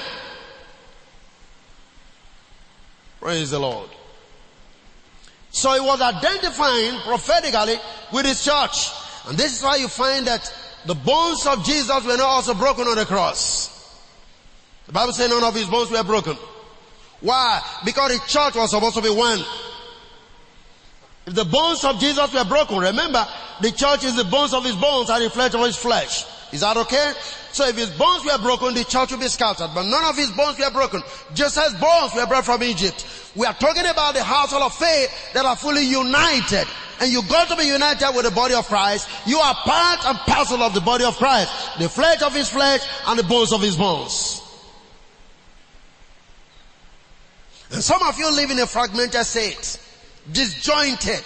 Praise 3.20 3.50
the 3.50 3.58
Lord. 3.58 3.90
So 5.56 5.72
he 5.72 5.80
was 5.80 6.02
identifying 6.02 7.00
prophetically 7.00 7.76
with 8.12 8.26
his 8.26 8.44
church. 8.44 8.90
And 9.26 9.38
this 9.38 9.56
is 9.56 9.62
why 9.62 9.76
you 9.76 9.88
find 9.88 10.26
that 10.26 10.54
the 10.84 10.94
bones 10.94 11.46
of 11.46 11.64
Jesus 11.64 12.04
were 12.04 12.18
not 12.18 12.20
also 12.20 12.52
broken 12.52 12.86
on 12.86 12.94
the 12.94 13.06
cross. 13.06 13.72
The 14.86 14.92
Bible 14.92 15.14
says 15.14 15.30
none 15.30 15.42
of 15.42 15.54
his 15.54 15.66
bones 15.66 15.90
were 15.90 16.04
broken. 16.04 16.36
Why? 17.22 17.62
Because 17.86 18.12
the 18.12 18.28
church 18.28 18.54
was 18.54 18.68
supposed 18.68 18.96
to 18.96 19.00
be 19.00 19.08
one. 19.08 19.40
If 21.24 21.32
the 21.32 21.46
bones 21.46 21.82
of 21.86 21.98
Jesus 22.00 22.34
were 22.34 22.44
broken, 22.44 22.76
remember, 22.76 23.26
the 23.62 23.72
church 23.72 24.04
is 24.04 24.14
the 24.14 24.24
bones 24.24 24.52
of 24.52 24.62
his 24.62 24.76
bones 24.76 25.08
and 25.08 25.24
the 25.24 25.30
flesh 25.30 25.54
of 25.54 25.62
his 25.62 25.76
flesh. 25.76 26.26
Is 26.52 26.60
that 26.60 26.76
okay? 26.76 27.12
So 27.52 27.66
if 27.66 27.76
his 27.76 27.90
bones 27.90 28.24
were 28.24 28.38
broken, 28.38 28.74
the 28.74 28.84
church 28.84 29.10
would 29.10 29.20
be 29.20 29.28
scattered. 29.28 29.70
But 29.74 29.84
none 29.84 30.04
of 30.04 30.16
his 30.16 30.30
bones 30.30 30.58
were 30.58 30.70
broken. 30.70 31.02
Just 31.34 31.58
as 31.58 31.72
bones 31.74 32.14
were 32.14 32.26
brought 32.26 32.44
from 32.44 32.62
Egypt. 32.62 33.04
We 33.34 33.46
are 33.46 33.54
talking 33.54 33.86
about 33.86 34.14
the 34.14 34.22
household 34.22 34.62
of 34.62 34.74
faith 34.74 35.32
that 35.32 35.44
are 35.44 35.56
fully 35.56 35.84
united. 35.84 36.66
And 37.00 37.12
you 37.12 37.22
got 37.28 37.48
to 37.48 37.56
be 37.56 37.64
united 37.64 38.12
with 38.14 38.24
the 38.24 38.30
body 38.30 38.54
of 38.54 38.66
Christ. 38.66 39.08
You 39.26 39.38
are 39.38 39.54
part 39.54 40.06
and 40.06 40.18
parcel 40.18 40.62
of 40.62 40.72
the 40.72 40.80
body 40.80 41.04
of 41.04 41.16
Christ. 41.16 41.78
The 41.78 41.88
flesh 41.88 42.22
of 42.22 42.34
his 42.34 42.48
flesh 42.48 42.80
and 43.06 43.18
the 43.18 43.24
bones 43.24 43.52
of 43.52 43.60
his 43.60 43.76
bones. 43.76 44.42
And 47.72 47.82
some 47.82 48.02
of 48.02 48.18
you 48.18 48.30
live 48.34 48.50
in 48.50 48.58
a 48.60 48.66
fragmented 48.66 49.26
state, 49.26 49.78
disjointed. 50.30 51.24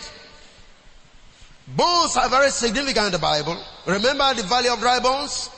Bones 1.76 2.16
are 2.16 2.28
very 2.28 2.50
significant 2.50 3.06
in 3.06 3.12
the 3.12 3.18
Bible. 3.18 3.56
Remember 3.86 4.34
the 4.34 4.42
valley 4.42 4.68
of 4.68 4.80
dry 4.80 4.98
bones? 4.98 5.50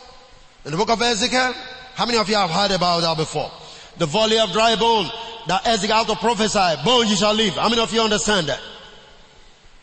In 0.64 0.70
the 0.70 0.76
book 0.76 0.90
of 0.90 1.00
Ezekiel? 1.00 1.54
How 1.94 2.06
many 2.06 2.18
of 2.18 2.28
you 2.28 2.36
have 2.36 2.50
heard 2.50 2.70
about 2.70 3.00
that 3.00 3.16
before? 3.16 3.50
The 3.96 4.06
valley 4.06 4.38
of 4.38 4.52
dry 4.52 4.76
bones 4.76 5.10
that 5.46 5.66
Ezekiel 5.66 5.96
had 5.96 6.06
to 6.08 6.16
prophesy, 6.16 6.82
bones 6.84 7.10
you 7.10 7.16
shall 7.16 7.34
live. 7.34 7.54
How 7.54 7.68
many 7.68 7.80
of 7.80 7.92
you 7.92 8.00
understand 8.00 8.48
that? 8.48 8.60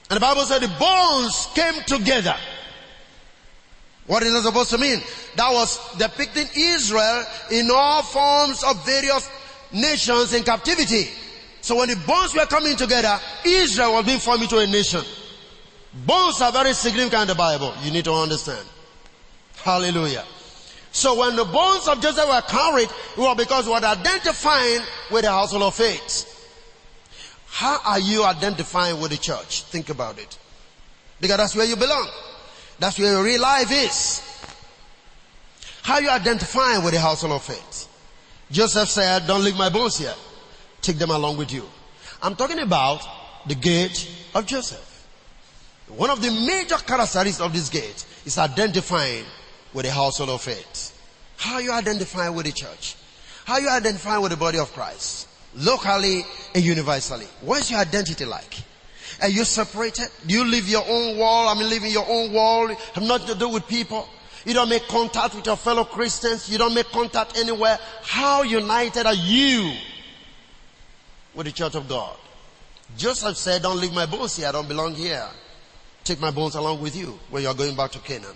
And 0.10 0.18
the 0.18 0.22
Bible 0.22 0.44
said 0.44 0.62
the 0.62 0.68
bones 0.80 1.48
came 1.54 1.84
together. 1.86 2.36
What 4.08 4.24
is 4.24 4.34
that 4.34 4.44
supposed 4.44 4.72
to 4.72 4.78
mean? 4.78 5.02
That 5.36 5.52
was 5.52 5.98
depicting 5.98 6.48
Israel 6.56 7.26
in 7.52 7.70
all 7.72 8.02
forms 8.02 8.64
of 8.64 8.84
various 8.86 9.30
nations 9.72 10.34
in 10.34 10.44
captivity. 10.44 11.10
So 11.62 11.76
when 11.76 11.90
the 11.90 11.96
bones 12.08 12.34
were 12.34 12.46
coming 12.46 12.76
together, 12.76 13.20
Israel 13.46 13.94
was 13.94 14.06
being 14.06 14.20
formed 14.20 14.44
into 14.44 14.58
a 14.58 14.66
nation. 14.66 15.02
Bones 15.94 16.42
are 16.42 16.52
very 16.52 16.74
significant 16.74 17.24
in 17.24 17.28
the 17.30 17.36
Bible. 17.36 17.74
You 17.82 17.92
need 17.92 18.06
to 18.06 18.14
understand. 18.14 18.68
Hallelujah. 19.58 20.26
So 20.92 21.20
when 21.20 21.36
the 21.36 21.46
bones 21.46 21.88
of 21.88 22.02
Joseph 22.02 22.28
were 22.28 22.42
carried, 22.42 22.90
it 22.90 23.18
was 23.18 23.38
because 23.38 23.66
we 23.66 23.72
were 23.72 23.78
identifying 23.78 24.82
with 25.12 25.24
the 25.24 25.32
household 25.32 25.64
of 25.64 25.76
faith. 25.76 26.26
How 27.48 27.80
are 27.86 28.00
you 28.00 28.24
identifying 28.24 29.00
with 29.00 29.12
the 29.12 29.18
church? 29.18 29.64
Think 29.64 29.90
about 29.90 30.20
it. 30.20 30.38
Because 31.20 31.38
that's 31.38 31.56
where 31.56 31.66
you 31.66 31.76
belong. 31.76 32.08
That's 32.80 32.98
where 32.98 33.12
your 33.12 33.24
real 33.24 33.42
life 33.42 33.72
is. 33.72 34.26
How 35.82 35.96
are 35.96 36.02
you 36.02 36.10
identifying 36.10 36.84
with 36.84 36.94
the 36.94 37.00
household 37.00 37.34
of 37.34 37.44
faith? 37.44 37.88
Joseph 38.52 38.90
said, 38.90 39.28
don't 39.28 39.44
leave 39.44 39.58
my 39.58 39.70
bones 39.70 39.98
here. 39.98 40.14
Take 40.82 40.98
them 40.98 41.12
along 41.12 41.38
with 41.38 41.52
you. 41.52 41.68
I'm 42.22 42.36
talking 42.36 42.60
about 42.60 43.02
the 43.48 43.56
gate 43.56 44.10
of 44.34 44.46
Joseph. 44.46 44.86
One 45.90 46.10
of 46.10 46.22
the 46.22 46.32
major 46.32 46.76
characteristics 46.76 47.42
of 47.42 47.52
this 47.54 47.70
gate 47.70 48.06
is 48.26 48.38
identifying 48.38 49.26
with 49.74 49.86
the 49.86 49.92
household 49.92 50.30
of 50.30 50.42
faith. 50.42 50.96
How 51.38 51.60
you 51.60 51.72
identify 51.72 52.30
with 52.30 52.46
the 52.46 52.52
church? 52.52 52.96
How 53.46 53.58
you 53.58 53.70
identify 53.70 54.18
with 54.18 54.32
the 54.32 54.38
body 54.38 54.60
of 54.60 54.72
Christ? 54.74 55.28
Locally 55.56 56.24
and 56.54 56.64
universally. 56.64 57.26
What's 57.42 57.72
your 57.72 57.80
identity 57.80 58.26
like? 58.26 58.56
Are 59.22 59.30
you 59.30 59.44
separated? 59.44 60.10
Do 60.28 60.34
you 60.34 60.46
live 60.46 60.70
your 60.70 60.84
own 60.88 61.18
world? 61.18 61.48
I 61.50 61.56
mean, 61.56 61.70
live 61.70 61.84
in 61.84 61.92
your 61.92 62.06
own 62.08 62.32
world. 62.34 62.72
Have 62.94 63.04
nothing 63.04 63.28
to 63.28 63.36
do 63.36 63.50
with 63.50 63.68
people. 63.68 64.08
You 64.46 64.54
don't 64.54 64.70
make 64.70 64.88
contact 64.88 65.36
with 65.36 65.46
your 65.46 65.58
fellow 65.58 65.84
Christians. 65.84 66.50
You 66.50 66.58
don't 66.58 66.74
make 66.74 66.88
contact 66.88 67.38
anywhere. 67.38 67.80
How 68.04 68.44
united 68.44 69.06
are 69.06 69.16
you 69.16 69.74
with 71.34 71.48
the 71.48 71.52
church 71.52 71.76
of 71.76 71.90
God? 71.90 72.16
Joseph 72.98 73.38
said, 73.38 73.64
don't 73.64 73.80
leave 73.80 73.94
my 73.94 74.06
bones 74.06 74.38
here. 74.38 74.48
I 74.48 74.52
don't 74.52 74.68
belong 74.68 74.94
here. 74.94 75.28
Take 76.10 76.22
my 76.22 76.32
bones 76.32 76.56
along 76.56 76.82
with 76.82 76.96
you 76.96 77.20
when 77.30 77.44
you're 77.44 77.54
going 77.54 77.76
back 77.76 77.92
to 77.92 78.00
Canaan. 78.00 78.36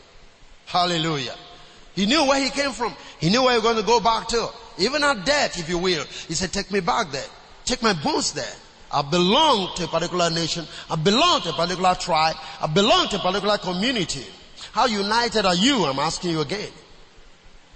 Hallelujah. 0.67 1.33
He 1.95 2.05
knew 2.05 2.23
where 2.27 2.39
he 2.39 2.51
came 2.51 2.69
from. 2.69 2.93
He 3.19 3.31
knew 3.31 3.41
where 3.41 3.53
you're 3.53 3.63
going 3.63 3.77
to 3.77 3.81
go 3.81 3.99
back 3.99 4.27
to. 4.27 4.47
Even 4.77 5.03
at 5.03 5.25
death, 5.25 5.57
if 5.57 5.67
you 5.67 5.79
will. 5.79 6.03
He 6.27 6.35
said, 6.35 6.53
take 6.53 6.69
me 6.69 6.81
back 6.81 7.11
there. 7.11 7.25
Take 7.65 7.81
my 7.81 7.93
bones 7.93 8.31
there. 8.33 8.53
I 8.91 9.01
belong 9.01 9.75
to 9.77 9.85
a 9.85 9.87
particular 9.87 10.29
nation. 10.29 10.67
I 10.87 10.95
belong 10.97 11.41
to 11.41 11.49
a 11.49 11.53
particular 11.53 11.95
tribe. 11.95 12.35
I 12.61 12.67
belong 12.67 13.07
to 13.07 13.15
a 13.15 13.19
particular 13.19 13.57
community. 13.57 14.27
How 14.71 14.85
united 14.85 15.47
are 15.47 15.55
you? 15.55 15.83
I'm 15.85 15.97
asking 15.97 16.29
you 16.29 16.41
again. 16.41 16.69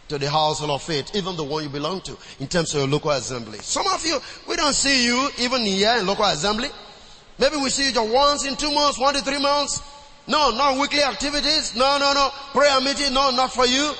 to 0.09 0.17
the 0.17 0.29
household 0.29 0.71
of 0.71 0.83
faith, 0.83 1.15
even 1.15 1.35
the 1.35 1.43
one 1.43 1.63
you 1.63 1.69
belong 1.69 2.01
to, 2.01 2.15
in 2.39 2.47
terms 2.47 2.73
of 2.73 2.81
your 2.81 2.87
local 2.87 3.11
assembly. 3.11 3.59
Some 3.59 3.87
of 3.87 4.05
you, 4.05 4.19
we 4.47 4.55
don't 4.55 4.73
see 4.73 5.05
you 5.05 5.29
even 5.39 5.61
here 5.61 5.97
in 5.99 6.05
local 6.05 6.25
assembly. 6.25 6.69
Maybe 7.39 7.57
we 7.57 7.69
see 7.69 7.87
you 7.87 7.93
just 7.93 8.11
once 8.11 8.45
in 8.45 8.55
two 8.55 8.71
months, 8.71 8.99
one 8.99 9.13
to 9.13 9.21
three 9.21 9.39
months. 9.39 9.81
No, 10.27 10.51
not 10.51 10.79
weekly 10.79 11.03
activities. 11.03 11.75
No, 11.75 11.97
no, 11.99 12.13
no. 12.13 12.29
Prayer 12.51 12.81
meeting. 12.81 13.13
No, 13.13 13.31
not 13.31 13.53
for 13.53 13.65
you. 13.65 13.93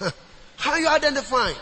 How 0.56 0.72
are 0.72 0.80
you 0.80 0.88
identifying? 0.88 1.56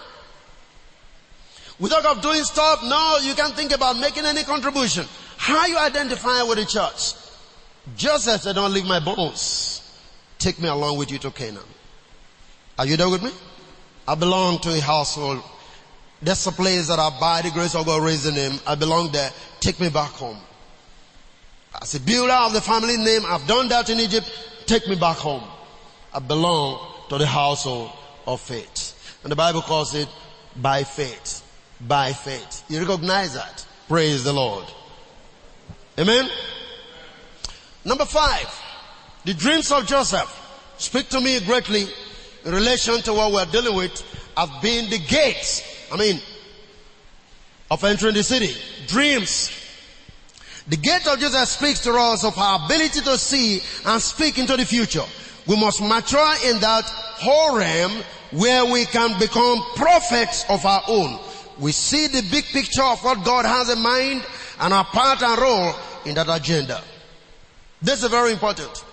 We 1.78 1.88
talk 1.88 2.04
of 2.04 2.20
doing 2.22 2.42
stuff. 2.44 2.82
No, 2.82 3.18
you 3.22 3.34
can't 3.34 3.54
think 3.54 3.72
about 3.72 3.98
making 3.98 4.26
any 4.26 4.42
contribution. 4.42 5.06
How 5.36 5.60
are 5.60 5.68
you 5.68 5.78
identifying 5.78 6.48
with 6.48 6.58
the 6.58 6.66
church? 6.66 7.14
Joseph 7.96 8.46
I 8.46 8.52
don't 8.52 8.72
leave 8.74 8.86
my 8.86 9.00
bones. 9.00 9.80
Take 10.38 10.60
me 10.60 10.68
along 10.68 10.98
with 10.98 11.10
you 11.10 11.18
to 11.18 11.30
Canaan. 11.30 11.62
Are 12.78 12.86
you 12.86 12.96
there 12.96 13.08
with 13.08 13.22
me? 13.22 13.30
I 14.06 14.14
belong 14.14 14.58
to 14.60 14.74
a 14.74 14.80
household. 14.80 15.42
That's 16.22 16.44
the 16.44 16.50
place 16.52 16.88
that 16.88 16.98
I, 16.98 17.10
by 17.18 17.42
the 17.42 17.50
grace 17.50 17.74
of 17.74 17.86
God, 17.86 18.02
raising 18.02 18.34
him. 18.34 18.58
I 18.66 18.74
belong 18.74 19.10
there. 19.12 19.30
Take 19.60 19.80
me 19.80 19.88
back 19.88 20.10
home. 20.10 20.38
As 21.80 21.94
a 21.94 22.00
builder 22.00 22.32
of 22.32 22.52
the 22.52 22.60
family 22.60 22.96
name, 22.96 23.22
I've 23.26 23.46
done 23.46 23.68
that 23.68 23.88
in 23.88 24.00
Egypt. 24.00 24.30
Take 24.66 24.86
me 24.88 24.96
back 24.96 25.16
home. 25.16 25.44
I 26.12 26.18
belong 26.18 26.86
to 27.08 27.18
the 27.18 27.26
household 27.26 27.90
of 28.26 28.40
faith. 28.40 29.18
And 29.22 29.32
the 29.32 29.36
Bible 29.36 29.62
calls 29.62 29.94
it 29.94 30.08
by 30.56 30.84
faith. 30.84 31.42
By 31.80 32.12
faith. 32.12 32.64
You 32.68 32.80
recognize 32.80 33.34
that? 33.34 33.66
Praise 33.88 34.24
the 34.24 34.32
Lord. 34.32 34.66
Amen? 35.98 36.28
Number 37.84 38.04
five, 38.04 38.46
the 39.24 39.34
dreams 39.34 39.72
of 39.72 39.86
Joseph 39.86 40.36
speak 40.76 41.08
to 41.10 41.20
me 41.20 41.40
greatly 41.40 41.86
in 42.44 42.52
relation 42.52 43.00
to 43.02 43.12
what 43.12 43.32
we're 43.32 43.44
dealing 43.46 43.74
with 43.74 44.02
as 44.36 44.48
being 44.62 44.90
the 44.90 44.98
gates, 44.98 45.62
I 45.92 45.96
mean, 45.96 46.20
of 47.70 47.82
entering 47.84 48.14
the 48.14 48.22
city. 48.22 48.54
Dreams. 48.86 49.50
The 50.68 50.76
gate 50.76 51.06
of 51.06 51.18
Jesus 51.18 51.50
speaks 51.50 51.80
to 51.80 51.92
us 51.92 52.24
of 52.24 52.36
our 52.38 52.64
ability 52.64 53.00
to 53.00 53.18
see 53.18 53.60
and 53.86 54.00
speak 54.00 54.38
into 54.38 54.56
the 54.56 54.64
future. 54.64 55.04
We 55.46 55.56
must 55.56 55.80
mature 55.80 56.34
in 56.44 56.60
that 56.60 56.84
whole 56.84 57.56
realm 57.56 57.92
where 58.32 58.64
we 58.64 58.84
can 58.84 59.18
become 59.18 59.60
prophets 59.74 60.44
of 60.48 60.64
our 60.64 60.82
own. 60.86 61.18
We 61.58 61.72
see 61.72 62.06
the 62.06 62.22
big 62.30 62.44
picture 62.44 62.82
of 62.82 63.02
what 63.02 63.24
God 63.24 63.44
has 63.44 63.68
in 63.70 63.80
mind 63.82 64.24
and 64.60 64.72
our 64.72 64.84
part 64.84 65.22
and 65.22 65.40
role 65.40 65.74
in 66.04 66.14
that 66.14 66.28
agenda. 66.28 66.82
This 67.82 68.02
is 68.02 68.10
very 68.10 68.32
important. 68.32 68.84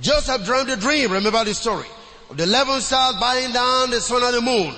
Joseph 0.00 0.44
dreamed 0.44 0.70
a 0.70 0.76
dream, 0.76 1.10
remember 1.10 1.42
the 1.44 1.54
story, 1.54 1.88
of 2.30 2.36
the 2.36 2.44
eleven 2.44 2.80
stars 2.80 3.16
bowing 3.18 3.52
down 3.52 3.90
the 3.90 4.00
sun 4.00 4.22
and 4.22 4.34
the 4.34 4.40
moon. 4.40 4.74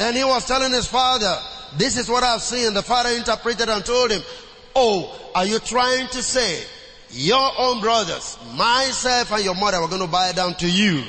And 0.00 0.16
he 0.16 0.24
was 0.24 0.46
telling 0.46 0.72
his 0.72 0.86
father, 0.86 1.38
this 1.76 1.98
is 1.98 2.08
what 2.08 2.24
I've 2.24 2.40
seen. 2.40 2.72
The 2.72 2.82
father 2.82 3.10
interpreted 3.10 3.68
and 3.68 3.84
told 3.84 4.10
him, 4.10 4.22
oh, 4.74 5.30
are 5.34 5.44
you 5.44 5.58
trying 5.58 6.08
to 6.08 6.22
say 6.22 6.64
your 7.10 7.50
own 7.58 7.82
brothers, 7.82 8.38
myself 8.56 9.30
and 9.32 9.44
your 9.44 9.54
mother 9.54 9.78
were 9.78 9.88
going 9.88 10.00
to 10.00 10.06
bow 10.06 10.32
down 10.32 10.54
to 10.54 10.70
you? 10.70 11.04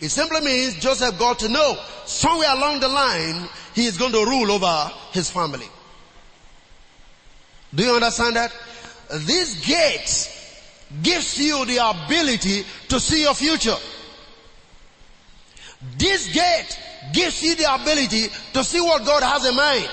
It 0.00 0.08
simply 0.08 0.40
means 0.40 0.74
Joseph 0.80 1.16
got 1.20 1.38
to 1.38 1.48
know 1.48 1.78
somewhere 2.04 2.52
along 2.52 2.80
the 2.80 2.88
line 2.88 3.48
he 3.76 3.86
is 3.86 3.96
going 3.96 4.10
to 4.10 4.24
rule 4.24 4.50
over 4.50 4.90
his 5.12 5.30
family. 5.30 5.68
Do 7.72 7.84
you 7.84 7.94
understand 7.94 8.34
that? 8.34 8.52
This 9.08 9.64
gate 9.64 10.28
gives 11.00 11.38
you 11.38 11.64
the 11.64 11.78
ability 11.78 12.64
to 12.88 12.98
see 12.98 13.22
your 13.22 13.34
future. 13.34 13.76
This 15.96 16.32
gate 16.34 16.78
gives 17.12 17.42
you 17.42 17.54
the 17.54 17.74
ability 17.74 18.28
to 18.52 18.64
see 18.64 18.80
what 18.80 19.04
God 19.04 19.22
has 19.22 19.46
in 19.46 19.54
mind. 19.54 19.88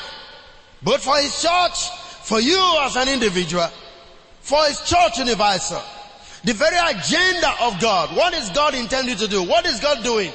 But 0.82 1.02
for 1.02 1.18
His 1.18 1.42
church, 1.42 1.90
for 2.24 2.40
you 2.40 2.78
as 2.82 2.96
an 2.96 3.10
individual, 3.10 3.68
for 4.42 4.64
His 4.66 4.82
church 4.82 5.18
universal, 5.18 5.82
the 6.44 6.54
very 6.54 6.78
agenda 6.78 7.54
of 7.62 7.80
God. 7.82 8.16
What 8.16 8.34
is 8.34 8.50
God 8.50 8.74
intended 8.74 9.18
to 9.20 9.28
do? 9.28 9.44
What 9.44 9.66
is 9.66 9.80
God 9.80 10.04
doing? 10.04 10.32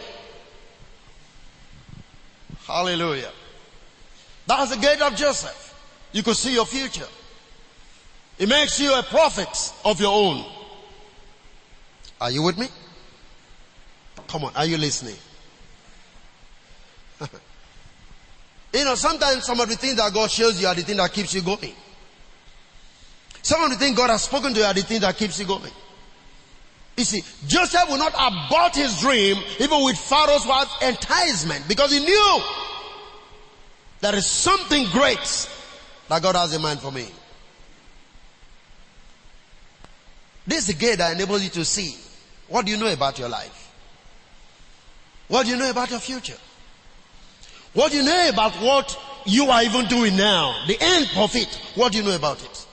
Hallelujah. 2.67 3.31
That's 4.47 4.75
the 4.75 4.81
gate 4.81 5.01
of 5.01 5.17
Joseph. 5.17 5.61
You 6.13 6.23
could 6.23 6.37
see 6.37 6.55
your 6.55 6.67
future. 6.67 7.07
It 8.39 8.49
makes 8.49 8.81
you 8.81 8.95
a 8.95 9.03
prophet 9.03 9.73
of 9.85 10.01
your 10.01 10.13
own. 10.13 10.45
Are 12.21 12.31
you 12.31 12.43
with 12.43 12.59
me? 12.59 12.67
Come 14.29 14.45
on, 14.45 14.57
are 14.57 14.67
you 14.67 14.79
listening? 14.79 15.17
You 18.75 18.85
know, 18.85 18.97
sometimes 18.97 19.45
some 19.45 19.61
of 19.61 19.69
the 19.69 19.77
things 19.77 19.97
that 19.97 20.13
God 20.13 20.31
shows 20.31 20.61
you 20.61 20.67
are 20.67 20.75
the 20.75 20.83
thing 20.83 20.97
that 20.97 21.13
keeps 21.13 21.33
you 21.33 21.43
going. 21.43 21.73
Some 23.43 23.63
of 23.63 23.71
the 23.71 23.77
things 23.77 23.97
God 23.97 24.11
has 24.11 24.25
spoken 24.25 24.53
to 24.53 24.61
you 24.61 24.67
are 24.67 24.75
the 24.75 24.83
thing 24.83 25.01
that 25.01 25.17
keeps 25.17 25.39
you 25.39 25.47
going. 25.47 25.71
You 26.97 27.05
see, 27.05 27.23
Joseph 27.47 27.89
would 27.91 27.99
not 27.99 28.15
abort 28.15 28.75
his 28.75 29.01
dream 29.01 29.37
even 29.61 29.85
with 29.85 29.97
Pharaoh's 29.99 30.47
enticement 30.83 31.69
because 31.69 31.93
he 31.93 32.01
knew 32.01 32.41
there 34.01 34.15
is 34.15 34.27
something 34.27 34.87
great 34.91 35.49
that 36.09 36.23
God 36.23 36.37
has 36.37 36.55
in 36.55 36.63
mind 36.63 36.81
for 36.81 36.91
me. 36.91 37.09
This 40.47 40.61
is 40.61 40.67
the 40.69 40.75
gate 40.75 40.99
that 40.99 41.13
enables 41.15 41.43
you 41.43 41.51
to 41.51 41.65
see 41.65 41.97
what 42.49 42.67
do 42.67 42.73
you 42.73 42.77
know 42.77 42.93
about 42.93 43.19
your 43.19 43.29
life? 43.29 43.73
What 45.29 45.45
do 45.45 45.51
you 45.51 45.57
know 45.57 45.71
about 45.71 45.91
your 45.91 46.01
future? 46.01 46.37
What 47.75 47.91
do 47.91 47.99
you 47.99 48.05
know 48.05 48.29
about 48.29 48.55
what 48.55 48.99
you 49.27 49.47
are 49.51 49.63
even 49.63 49.87
doing 49.87 50.17
now? 50.17 50.65
The 50.67 50.79
end 50.81 51.11
of 51.17 51.35
it. 51.35 51.61
What 51.75 51.93
do 51.93 51.99
you 51.99 52.05
know 52.05 52.15
about 52.15 52.43
it? 52.43 52.67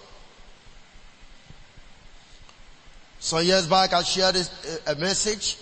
Some 3.19 3.43
years 3.43 3.67
back, 3.67 3.93
I 3.93 4.03
shared 4.03 4.35
a, 4.35 4.39
uh, 4.39 4.93
a 4.93 4.95
message. 4.95 5.57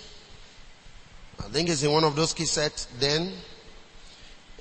I 1.39 1.43
think 1.43 1.69
it's 1.69 1.83
in 1.83 1.91
one 1.91 2.03
of 2.03 2.15
those 2.15 2.33
cassettes 2.33 2.87
then. 2.99 3.31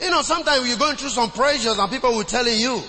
You 0.00 0.10
know, 0.10 0.22
sometimes 0.22 0.68
you're 0.68 0.78
going 0.78 0.96
through 0.96 1.08
some 1.08 1.30
pressures 1.30 1.76
and 1.78 1.90
people 1.90 2.12
will 2.12 2.24
tell 2.24 2.46
you, 2.46 2.80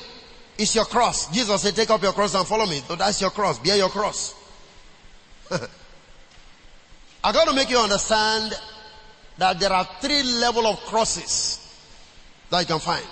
it's 0.58 0.76
your 0.76 0.86
cross. 0.86 1.32
Jesus 1.32 1.62
said, 1.62 1.76
take 1.76 1.90
up 1.90 2.04
your 2.04 2.14
cross 2.14 2.36
and 2.36 2.46
follow 2.46 2.68
me. 2.68 2.82
So 2.88 2.96
that's 2.96 3.20
your 3.20 3.32
cross. 3.32 3.58
Bear 3.60 3.78
your 3.78 3.90
cross. 3.90 4.36
I 5.52 7.32
got 7.32 7.48
to 7.48 7.54
make 7.54 7.70
you 7.72 7.80
understand 7.80 8.54
that 9.38 9.60
there 9.60 9.74
are 9.74 9.88
three 10.02 10.22
level 10.22 10.68
of 10.68 10.78
crosses 10.82 11.59
that 12.50 12.62
you 12.62 12.66
can 12.66 12.80
find. 12.80 13.06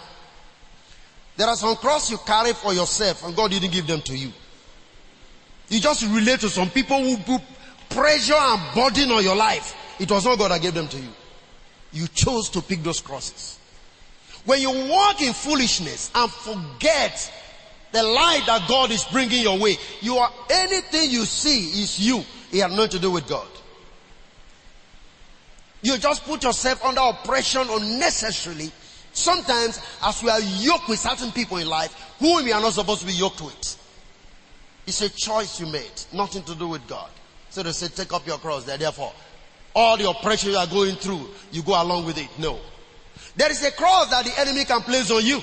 There 1.35 1.47
are 1.47 1.55
some 1.55 1.75
crosses 1.75 2.11
you 2.11 2.17
carry 2.25 2.53
for 2.53 2.73
yourself 2.73 3.23
and 3.23 3.35
God 3.35 3.51
didn't 3.51 3.71
give 3.71 3.85
them 3.85 4.01
to 4.01 4.17
you. 4.17 4.31
You 5.69 5.79
just 5.79 6.03
relate 6.07 6.39
to 6.41 6.49
some 6.49 6.69
people 6.69 6.99
who 6.99 7.17
put 7.17 7.41
pressure 7.89 8.33
and 8.35 8.75
burden 8.75 9.11
on 9.11 9.23
your 9.23 9.35
life. 9.35 9.75
It 9.99 10.09
was 10.09 10.25
not 10.25 10.39
God 10.39 10.51
that 10.51 10.61
gave 10.61 10.73
them 10.73 10.87
to 10.87 10.97
you. 10.97 11.09
You 11.91 12.07
chose 12.07 12.49
to 12.51 12.61
pick 12.61 12.83
those 12.83 12.99
crosses. 12.99 13.59
When 14.45 14.61
you 14.61 14.71
walk 14.89 15.21
in 15.21 15.33
foolishness 15.33 16.09
and 16.15 16.31
forget 16.31 17.31
the 17.91 18.03
light 18.03 18.43
that 18.47 18.67
God 18.67 18.91
is 18.91 19.03
bringing 19.05 19.41
your 19.41 19.59
way, 19.59 19.77
you 20.01 20.17
are 20.17 20.31
anything 20.49 21.09
you 21.11 21.25
see 21.25 21.81
is 21.81 21.99
you. 21.99 22.23
It 22.51 22.61
has 22.61 22.71
nothing 22.71 22.91
to 22.91 22.99
do 22.99 23.11
with 23.11 23.27
God. 23.27 23.47
You 25.81 25.97
just 25.97 26.23
put 26.23 26.43
yourself 26.43 26.83
under 26.83 27.01
oppression 27.01 27.67
unnecessarily. 27.69 28.71
Sometimes, 29.17 29.81
as 30.03 30.21
we 30.21 30.29
are 30.29 30.39
yoked 30.39 30.87
with 30.87 30.99
certain 30.99 31.31
people 31.31 31.57
in 31.57 31.67
life, 31.67 31.91
whom 32.19 32.45
we 32.45 32.51
are 32.51 32.61
not 32.61 32.73
supposed 32.73 33.01
to 33.01 33.07
be 33.07 33.13
yoked 33.13 33.41
with. 33.41 33.77
It's 34.85 35.01
a 35.01 35.09
choice 35.09 35.59
you 35.59 35.65
made, 35.65 35.91
nothing 36.13 36.43
to 36.43 36.53
do 36.53 36.67
with 36.67 36.87
God. 36.87 37.09
So 37.49 37.63
they 37.63 37.71
say, 37.71 37.87
take 37.87 38.13
up 38.13 38.27
your 38.27 38.37
cross 38.37 38.65
there. 38.65 38.77
Therefore, 38.77 39.11
all 39.75 39.97
the 39.97 40.07
oppression 40.07 40.51
you 40.51 40.57
are 40.57 40.67
going 40.67 40.97
through, 40.97 41.29
you 41.51 41.63
go 41.63 41.81
along 41.81 42.05
with 42.05 42.19
it. 42.19 42.29
No. 42.37 42.59
There 43.35 43.49
is 43.49 43.63
a 43.65 43.71
cross 43.71 44.11
that 44.11 44.23
the 44.23 44.39
enemy 44.39 44.65
can 44.65 44.81
place 44.81 45.09
on 45.09 45.25
you. 45.25 45.41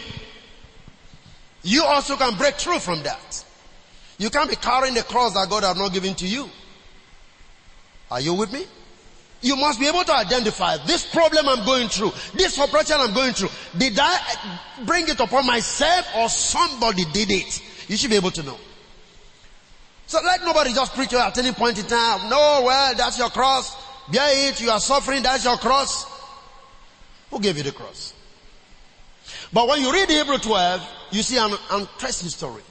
You 1.65 1.83
also 1.83 2.15
can 2.15 2.37
break 2.37 2.55
through 2.55 2.79
from 2.79 3.03
that. 3.03 3.45
You 4.19 4.31
can't 4.31 4.49
be 4.49 4.55
carrying 4.57 4.95
the 4.95 5.03
cross 5.03 5.35
that 5.35 5.51
God 5.51 5.65
has 5.65 5.77
not 5.77 5.93
given 5.93 6.15
to 6.15 6.29
you. 6.29 6.49
Are 8.09 8.21
you 8.21 8.35
with 8.35 8.53
me? 8.53 8.67
You 9.45 9.57
must 9.57 9.79
be 9.79 9.87
able 9.87 10.05
to 10.05 10.17
identify 10.17 10.79
this 10.87 11.05
problem 11.05 11.47
I'm 11.47 11.67
going 11.67 11.89
through, 11.89 12.13
this 12.33 12.59
operation 12.59 12.97
I'm 12.99 13.13
going 13.13 13.35
through. 13.35 13.51
Did 13.77 13.99
I 14.01 14.17
bring 14.87 15.07
it 15.07 15.21
upon 15.21 15.47
myself 15.47 16.09
or 16.17 16.31
somebody 16.31 17.05
did 17.13 17.31
it? 17.31 17.63
You 17.87 17.99
should 17.99 18.09
be 18.09 18.17
able 18.17 18.31
to 18.31 18.43
know. 18.43 18.57
So 20.07 20.19
let 20.25 20.43
nobody 20.45 20.73
just 20.73 20.95
preach 20.95 21.13
you 21.13 21.19
at 21.19 21.37
any 21.37 21.53
point 21.53 21.79
in 21.79 21.85
time. 21.85 22.31
No, 22.31 22.63
well, 22.65 22.95
that's 22.95 23.19
your 23.19 23.29
cross. 23.29 23.77
Bear 24.11 24.49
it. 24.49 24.63
You 24.63 24.71
are 24.71 24.81
suffering. 24.81 25.23
That's 25.23 25.45
your 25.45 25.59
cross. 25.59 26.07
Who 27.31 27.39
gave 27.39 27.59
you 27.59 27.65
the 27.65 27.73
cross? 27.73 28.15
But 29.53 29.69
when 29.69 29.83
you 29.83 29.93
read 29.93 30.09
Hebrew 30.09 30.39
12, 30.39 30.89
you 31.11 31.23
see 31.23 31.37
an 31.37 31.53
interesting 31.71 32.31
story. 32.31 32.63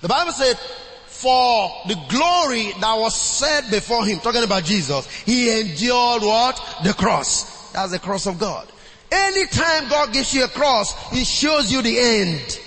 The 0.00 0.08
Bible 0.08 0.32
said, 0.32 0.58
for 1.20 1.70
the 1.88 1.96
glory 2.08 2.72
that 2.80 2.94
was 2.96 3.20
set 3.20 3.70
before 3.70 4.06
him, 4.06 4.20
talking 4.20 4.44
about 4.44 4.64
Jesus, 4.64 5.06
he 5.22 5.60
endured 5.60 6.22
what? 6.22 6.78
The 6.84 6.94
cross. 6.94 7.72
That's 7.72 7.92
the 7.92 7.98
cross 7.98 8.26
of 8.26 8.38
God. 8.38 8.68
Anytime 9.10 9.88
God 9.88 10.12
gives 10.12 10.34
you 10.34 10.44
a 10.44 10.48
cross, 10.48 11.10
He 11.10 11.24
shows 11.24 11.72
you 11.72 11.80
the 11.82 11.98
end. 11.98 12.60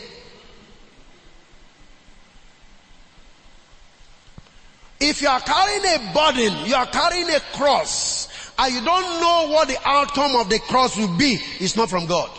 If 4.99 5.21
you 5.21 5.27
are 5.27 5.39
carrying 5.39 5.83
a 5.85 6.13
burden, 6.13 6.65
you 6.65 6.75
are 6.75 6.85
carrying 6.85 7.29
a 7.29 7.39
cross, 7.53 8.51
and 8.57 8.73
you 8.73 8.81
don't 8.83 9.21
know 9.21 9.47
what 9.51 9.67
the 9.67 9.77
outcome 9.83 10.35
of 10.35 10.49
the 10.49 10.59
cross 10.59 10.97
will 10.97 11.15
be, 11.17 11.39
it's 11.59 11.75
not 11.75 11.89
from 11.89 12.05
God. 12.05 12.29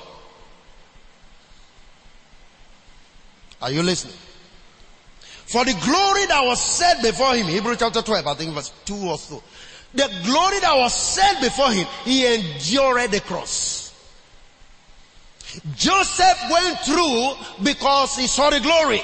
Are 3.60 3.70
you 3.70 3.82
listening? 3.82 4.16
For 5.53 5.66
the 5.66 5.74
glory 5.84 6.24
that 6.26 6.40
was 6.46 6.64
set 6.64 7.03
before 7.03 7.34
him, 7.34 7.46
Hebrew 7.46 7.76
chapter 7.76 8.00
12, 8.00 8.26
I 8.26 8.34
think 8.34 8.55
verse 8.55 8.72
2 8.86 8.94
or 9.07 9.18
so. 9.18 9.42
The 9.92 10.09
glory 10.24 10.61
that 10.61 10.74
was 10.78 10.94
set 10.94 11.42
before 11.42 11.70
him, 11.70 11.86
he 12.05 12.24
endured 12.24 13.11
the 13.11 13.20
cross. 13.20 13.92
Joseph 15.76 16.38
went 16.50 16.78
through 16.78 17.34
because 17.62 18.16
he 18.16 18.26
saw 18.28 18.48
the 18.48 18.61
glory. 18.61 19.03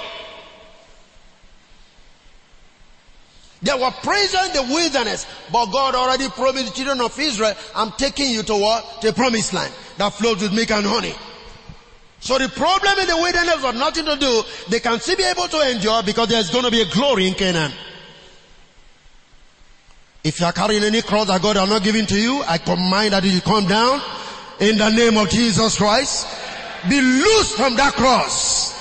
They 3.60 3.74
were 3.74 3.90
prison 4.02 4.40
in 4.46 4.52
the 4.54 4.72
wilderness, 4.72 5.26
but 5.52 5.66
God 5.66 5.94
already 5.96 6.30
promised 6.30 6.68
the 6.68 6.72
children 6.72 7.02
of 7.02 7.18
Israel, 7.18 7.52
I'm 7.74 7.92
taking 7.92 8.30
you 8.30 8.42
to 8.44 8.56
what? 8.56 9.02
The 9.02 9.12
promised 9.12 9.52
land 9.52 9.74
that 9.98 10.14
flows 10.14 10.40
with 10.40 10.54
milk 10.54 10.70
and 10.70 10.86
honey. 10.86 11.14
So 12.20 12.38
the 12.38 12.48
problem 12.48 12.98
in 12.98 13.06
the 13.06 13.16
wilderness 13.16 13.62
was 13.62 13.74
nothing 13.74 14.04
to 14.04 14.16
do. 14.16 14.42
They 14.68 14.80
can 14.80 14.98
still 15.00 15.16
be 15.16 15.24
able 15.24 15.48
to 15.48 15.70
endure 15.70 16.02
because 16.02 16.28
there's 16.28 16.50
going 16.50 16.64
to 16.64 16.70
be 16.70 16.82
a 16.82 16.86
glory 16.86 17.28
in 17.28 17.34
Canaan. 17.34 17.72
If 20.24 20.40
you 20.40 20.46
are 20.46 20.52
carrying 20.52 20.82
any 20.82 21.00
cross 21.02 21.28
that 21.28 21.40
God 21.40 21.56
has 21.56 21.68
not 21.68 21.82
given 21.82 22.06
to 22.06 22.20
you, 22.20 22.42
I 22.46 22.58
command 22.58 23.12
that 23.12 23.24
it 23.24 23.44
come 23.44 23.66
down 23.66 24.00
in 24.60 24.76
the 24.76 24.90
name 24.90 25.16
of 25.16 25.30
Jesus 25.30 25.76
Christ. 25.76 26.26
Be 26.88 27.00
loose 27.00 27.54
from 27.54 27.76
that 27.76 27.94
cross. 27.94 28.76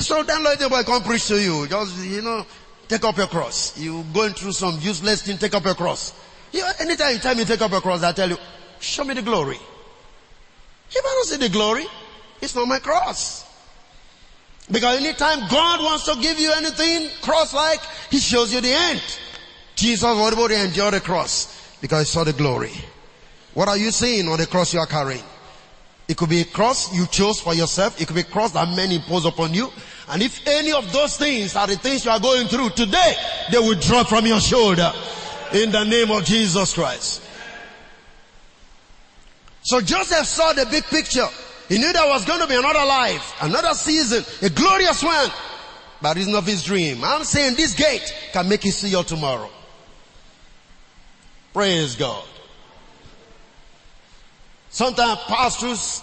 So 0.00 0.22
don't 0.24 0.42
let 0.42 0.60
anybody 0.60 0.84
come 0.84 1.02
preach 1.02 1.28
to 1.28 1.40
you. 1.40 1.66
Just, 1.68 2.04
you 2.04 2.22
know, 2.22 2.44
take 2.88 3.04
up 3.04 3.16
your 3.16 3.28
cross. 3.28 3.78
You 3.78 4.04
going 4.12 4.32
through 4.32 4.52
some 4.52 4.78
useless 4.80 5.22
thing, 5.22 5.38
take 5.38 5.54
up 5.54 5.64
your 5.64 5.74
cross. 5.74 6.12
You, 6.52 6.64
anytime 6.80 7.14
you 7.14 7.18
tell 7.20 7.34
me 7.34 7.44
take 7.44 7.62
up 7.62 7.70
your 7.70 7.80
cross, 7.80 8.02
I 8.02 8.12
tell 8.12 8.28
you, 8.28 8.36
show 8.80 9.04
me 9.04 9.14
the 9.14 9.22
glory. 9.22 9.58
If 10.90 11.04
I 11.04 11.08
don't 11.08 11.26
see 11.26 11.36
the 11.36 11.48
glory, 11.48 11.86
it's 12.40 12.54
not 12.54 12.68
my 12.68 12.78
cross. 12.78 13.44
Because 14.70 14.98
anytime 14.98 15.48
God 15.48 15.80
wants 15.80 16.04
to 16.06 16.16
give 16.20 16.38
you 16.38 16.52
anything 16.52 17.08
cross-like, 17.22 17.80
He 18.10 18.18
shows 18.18 18.52
you 18.52 18.60
the 18.60 18.72
end. 18.72 19.02
Jesus 19.76 20.02
was 20.02 20.32
able 20.32 20.48
to 20.48 20.64
endure 20.64 20.90
the 20.90 21.00
cross 21.00 21.76
because 21.80 22.08
He 22.08 22.12
saw 22.12 22.24
the 22.24 22.32
glory. 22.32 22.72
What 23.54 23.68
are 23.68 23.76
you 23.76 23.90
seeing 23.90 24.28
on 24.28 24.38
the 24.38 24.46
cross 24.46 24.74
you 24.74 24.80
are 24.80 24.86
carrying? 24.86 25.22
It 26.08 26.16
could 26.16 26.28
be 26.28 26.40
a 26.40 26.44
cross 26.44 26.94
you 26.94 27.06
chose 27.06 27.40
for 27.40 27.54
yourself. 27.54 28.00
It 28.00 28.06
could 28.06 28.14
be 28.14 28.20
a 28.20 28.24
cross 28.24 28.52
that 28.52 28.68
men 28.76 28.92
impose 28.92 29.24
upon 29.24 29.54
you. 29.54 29.72
And 30.08 30.22
if 30.22 30.46
any 30.46 30.72
of 30.72 30.92
those 30.92 31.16
things 31.16 31.56
are 31.56 31.66
the 31.66 31.76
things 31.76 32.04
you 32.04 32.10
are 32.10 32.20
going 32.20 32.46
through 32.46 32.70
today, 32.70 33.14
they 33.50 33.58
will 33.58 33.74
drop 33.74 34.08
from 34.08 34.24
your 34.24 34.40
shoulder 34.40 34.92
in 35.52 35.72
the 35.72 35.84
name 35.84 36.10
of 36.10 36.24
Jesus 36.24 36.74
Christ. 36.74 37.22
So 39.66 39.80
Joseph 39.80 40.26
saw 40.26 40.52
the 40.52 40.64
big 40.66 40.84
picture. 40.84 41.26
He 41.68 41.78
knew 41.78 41.92
there 41.92 42.06
was 42.06 42.24
going 42.24 42.40
to 42.40 42.46
be 42.46 42.54
another 42.54 42.84
life, 42.86 43.34
another 43.40 43.74
season, 43.74 44.24
a 44.40 44.48
glorious 44.48 45.02
one. 45.02 45.28
By 46.00 46.12
reason 46.12 46.36
of 46.36 46.46
his 46.46 46.62
dream. 46.62 47.02
I'm 47.02 47.24
saying 47.24 47.56
this 47.56 47.74
gate 47.74 48.14
can 48.32 48.48
make 48.48 48.64
you 48.64 48.70
see 48.70 48.90
your 48.90 49.02
tomorrow. 49.02 49.50
Praise 51.52 51.96
God. 51.96 52.24
Sometimes 54.68 55.18
pastors 55.22 56.02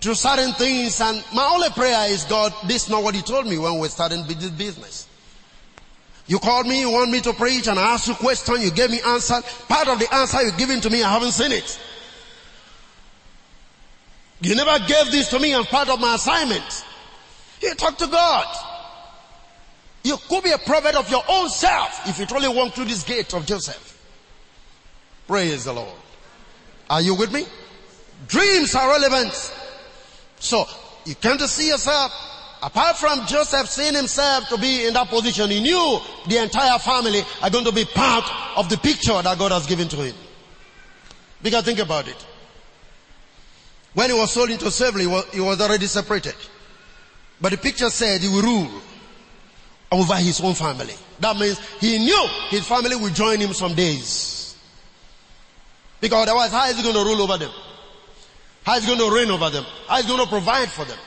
do 0.00 0.12
certain 0.12 0.52
things 0.52 1.00
and 1.00 1.24
my 1.32 1.48
only 1.54 1.70
prayer 1.70 2.10
is 2.10 2.24
God, 2.24 2.52
this 2.66 2.84
is 2.84 2.90
not 2.90 3.02
what 3.02 3.14
you 3.14 3.22
told 3.22 3.46
me 3.46 3.56
when 3.56 3.78
we 3.78 3.88
started 3.88 4.26
this 4.26 4.50
business. 4.50 5.08
You 6.26 6.38
called 6.38 6.66
me, 6.66 6.80
you 6.80 6.90
want 6.90 7.10
me 7.10 7.22
to 7.22 7.32
preach 7.32 7.66
and 7.66 7.78
I 7.78 7.94
asked 7.94 8.08
you 8.08 8.14
question, 8.14 8.60
you 8.60 8.70
gave 8.70 8.90
me 8.90 9.00
answer. 9.06 9.40
Part 9.68 9.88
of 9.88 9.98
the 10.00 10.14
answer 10.14 10.42
you're 10.42 10.58
giving 10.58 10.82
to 10.82 10.90
me, 10.90 11.02
I 11.02 11.10
haven't 11.10 11.32
seen 11.32 11.52
it. 11.52 11.78
You 14.42 14.54
never 14.54 14.78
gave 14.86 15.10
this 15.10 15.28
to 15.30 15.38
me 15.38 15.54
as 15.54 15.66
part 15.66 15.88
of 15.88 16.00
my 16.00 16.14
assignment. 16.14 16.84
You 17.60 17.74
talk 17.74 17.98
to 17.98 18.06
God. 18.06 18.46
You 20.02 20.16
could 20.28 20.44
be 20.44 20.50
a 20.50 20.58
prophet 20.58 20.94
of 20.94 21.10
your 21.10 21.22
own 21.28 21.50
self 21.50 22.08
if 22.08 22.18
you 22.18 22.26
truly 22.26 22.48
walk 22.48 22.72
through 22.72 22.86
this 22.86 23.02
gate 23.02 23.34
of 23.34 23.44
Joseph. 23.44 23.98
Praise 25.26 25.64
the 25.64 25.72
Lord. 25.74 25.92
Are 26.88 27.02
you 27.02 27.14
with 27.14 27.32
me? 27.32 27.44
Dreams 28.26 28.74
are 28.74 28.88
relevant. 28.88 29.32
So, 30.38 30.64
you 31.04 31.14
came 31.14 31.36
to 31.38 31.46
see 31.46 31.68
yourself. 31.68 32.12
Apart 32.62 32.96
from 32.96 33.26
Joseph 33.26 33.68
seeing 33.68 33.94
himself 33.94 34.48
to 34.48 34.58
be 34.58 34.86
in 34.86 34.94
that 34.94 35.08
position, 35.08 35.50
he 35.50 35.60
knew 35.60 35.98
the 36.26 36.42
entire 36.42 36.78
family 36.78 37.22
are 37.42 37.50
going 37.50 37.64
to 37.64 37.72
be 37.72 37.84
part 37.84 38.24
of 38.56 38.68
the 38.68 38.76
picture 38.78 39.20
that 39.22 39.38
God 39.38 39.52
has 39.52 39.66
given 39.66 39.88
to 39.88 39.96
him. 39.96 40.14
Because 41.42 41.64
think 41.64 41.78
about 41.78 42.08
it. 42.08 42.26
When 43.94 44.10
he 44.10 44.16
was 44.16 44.30
sold 44.32 44.50
into 44.50 44.70
slavery, 44.70 45.02
he 45.32 45.40
was 45.40 45.60
already 45.60 45.86
separated. 45.86 46.34
But 47.40 47.52
the 47.52 47.58
picture 47.58 47.90
said 47.90 48.20
he 48.20 48.28
will 48.28 48.42
rule 48.42 48.82
over 49.90 50.14
his 50.16 50.40
own 50.40 50.54
family. 50.54 50.94
That 51.18 51.36
means 51.36 51.58
he 51.80 51.98
knew 51.98 52.26
his 52.48 52.66
family 52.66 52.96
would 52.96 53.14
join 53.14 53.40
him 53.40 53.52
some 53.52 53.74
days. 53.74 54.56
Because 56.00 56.28
otherwise, 56.28 56.50
how 56.52 56.68
is 56.68 56.76
he 56.76 56.82
going 56.82 56.94
to 56.94 57.04
rule 57.04 57.22
over 57.22 57.36
them? 57.36 57.50
How 58.62 58.76
is 58.76 58.84
he 58.84 58.94
going 58.94 59.10
to 59.10 59.14
reign 59.14 59.30
over 59.30 59.50
them? 59.50 59.64
How 59.88 59.98
is 59.98 60.04
he 60.04 60.08
going 60.08 60.22
to 60.22 60.28
provide 60.28 60.70
for 60.70 60.84
them? 60.84 60.98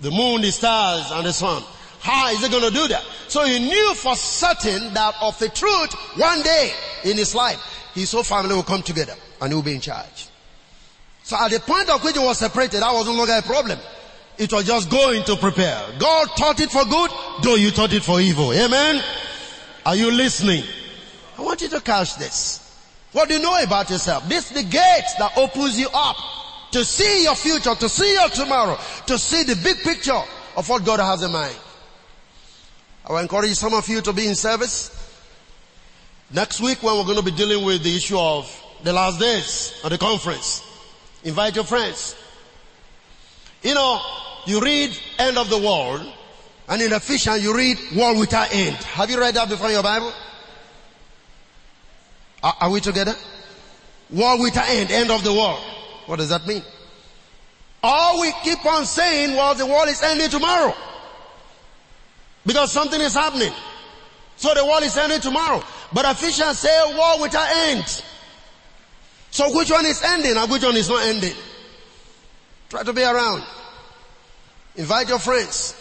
The 0.00 0.10
moon, 0.10 0.42
the 0.42 0.50
stars, 0.52 1.10
and 1.10 1.24
the 1.24 1.32
sun. 1.32 1.62
How 2.00 2.30
is 2.30 2.40
he 2.42 2.48
going 2.48 2.64
to 2.64 2.70
do 2.70 2.86
that? 2.88 3.02
So 3.28 3.44
he 3.44 3.58
knew 3.60 3.94
for 3.94 4.14
certain 4.14 4.92
that 4.92 5.14
of 5.22 5.38
the 5.38 5.48
truth, 5.48 5.94
one 6.16 6.42
day 6.42 6.72
in 7.04 7.16
his 7.16 7.34
life, 7.34 7.58
his 7.94 8.12
whole 8.12 8.22
family 8.22 8.54
will 8.54 8.62
come 8.62 8.82
together 8.82 9.14
and 9.40 9.50
he 9.50 9.54
will 9.54 9.62
be 9.62 9.74
in 9.74 9.80
charge. 9.80 10.28
So 11.24 11.36
at 11.38 11.50
the 11.50 11.58
point 11.60 11.88
of 11.88 12.04
which 12.04 12.16
it 12.16 12.22
was 12.22 12.38
separated, 12.38 12.82
that 12.82 12.92
was 12.92 13.06
no 13.06 13.14
longer 13.14 13.32
a 13.32 13.42
problem. 13.42 13.78
It 14.36 14.52
was 14.52 14.66
just 14.66 14.90
going 14.90 15.24
to 15.24 15.36
prepare. 15.36 15.82
God 15.98 16.28
taught 16.36 16.60
it 16.60 16.70
for 16.70 16.84
good, 16.84 17.10
though 17.42 17.54
you 17.54 17.70
taught 17.70 17.94
it 17.94 18.02
for 18.02 18.20
evil. 18.20 18.52
Amen? 18.52 19.02
Are 19.86 19.96
you 19.96 20.10
listening? 20.10 20.64
I 21.38 21.42
want 21.42 21.62
you 21.62 21.68
to 21.68 21.80
catch 21.80 22.16
this. 22.16 22.60
What 23.12 23.28
do 23.28 23.36
you 23.36 23.40
know 23.40 23.56
about 23.62 23.88
yourself? 23.88 24.28
This 24.28 24.50
is 24.50 24.62
the 24.62 24.68
gate 24.68 25.04
that 25.18 25.32
opens 25.38 25.80
you 25.80 25.88
up 25.94 26.16
to 26.72 26.84
see 26.84 27.22
your 27.22 27.36
future, 27.36 27.74
to 27.74 27.88
see 27.88 28.12
your 28.12 28.28
tomorrow, 28.28 28.76
to 29.06 29.16
see 29.16 29.44
the 29.44 29.56
big 29.56 29.78
picture 29.78 30.20
of 30.56 30.68
what 30.68 30.84
God 30.84 31.00
has 31.00 31.22
in 31.22 31.32
mind. 31.32 31.56
I 33.06 33.12
will 33.12 33.20
encourage 33.20 33.54
some 33.54 33.72
of 33.72 33.88
you 33.88 34.02
to 34.02 34.12
be 34.12 34.26
in 34.26 34.34
service. 34.34 34.90
Next 36.30 36.60
week 36.60 36.82
when 36.82 36.98
we're 36.98 37.04
going 37.04 37.16
to 37.16 37.24
be 37.24 37.30
dealing 37.30 37.64
with 37.64 37.82
the 37.82 37.96
issue 37.96 38.18
of 38.18 38.62
the 38.82 38.92
last 38.92 39.20
days 39.20 39.80
at 39.84 39.88
the 39.90 39.98
conference. 39.98 40.62
Invite 41.24 41.56
your 41.56 41.64
friends. 41.64 42.14
You 43.62 43.74
know, 43.74 44.00
you 44.46 44.60
read 44.60 44.96
end 45.18 45.38
of 45.38 45.48
the 45.48 45.58
world 45.58 46.06
and 46.68 46.82
in 46.82 46.92
Ephesians 46.92 47.42
you 47.42 47.56
read 47.56 47.78
world 47.96 48.18
without 48.18 48.54
end. 48.54 48.76
Have 48.76 49.10
you 49.10 49.18
read 49.18 49.34
that 49.34 49.48
before 49.48 49.68
in 49.68 49.72
your 49.72 49.82
Bible? 49.82 50.12
Are, 52.42 52.54
are 52.60 52.70
we 52.70 52.80
together? 52.80 53.14
World 54.10 54.40
without 54.40 54.68
end, 54.68 54.90
end 54.90 55.10
of 55.10 55.24
the 55.24 55.32
world. 55.32 55.60
What 56.06 56.16
does 56.16 56.28
that 56.28 56.46
mean? 56.46 56.62
All 57.82 58.20
we 58.20 58.32
keep 58.42 58.64
on 58.64 58.84
saying 58.84 59.34
was 59.36 59.58
the 59.58 59.66
world 59.66 59.88
is 59.88 60.02
ending 60.02 60.30
tomorrow. 60.30 60.74
Because 62.46 62.72
something 62.72 63.00
is 63.00 63.14
happening. 63.14 63.52
So 64.36 64.52
the 64.54 64.64
world 64.64 64.82
is 64.82 64.96
ending 64.96 65.20
tomorrow. 65.20 65.62
But 65.92 66.04
Ephesians 66.04 66.58
say 66.58 66.94
war 66.96 67.20
without 67.20 67.48
end. 67.50 68.04
So 69.34 69.52
which 69.52 69.68
one 69.68 69.84
is 69.84 70.00
ending 70.00 70.36
and 70.36 70.48
which 70.48 70.62
one 70.62 70.76
is 70.76 70.88
not 70.88 71.02
ending? 71.08 71.34
Try 72.68 72.84
to 72.84 72.92
be 72.92 73.02
around. 73.02 73.42
Invite 74.76 75.08
your 75.08 75.18
friends. 75.18 75.74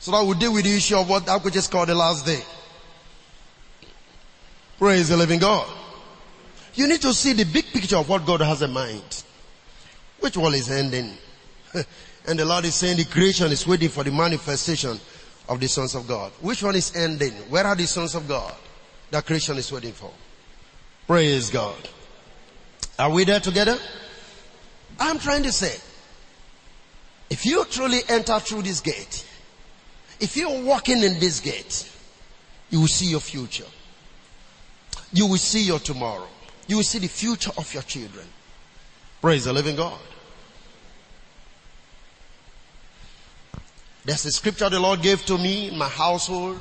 So 0.00 0.10
that 0.10 0.24
we 0.24 0.34
deal 0.34 0.52
with 0.52 0.64
the 0.64 0.76
issue 0.76 0.96
of 0.96 1.08
what 1.08 1.26
that 1.26 1.44
which 1.44 1.54
is 1.54 1.68
called 1.68 1.90
the 1.90 1.94
last 1.94 2.26
day. 2.26 2.42
Praise 4.78 5.10
the 5.10 5.16
living 5.16 5.38
God. 5.38 5.72
You 6.74 6.88
need 6.88 7.00
to 7.02 7.14
see 7.14 7.34
the 7.34 7.44
big 7.44 7.66
picture 7.66 7.98
of 7.98 8.08
what 8.08 8.26
God 8.26 8.40
has 8.40 8.62
in 8.62 8.72
mind. 8.72 9.22
Which 10.18 10.36
one 10.36 10.54
is 10.54 10.68
ending? 10.68 11.12
and 12.26 12.36
the 12.36 12.44
Lord 12.44 12.64
is 12.64 12.74
saying 12.74 12.96
the 12.96 13.04
creation 13.04 13.52
is 13.52 13.64
waiting 13.64 13.90
for 13.90 14.02
the 14.02 14.10
manifestation 14.10 14.98
of 15.48 15.60
the 15.60 15.68
sons 15.68 15.94
of 15.94 16.08
God. 16.08 16.32
Which 16.40 16.64
one 16.64 16.74
is 16.74 16.96
ending? 16.96 17.32
Where 17.48 17.64
are 17.64 17.76
the 17.76 17.86
sons 17.86 18.16
of 18.16 18.26
God 18.26 18.52
that 19.12 19.24
creation 19.24 19.56
is 19.56 19.70
waiting 19.70 19.92
for? 19.92 20.10
Praise 21.06 21.48
God. 21.48 21.90
Are 22.98 23.10
we 23.10 23.24
there 23.24 23.40
together? 23.40 23.78
I'm 24.98 25.18
trying 25.18 25.42
to 25.42 25.52
say, 25.52 25.76
if 27.30 27.44
you 27.44 27.64
truly 27.64 28.00
enter 28.08 28.38
through 28.38 28.62
this 28.62 28.80
gate, 28.80 29.26
if 30.20 30.36
you're 30.36 30.62
walking 30.62 31.02
in 31.02 31.18
this 31.18 31.40
gate, 31.40 31.90
you 32.70 32.80
will 32.80 32.86
see 32.86 33.06
your 33.06 33.20
future. 33.20 33.66
You 35.12 35.26
will 35.26 35.38
see 35.38 35.62
your 35.62 35.80
tomorrow. 35.80 36.28
You 36.66 36.76
will 36.76 36.84
see 36.84 36.98
the 36.98 37.08
future 37.08 37.50
of 37.58 37.72
your 37.74 37.82
children. 37.82 38.26
Praise 39.20 39.44
the 39.44 39.52
living 39.52 39.76
God. 39.76 39.98
There's 44.04 44.24
a 44.26 44.30
scripture 44.30 44.68
the 44.68 44.80
Lord 44.80 45.02
gave 45.02 45.24
to 45.26 45.38
me 45.38 45.68
in 45.68 45.78
my 45.78 45.88
household 45.88 46.60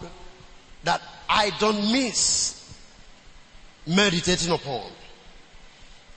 that 0.84 1.02
I 1.28 1.52
don't 1.60 1.92
miss 1.92 2.78
meditating 3.86 4.52
upon. 4.52 4.90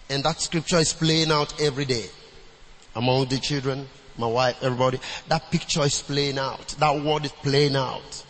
And 0.09 0.23
that 0.25 0.41
scripture 0.41 0.79
is 0.79 0.93
playing 0.93 1.33
out 1.33 1.61
every 1.61 1.85
day 1.85 2.07
among 2.95 3.27
the 3.27 3.39
children, 3.39 3.89
my 4.17 4.27
wife, 4.27 4.57
everybody. 4.63 5.01
That 5.29 5.51
picture 5.51 5.83
is 5.83 6.01
playing 6.03 6.39
out. 6.39 6.69
That 6.79 7.03
word 7.03 7.25
is 7.25 7.33
playing 7.33 7.77
out. 7.77 8.25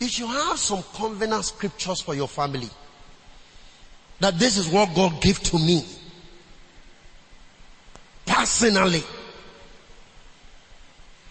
If 0.00 0.18
you 0.18 0.26
have 0.28 0.58
some 0.58 0.82
covenant 0.94 1.44
scriptures 1.44 2.00
for 2.00 2.14
your 2.14 2.28
family. 2.28 2.68
That 4.20 4.38
this 4.38 4.56
is 4.56 4.68
what 4.68 4.94
God 4.94 5.20
gave 5.20 5.40
to 5.40 5.58
me. 5.58 5.84
Personally. 8.26 9.02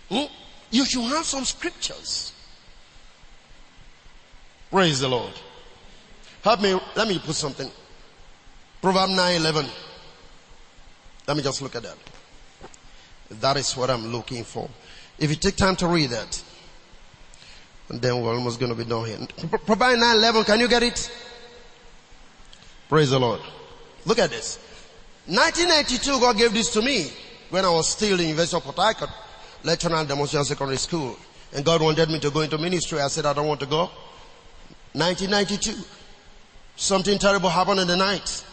Hmm? 0.10 0.26
You 0.72 0.86
should 0.86 1.04
have 1.04 1.26
some 1.26 1.44
scriptures. 1.44 2.34
Praise 4.72 5.00
the 5.00 5.08
Lord. 5.08 5.34
Help 6.44 6.62
me, 6.62 6.80
let 6.96 7.08
me 7.08 7.20
put 7.20 7.36
something. 7.36 7.70
Proverb 8.82 9.10
9:11. 9.10 9.70
Let 11.28 11.38
me 11.38 11.44
just 11.44 11.62
look 11.62 11.76
at 11.76 11.84
that. 11.84 11.98
That 13.42 13.58
is 13.58 13.76
what 13.76 13.90
I'm 13.90 14.08
looking 14.12 14.44
for. 14.44 14.70
If 15.20 15.30
you 15.30 15.36
take 15.36 15.56
time 15.56 15.76
to 15.78 15.88
read 15.88 16.12
that, 16.12 16.42
then 17.90 18.22
we're 18.22 18.36
almost 18.36 18.60
going 18.60 18.72
to 18.72 18.78
be 18.78 18.88
done 18.88 19.06
here. 19.06 19.18
Proverb 19.66 19.98
9:11. 19.98 20.46
Can 20.46 20.60
you 20.60 20.68
get 20.68 20.84
it? 20.84 21.12
Praise 22.88 23.10
the 23.10 23.20
Lord. 23.20 23.42
Look 24.06 24.20
at 24.20 24.30
this. 24.30 24.60
1992, 25.26 26.20
God 26.22 26.38
gave 26.38 26.54
this 26.54 26.72
to 26.72 26.82
me 26.82 27.12
when 27.50 27.66
I 27.66 27.70
was 27.70 27.90
still 27.90 28.18
in 28.20 28.28
University 28.30 28.56
of 28.56 28.64
Port 28.64 28.78
Harcourt, 28.78 29.10
lecturer 29.64 29.96
at 29.96 30.08
Demonstration 30.08 30.46
Secondary 30.46 30.78
School. 30.78 31.18
And 31.54 31.66
God 31.66 31.82
wanted 31.82 32.10
me 32.10 32.20
to 32.20 32.30
go 32.30 32.42
into 32.42 32.58
ministry. 32.58 33.02
I 33.02 33.08
said, 33.10 33.26
I 33.26 33.34
don't 33.34 33.48
want 33.48 33.60
to 33.60 33.66
go. 33.66 33.90
1992. 34.94 35.76
Something 36.78 37.18
terrible 37.18 37.50
happened 37.50 37.82
in 37.82 37.88
the 37.88 37.98
night. 37.98 38.44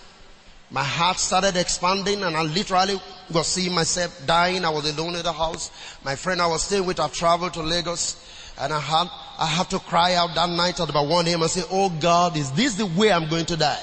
My 0.70 0.82
heart 0.82 1.18
started 1.18 1.56
expanding 1.56 2.22
and 2.22 2.36
I 2.36 2.42
literally 2.42 3.00
was 3.32 3.46
seeing 3.46 3.74
myself 3.74 4.26
dying. 4.26 4.64
I 4.64 4.70
was 4.70 4.90
alone 4.90 5.14
in 5.14 5.22
the 5.22 5.32
house. 5.32 5.70
My 6.04 6.16
friend 6.16 6.40
I 6.40 6.46
was 6.46 6.62
staying 6.62 6.86
with, 6.86 6.98
I 7.00 7.08
traveled 7.08 7.54
to 7.54 7.62
Lagos 7.62 8.16
and 8.58 8.72
I 8.72 8.80
had, 8.80 9.08
I 9.38 9.46
had 9.46 9.70
to 9.70 9.78
cry 9.78 10.14
out 10.14 10.34
that 10.34 10.50
night 10.50 10.80
at 10.80 10.88
about 10.88 11.06
1 11.06 11.26
a.m. 11.28 11.42
and 11.42 11.50
say, 11.50 11.62
Oh 11.70 11.90
God, 11.90 12.36
is 12.36 12.50
this 12.52 12.74
the 12.74 12.86
way 12.86 13.12
I'm 13.12 13.28
going 13.28 13.46
to 13.46 13.56
die? 13.56 13.82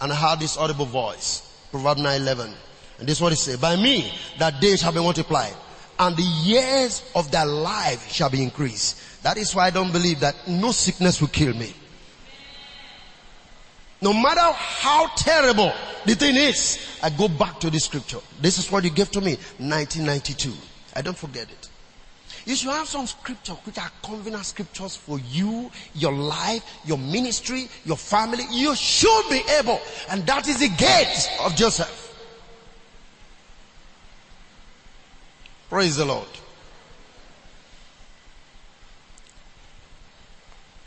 And 0.00 0.12
I 0.12 0.16
heard 0.16 0.40
this 0.40 0.56
audible 0.56 0.86
voice. 0.86 1.48
Proverbs 1.70 2.00
9:11. 2.00 2.52
And 2.98 3.08
this 3.08 3.18
is 3.18 3.22
what 3.22 3.32
it 3.32 3.36
says. 3.36 3.58
By 3.58 3.76
me, 3.76 4.12
that 4.38 4.60
day 4.60 4.76
shall 4.76 4.92
be 4.92 5.00
multiplied 5.00 5.54
and 5.98 6.16
the 6.16 6.22
years 6.22 7.02
of 7.14 7.30
their 7.30 7.46
life 7.46 8.10
shall 8.10 8.30
be 8.30 8.42
increased. 8.42 9.22
That 9.22 9.36
is 9.36 9.54
why 9.54 9.66
I 9.66 9.70
don't 9.70 9.92
believe 9.92 10.18
that 10.20 10.48
no 10.48 10.72
sickness 10.72 11.20
will 11.20 11.28
kill 11.28 11.54
me. 11.54 11.74
No 14.02 14.12
matter 14.12 14.40
how 14.40 15.06
terrible 15.14 15.72
the 16.04 16.16
thing 16.16 16.34
is, 16.34 16.98
I 17.02 17.10
go 17.10 17.28
back 17.28 17.60
to 17.60 17.70
the 17.70 17.78
scripture. 17.78 18.18
This 18.40 18.58
is 18.58 18.70
what 18.70 18.82
you 18.82 18.90
gave 18.90 19.12
to 19.12 19.20
me, 19.20 19.36
1992. 19.58 20.52
I 20.96 21.02
don't 21.02 21.16
forget 21.16 21.44
it. 21.44 21.68
You 22.44 22.56
should 22.56 22.70
have 22.70 22.88
some 22.88 23.06
scripture 23.06 23.52
which 23.52 23.78
are 23.78 23.90
covenant 24.02 24.44
scriptures 24.44 24.96
for 24.96 25.20
you, 25.20 25.70
your 25.94 26.12
life, 26.12 26.64
your 26.84 26.98
ministry, 26.98 27.68
your 27.84 27.96
family. 27.96 28.42
You 28.50 28.74
should 28.74 29.30
be 29.30 29.40
able. 29.60 29.80
And 30.10 30.26
that 30.26 30.48
is 30.48 30.58
the 30.58 30.68
gate 30.70 31.30
of 31.40 31.54
Joseph. 31.54 32.08
Praise 35.70 35.96
the 35.96 36.04
Lord. 36.04 36.26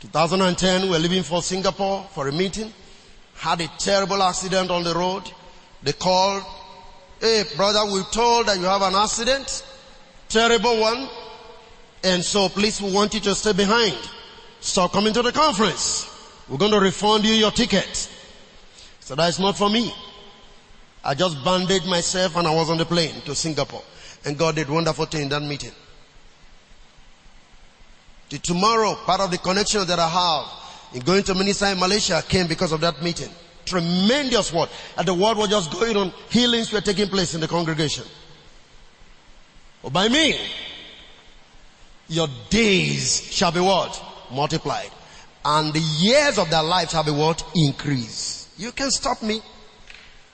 2010, 0.00 0.90
we're 0.90 0.98
leaving 0.98 1.22
for 1.22 1.40
Singapore 1.40 2.06
for 2.12 2.28
a 2.28 2.32
meeting. 2.32 2.70
Had 3.36 3.60
a 3.60 3.68
terrible 3.78 4.22
accident 4.22 4.70
on 4.70 4.82
the 4.82 4.94
road. 4.94 5.30
They 5.82 5.92
called, 5.92 6.42
hey 7.20 7.44
brother, 7.56 7.80
we're 7.84 8.02
told 8.04 8.46
that 8.46 8.58
you 8.58 8.64
have 8.64 8.82
an 8.82 8.94
accident. 8.94 9.64
Terrible 10.28 10.80
one. 10.80 11.08
And 12.02 12.24
so 12.24 12.48
please 12.48 12.80
we 12.80 12.92
want 12.92 13.14
you 13.14 13.20
to 13.20 13.34
stay 13.34 13.52
behind. 13.52 13.98
Stop 14.60 14.92
coming 14.92 15.12
to 15.12 15.22
the 15.22 15.32
conference. 15.32 16.12
We're 16.48 16.58
going 16.58 16.72
to 16.72 16.80
refund 16.80 17.24
you 17.24 17.34
your 17.34 17.50
ticket. 17.50 18.08
So 19.00 19.14
that's 19.14 19.38
not 19.38 19.56
for 19.56 19.68
me. 19.68 19.92
I 21.04 21.14
just 21.14 21.44
bandaged 21.44 21.86
myself 21.86 22.36
and 22.36 22.48
I 22.48 22.54
was 22.54 22.68
on 22.70 22.78
the 22.78 22.84
plane 22.84 23.20
to 23.26 23.34
Singapore. 23.34 23.82
And 24.24 24.36
God 24.36 24.56
did 24.56 24.68
wonderful 24.68 25.06
thing 25.06 25.22
in 25.22 25.28
that 25.28 25.42
meeting. 25.42 25.70
The 28.28 28.38
tomorrow, 28.38 28.94
part 28.94 29.20
of 29.20 29.30
the 29.30 29.38
connection 29.38 29.86
that 29.86 30.00
I 30.00 30.08
have 30.08 30.65
going 31.04 31.22
to 31.24 31.34
minister 31.34 31.66
in 31.66 31.78
Malaysia 31.78 32.22
came 32.26 32.46
because 32.46 32.72
of 32.72 32.80
that 32.80 33.02
meeting. 33.02 33.28
Tremendous 33.64 34.52
word. 34.52 34.68
And 34.96 35.06
the 35.06 35.14
word 35.14 35.36
was 35.36 35.48
just 35.48 35.72
going 35.72 35.96
on. 35.96 36.12
Healings 36.30 36.72
were 36.72 36.80
taking 36.80 37.08
place 37.08 37.34
in 37.34 37.40
the 37.40 37.48
congregation. 37.48 38.04
But 39.82 39.92
by 39.92 40.08
me, 40.08 40.38
your 42.08 42.28
days 42.48 43.22
shall 43.32 43.52
be 43.52 43.60
what? 43.60 44.02
Multiplied. 44.32 44.90
And 45.44 45.72
the 45.72 45.80
years 45.80 46.38
of 46.38 46.50
their 46.50 46.62
life 46.62 46.90
shall 46.90 47.04
be 47.04 47.10
what? 47.10 47.44
Increase. 47.54 48.48
You 48.56 48.72
can 48.72 48.90
stop 48.90 49.22
me. 49.22 49.40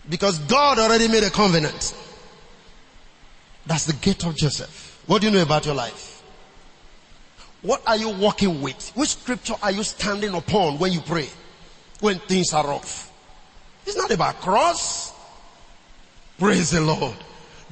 Because 0.08 0.38
God 0.40 0.78
already 0.78 1.08
made 1.08 1.22
a 1.22 1.30
covenant. 1.30 1.94
That's 3.66 3.84
the 3.84 3.92
gate 3.94 4.24
of 4.24 4.36
Joseph. 4.36 5.02
What 5.06 5.20
do 5.20 5.28
you 5.28 5.32
know 5.32 5.42
about 5.42 5.66
your 5.66 5.74
life? 5.74 6.21
What 7.62 7.82
are 7.86 7.96
you 7.96 8.10
walking 8.10 8.60
with? 8.60 8.90
Which 8.94 9.10
scripture 9.10 9.54
are 9.62 9.70
you 9.70 9.82
standing 9.82 10.34
upon 10.34 10.78
when 10.78 10.92
you 10.92 11.00
pray? 11.00 11.28
When 12.00 12.18
things 12.18 12.52
are 12.52 12.66
rough? 12.66 13.10
It's 13.86 13.96
not 13.96 14.10
about 14.10 14.40
cross. 14.40 15.12
Praise 16.38 16.70
the 16.70 16.80
Lord. 16.80 17.14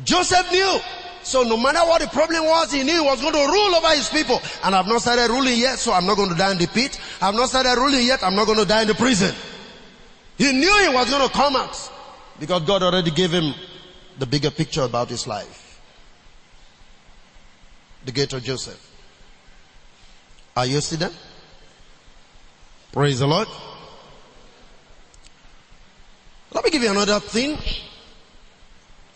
Joseph 0.04 0.50
knew. 0.52 0.78
So 1.22 1.42
no 1.42 1.56
matter 1.56 1.80
what 1.80 2.00
the 2.00 2.08
problem 2.08 2.44
was, 2.44 2.72
he 2.72 2.82
knew 2.82 2.94
he 2.94 3.00
was 3.00 3.20
going 3.20 3.34
to 3.34 3.52
rule 3.52 3.74
over 3.74 3.88
his 3.88 4.08
people. 4.08 4.40
And 4.64 4.74
I've 4.74 4.86
not 4.86 5.02
started 5.02 5.30
ruling 5.30 5.58
yet, 5.58 5.78
so 5.78 5.92
I'm 5.92 6.06
not 6.06 6.16
going 6.16 6.30
to 6.30 6.34
die 6.34 6.52
in 6.52 6.58
the 6.58 6.66
pit. 6.66 6.98
I've 7.20 7.34
not 7.34 7.48
started 7.48 7.76
ruling 7.76 8.06
yet, 8.06 8.22
I'm 8.22 8.34
not 8.34 8.46
going 8.46 8.58
to 8.58 8.64
die 8.64 8.82
in 8.82 8.88
the 8.88 8.94
prison. 8.94 9.34
He 10.38 10.52
knew 10.52 10.78
he 10.82 10.88
was 10.88 11.10
going 11.10 11.28
to 11.28 11.34
come 11.34 11.56
out. 11.56 11.90
Because 12.38 12.62
God 12.62 12.82
already 12.82 13.10
gave 13.10 13.32
him 13.32 13.52
the 14.18 14.26
bigger 14.26 14.50
picture 14.50 14.82
about 14.82 15.10
his 15.10 15.26
life 15.26 15.70
the 18.04 18.12
gate 18.12 18.32
of 18.32 18.42
Joseph. 18.42 18.89
Are 20.60 20.66
you 20.66 20.82
see 20.82 20.96
them? 20.96 21.14
Praise 22.92 23.20
the 23.20 23.26
Lord. 23.26 23.48
Let 26.52 26.62
me 26.62 26.70
give 26.70 26.82
you 26.82 26.90
another 26.90 27.18
thing. 27.18 27.56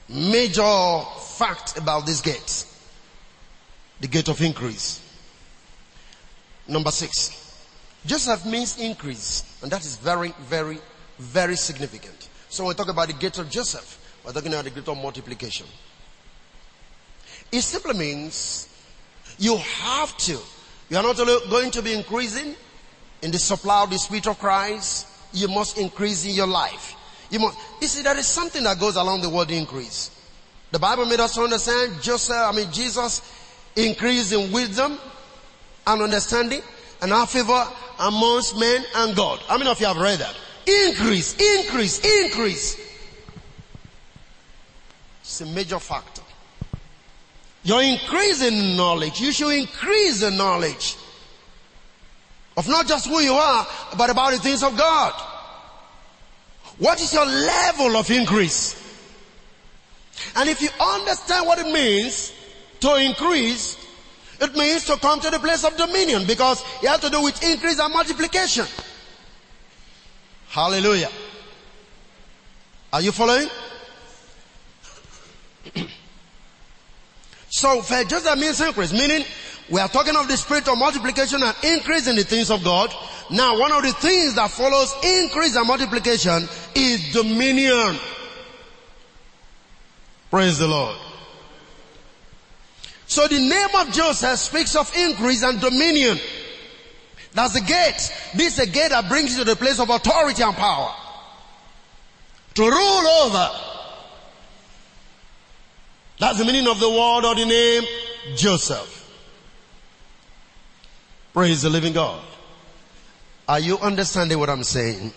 Major 0.08 1.02
fact 1.36 1.76
about 1.76 2.06
this 2.06 2.22
gate. 2.22 2.64
The 4.00 4.08
gate 4.08 4.28
of 4.28 4.40
increase. 4.40 5.02
Number 6.66 6.90
six. 6.90 7.60
Joseph 8.06 8.46
means 8.46 8.78
increase. 8.78 9.44
And 9.62 9.70
that 9.70 9.84
is 9.84 9.96
very, 9.96 10.32
very, 10.44 10.78
very 11.18 11.56
significant. 11.56 12.30
So 12.48 12.64
when 12.64 12.68
we 12.70 12.74
talk 12.74 12.88
about 12.88 13.08
the 13.08 13.12
gate 13.12 13.36
of 13.36 13.50
Joseph, 13.50 14.18
we're 14.24 14.32
talking 14.32 14.50
about 14.50 14.64
the 14.64 14.70
gate 14.70 14.88
of 14.88 14.96
multiplication. 14.96 15.66
It 17.52 17.60
simply 17.60 17.98
means 17.98 18.66
you 19.38 19.58
have 19.58 20.16
to. 20.16 20.38
You 20.94 21.00
are 21.00 21.02
not 21.02 21.16
going 21.50 21.72
to 21.72 21.82
be 21.82 21.92
increasing 21.92 22.54
in 23.20 23.32
the 23.32 23.38
supply 23.40 23.82
of 23.82 23.90
the 23.90 23.98
Spirit 23.98 24.28
of 24.28 24.38
Christ, 24.38 25.08
you 25.32 25.48
must 25.48 25.76
increase 25.76 26.24
in 26.24 26.34
your 26.34 26.46
life. 26.46 26.94
You 27.30 27.40
must, 27.40 27.58
you 27.80 27.88
see, 27.88 28.04
there 28.04 28.16
is 28.16 28.28
something 28.28 28.62
that 28.62 28.78
goes 28.78 28.94
along 28.94 29.22
the 29.22 29.28
word 29.28 29.50
increase. 29.50 30.12
The 30.70 30.78
Bible 30.78 31.04
made 31.06 31.18
us 31.18 31.36
understand 31.36 32.00
Joseph, 32.00 32.36
I 32.36 32.52
mean, 32.52 32.70
Jesus 32.70 33.22
increased 33.74 34.32
in 34.32 34.52
wisdom 34.52 34.96
and 35.84 36.00
understanding 36.00 36.62
and 37.02 37.12
our 37.12 37.26
favor 37.26 37.66
amongst 37.98 38.56
men 38.56 38.84
and 38.94 39.16
God. 39.16 39.40
How 39.48 39.58
many 39.58 39.70
of 39.70 39.80
you 39.80 39.86
have 39.86 39.96
read 39.96 40.20
that? 40.20 40.36
Increase, 40.64 41.34
increase, 41.58 42.22
increase. 42.22 42.76
It's 45.22 45.40
a 45.40 45.46
major 45.46 45.80
You're 47.64 47.82
increasing 47.82 48.76
knowledge. 48.76 49.20
You 49.20 49.32
should 49.32 49.54
increase 49.54 50.20
the 50.20 50.30
knowledge 50.30 50.96
of 52.56 52.68
not 52.68 52.86
just 52.86 53.08
who 53.08 53.20
you 53.20 53.32
are, 53.32 53.66
but 53.96 54.10
about 54.10 54.32
the 54.32 54.38
things 54.38 54.62
of 54.62 54.76
God. 54.76 55.12
What 56.78 57.00
is 57.00 57.12
your 57.12 57.26
level 57.26 57.96
of 57.96 58.10
increase? 58.10 58.80
And 60.36 60.48
if 60.48 60.60
you 60.60 60.68
understand 60.78 61.46
what 61.46 61.58
it 61.58 61.72
means 61.72 62.32
to 62.80 62.96
increase, 62.96 63.78
it 64.40 64.54
means 64.54 64.84
to 64.84 64.96
come 64.96 65.20
to 65.20 65.30
the 65.30 65.38
place 65.38 65.64
of 65.64 65.76
dominion 65.76 66.26
because 66.26 66.62
it 66.82 66.88
has 66.88 67.00
to 67.00 67.10
do 67.10 67.22
with 67.22 67.42
increase 67.42 67.78
and 67.78 67.92
multiplication. 67.92 68.66
Hallelujah. 70.48 71.10
Are 72.92 73.00
you 73.00 73.10
following? 73.10 73.48
So 77.64 77.80
for 77.80 78.04
Joseph 78.04 78.38
means 78.38 78.60
increase, 78.60 78.92
meaning 78.92 79.24
we 79.70 79.80
are 79.80 79.88
talking 79.88 80.14
of 80.14 80.28
the 80.28 80.36
spirit 80.36 80.68
of 80.68 80.76
multiplication 80.76 81.42
and 81.42 81.56
increase 81.64 82.06
in 82.06 82.14
the 82.14 82.22
things 82.22 82.50
of 82.50 82.62
God. 82.62 82.94
Now 83.30 83.58
one 83.58 83.72
of 83.72 83.82
the 83.82 83.92
things 83.92 84.34
that 84.34 84.50
follows 84.50 84.94
increase 85.02 85.56
and 85.56 85.66
multiplication 85.66 86.46
is 86.74 87.14
dominion. 87.14 87.96
Praise 90.28 90.58
the 90.58 90.68
Lord. 90.68 90.94
So 93.06 93.26
the 93.28 93.38
name 93.40 93.68
of 93.76 93.90
Joseph 93.94 94.38
speaks 94.38 94.76
of 94.76 94.94
increase 94.94 95.42
and 95.42 95.58
dominion. 95.58 96.18
That's 97.32 97.54
the 97.54 97.62
gate. 97.62 98.12
This 98.34 98.58
is 98.58 98.68
a 98.68 98.70
gate 98.70 98.90
that 98.90 99.08
brings 99.08 99.38
you 99.38 99.42
to 99.42 99.50
the 99.50 99.56
place 99.56 99.80
of 99.80 99.88
authority 99.88 100.42
and 100.42 100.54
power. 100.54 100.94
To 102.56 102.62
rule 102.62 103.08
over. 103.24 103.73
That's 106.18 106.38
the 106.38 106.44
meaning 106.44 106.68
of 106.68 106.78
the 106.80 106.88
word 106.88 107.24
or 107.24 107.34
the 107.34 107.44
name 107.44 107.82
Joseph. 108.36 109.02
Praise 111.32 111.62
the 111.62 111.70
living 111.70 111.92
God. 111.92 112.22
Are 113.48 113.60
you 113.60 113.78
understanding 113.78 114.38
what 114.38 114.48
I'm 114.48 114.62
saying? 114.62 115.12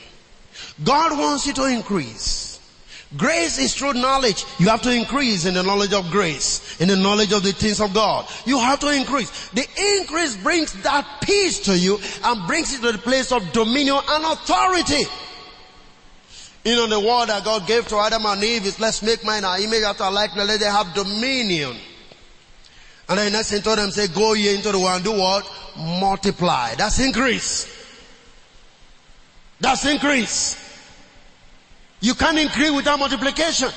God 0.84 1.18
wants 1.18 1.46
you 1.46 1.54
to 1.54 1.66
increase. 1.66 2.60
Grace 3.16 3.58
is 3.58 3.74
true 3.74 3.94
knowledge. 3.94 4.44
You 4.60 4.68
have 4.68 4.82
to 4.82 4.92
increase 4.92 5.46
in 5.46 5.54
the 5.54 5.64
knowledge 5.64 5.94
of 5.94 6.10
grace, 6.12 6.82
in 6.82 6.90
the 6.90 6.98
knowledge 6.98 7.32
of 7.32 7.42
the 7.42 7.54
things 7.54 7.80
of 7.80 7.94
God. 7.94 8.28
You 8.46 8.60
have 8.60 8.80
to 8.80 8.90
increase. 8.90 9.50
The 9.50 9.66
increase 10.00 10.36
brings 10.36 10.74
that 10.84 11.22
peace 11.22 11.60
to 11.62 11.78
you 11.78 12.00
and 12.24 12.48
brings 12.48 12.74
you 12.74 12.82
to 12.82 12.92
the 12.92 12.98
place 12.98 13.32
of 13.32 13.50
dominion 13.54 14.00
and 14.10 14.26
authority. 14.26 15.04
You 16.68 16.76
know, 16.76 16.86
the 16.88 17.00
word 17.00 17.28
that 17.28 17.46
God 17.46 17.66
gave 17.66 17.88
to 17.88 17.96
Adam 17.96 18.26
and 18.26 18.44
Eve 18.44 18.66
is 18.66 18.78
let's 18.78 19.02
make 19.02 19.24
mine 19.24 19.46
our 19.46 19.58
image 19.58 19.84
after 19.84 20.04
our 20.04 20.12
likeness, 20.12 20.50
let 20.50 20.60
them 20.60 20.70
have 20.70 20.94
dominion. 20.94 21.78
And 23.08 23.18
then 23.18 23.32
next 23.32 23.52
thing 23.52 23.62
told 23.62 23.78
them, 23.78 23.90
say, 23.90 24.10
go 24.10 24.34
ye 24.34 24.54
into 24.54 24.74
the 24.74 24.78
world 24.78 24.96
and 24.96 25.04
do 25.06 25.14
what? 25.14 25.50
Multiply. 25.78 26.76
That's 26.76 27.00
increase. 27.00 27.74
That's 29.62 29.86
increase. 29.86 30.62
You 32.02 32.16
can't 32.16 32.38
increase 32.38 32.72
without 32.72 33.00
multiplication. 33.00 33.70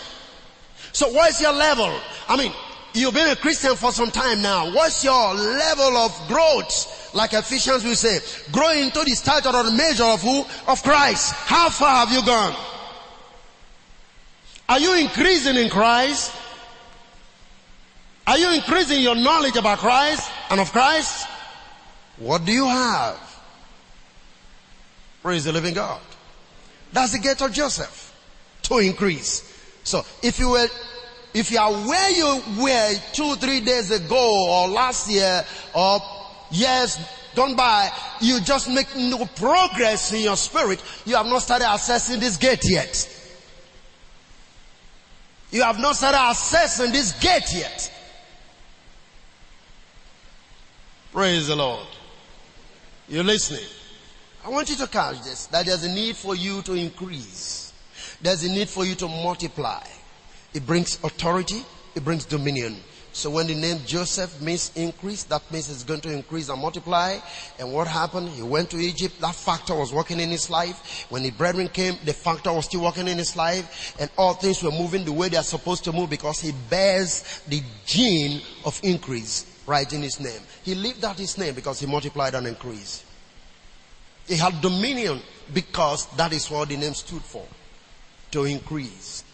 So 0.90 1.10
what's 1.12 1.40
your 1.40 1.52
level? 1.52 1.96
I 2.28 2.36
mean, 2.36 2.52
you've 2.92 3.14
been 3.14 3.28
a 3.28 3.36
Christian 3.36 3.76
for 3.76 3.92
some 3.92 4.10
time 4.10 4.42
now. 4.42 4.74
What's 4.74 5.04
your 5.04 5.32
level 5.34 5.96
of 5.96 6.26
growth? 6.26 7.14
Like 7.14 7.34
Ephesians 7.34 7.84
will 7.84 7.94
say, 7.94 8.18
grow 8.50 8.72
into 8.72 9.04
the 9.04 9.12
stature 9.12 9.54
or 9.54 9.62
the 9.62 9.70
measure 9.70 10.02
of 10.02 10.20
who? 10.22 10.44
Of 10.66 10.82
Christ. 10.82 11.34
How 11.34 11.70
far 11.70 12.04
have 12.04 12.12
you 12.12 12.26
gone? 12.26 12.56
Are 14.70 14.78
you 14.78 14.94
increasing 14.94 15.56
in 15.56 15.68
Christ? 15.68 16.32
Are 18.24 18.38
you 18.38 18.52
increasing 18.52 19.00
your 19.00 19.16
knowledge 19.16 19.56
about 19.56 19.78
Christ 19.78 20.30
and 20.48 20.60
of 20.60 20.70
Christ? 20.70 21.26
What 22.18 22.44
do 22.44 22.52
you 22.52 22.66
have? 22.66 23.18
Praise 25.22 25.42
the 25.42 25.50
living 25.50 25.74
God. 25.74 26.00
That's 26.92 27.10
the 27.10 27.18
gate 27.18 27.42
of 27.42 27.50
Joseph 27.52 28.14
to 28.62 28.78
increase. 28.78 29.42
So 29.82 30.04
if 30.22 30.38
you 30.38 30.50
were, 30.50 30.68
if 31.34 31.50
you 31.50 31.58
are 31.58 31.72
where 31.72 32.10
you 32.12 32.62
were 32.62 32.94
two, 33.12 33.34
three 33.34 33.62
days 33.62 33.90
ago 33.90 34.46
or 34.48 34.68
last 34.68 35.10
year 35.10 35.44
or 35.74 35.98
years 36.52 36.96
gone 37.34 37.56
by, 37.56 37.90
you 38.20 38.40
just 38.40 38.70
make 38.70 38.94
no 38.94 39.26
progress 39.34 40.12
in 40.12 40.20
your 40.20 40.36
spirit. 40.36 40.80
You 41.06 41.16
have 41.16 41.26
not 41.26 41.42
started 41.42 41.64
accessing 41.64 42.20
this 42.20 42.36
gate 42.36 42.62
yet. 42.62 43.16
You 45.50 45.62
have 45.62 45.78
not 45.78 45.96
started 45.96 46.18
accessing 46.18 46.92
this 46.92 47.12
gate 47.20 47.52
yet. 47.54 47.92
Praise 51.12 51.48
the 51.48 51.56
Lord. 51.56 51.86
You're 53.08 53.24
listening. 53.24 53.64
I 54.44 54.48
want 54.48 54.70
you 54.70 54.76
to 54.76 54.86
catch 54.86 55.22
this, 55.22 55.46
that 55.46 55.66
there's 55.66 55.84
a 55.84 55.92
need 55.92 56.16
for 56.16 56.34
you 56.34 56.62
to 56.62 56.74
increase. 56.74 57.72
There's 58.22 58.44
a 58.44 58.48
need 58.48 58.68
for 58.68 58.84
you 58.84 58.94
to 58.96 59.08
multiply. 59.08 59.82
It 60.54 60.64
brings 60.66 61.02
authority. 61.02 61.64
It 61.94 62.04
brings 62.04 62.24
dominion. 62.24 62.76
So 63.12 63.28
when 63.28 63.48
the 63.48 63.54
name 63.54 63.78
Joseph 63.84 64.40
means 64.40 64.70
increase, 64.76 65.24
that 65.24 65.42
means 65.50 65.68
it's 65.68 65.82
going 65.82 66.00
to 66.02 66.12
increase 66.12 66.48
and 66.48 66.60
multiply. 66.60 67.18
And 67.58 67.72
what 67.72 67.88
happened? 67.88 68.28
He 68.28 68.42
went 68.42 68.70
to 68.70 68.78
Egypt. 68.78 69.20
That 69.20 69.34
factor 69.34 69.74
was 69.74 69.92
working 69.92 70.20
in 70.20 70.30
his 70.30 70.48
life. 70.48 71.06
When 71.10 71.24
the 71.24 71.30
brethren 71.32 71.68
came, 71.68 71.96
the 72.04 72.12
factor 72.12 72.52
was 72.52 72.66
still 72.66 72.82
working 72.82 73.08
in 73.08 73.18
his 73.18 73.34
life. 73.34 73.96
And 73.98 74.10
all 74.16 74.34
things 74.34 74.62
were 74.62 74.70
moving 74.70 75.04
the 75.04 75.12
way 75.12 75.28
they 75.28 75.36
are 75.36 75.42
supposed 75.42 75.82
to 75.84 75.92
move 75.92 76.08
because 76.10 76.40
he 76.40 76.52
bears 76.68 77.42
the 77.48 77.62
gene 77.84 78.42
of 78.64 78.78
increase 78.84 79.44
right 79.66 79.92
in 79.92 80.02
his 80.02 80.20
name. 80.20 80.40
He 80.62 80.74
lived 80.76 81.04
out 81.04 81.18
his 81.18 81.36
name 81.36 81.54
because 81.54 81.80
he 81.80 81.86
multiplied 81.86 82.34
and 82.34 82.46
increased. 82.46 83.04
He 84.26 84.36
had 84.36 84.60
dominion 84.60 85.20
because 85.52 86.06
that 86.16 86.32
is 86.32 86.48
what 86.48 86.68
the 86.68 86.76
name 86.76 86.94
stood 86.94 87.22
for 87.22 87.44
to 88.30 88.44
increase. 88.44 89.24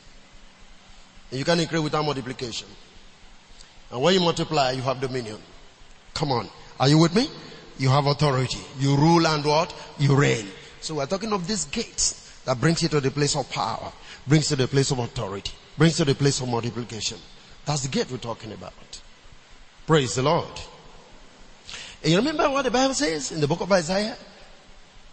And 1.30 1.38
you 1.38 1.44
can 1.44 1.60
increase 1.60 1.82
without 1.82 2.04
multiplication. 2.04 2.68
And 3.90 4.00
when 4.00 4.14
you 4.14 4.20
multiply, 4.20 4.72
you 4.72 4.82
have 4.82 5.00
dominion. 5.00 5.38
Come 6.14 6.32
on. 6.32 6.48
Are 6.80 6.88
you 6.88 6.98
with 6.98 7.14
me? 7.14 7.28
You 7.78 7.88
have 7.90 8.06
authority. 8.06 8.60
You 8.78 8.96
rule 8.96 9.26
and 9.26 9.44
what? 9.44 9.74
You 9.98 10.16
reign. 10.16 10.46
So 10.80 10.94
we're 10.96 11.06
talking 11.06 11.32
of 11.32 11.46
these 11.46 11.64
gates 11.66 12.40
that 12.44 12.60
brings 12.60 12.82
you 12.82 12.88
to 12.90 13.00
the 13.00 13.10
place 13.10 13.36
of 13.36 13.50
power, 13.50 13.92
brings 14.26 14.50
you 14.50 14.56
to 14.56 14.62
the 14.62 14.68
place 14.68 14.90
of 14.90 14.98
authority, 14.98 15.52
brings 15.76 15.98
you 15.98 16.04
to 16.04 16.12
the 16.12 16.18
place 16.18 16.40
of 16.40 16.48
multiplication. 16.48 17.18
That's 17.64 17.82
the 17.82 17.88
gate 17.88 18.10
we're 18.10 18.18
talking 18.18 18.52
about. 18.52 18.72
Praise 19.86 20.14
the 20.14 20.22
Lord. 20.22 20.48
And 22.02 22.12
you 22.12 22.18
remember 22.18 22.48
what 22.50 22.62
the 22.62 22.70
Bible 22.70 22.94
says 22.94 23.32
in 23.32 23.40
the 23.40 23.48
book 23.48 23.60
of 23.60 23.70
Isaiah? 23.72 24.16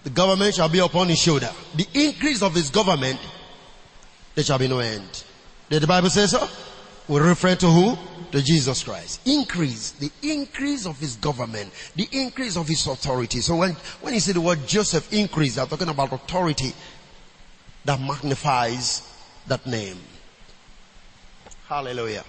The 0.04 0.10
government 0.10 0.56
shall 0.56 0.70
be 0.70 0.80
upon 0.80 1.08
his 1.10 1.20
shoulder. 1.20 1.50
The 1.76 1.88
increase 1.94 2.42
of 2.42 2.54
his 2.54 2.70
government 2.70 3.20
there 4.36 4.44
shall 4.44 4.58
be 4.58 4.68
no 4.68 4.80
end. 4.80 5.24
Did 5.70 5.84
the 5.84 5.88
Bible 5.88 6.10
say 6.10 6.26
so? 6.26 6.48
We 7.08 7.20
refer 7.20 7.56
to 7.56 7.68
who? 7.68 7.98
To 8.32 8.42
Jesus 8.42 8.84
Christ. 8.84 9.28
Increase. 9.28 9.92
The 9.92 10.12
increase 10.22 10.86
of 10.86 10.98
his 11.00 11.16
government. 11.18 11.72
The 11.96 12.08
increase 12.12 12.56
of 12.58 12.68
his 12.68 12.88
authority. 12.88 13.42
So 13.42 13.58
when, 13.58 13.72
when 14.02 14.14
you 14.14 14.20
see 14.20 14.32
the 14.32 14.42
word 14.42 14.66
Joseph 14.66 15.12
increase, 15.12 15.56
they're 15.56 15.66
talking 15.66 15.90
about 15.90 16.14
authority 16.14 16.74
that 17.86 18.00
magnifies 18.00 19.08
that 19.48 19.66
name. 19.68 19.98
Hallelujah. 21.68 22.24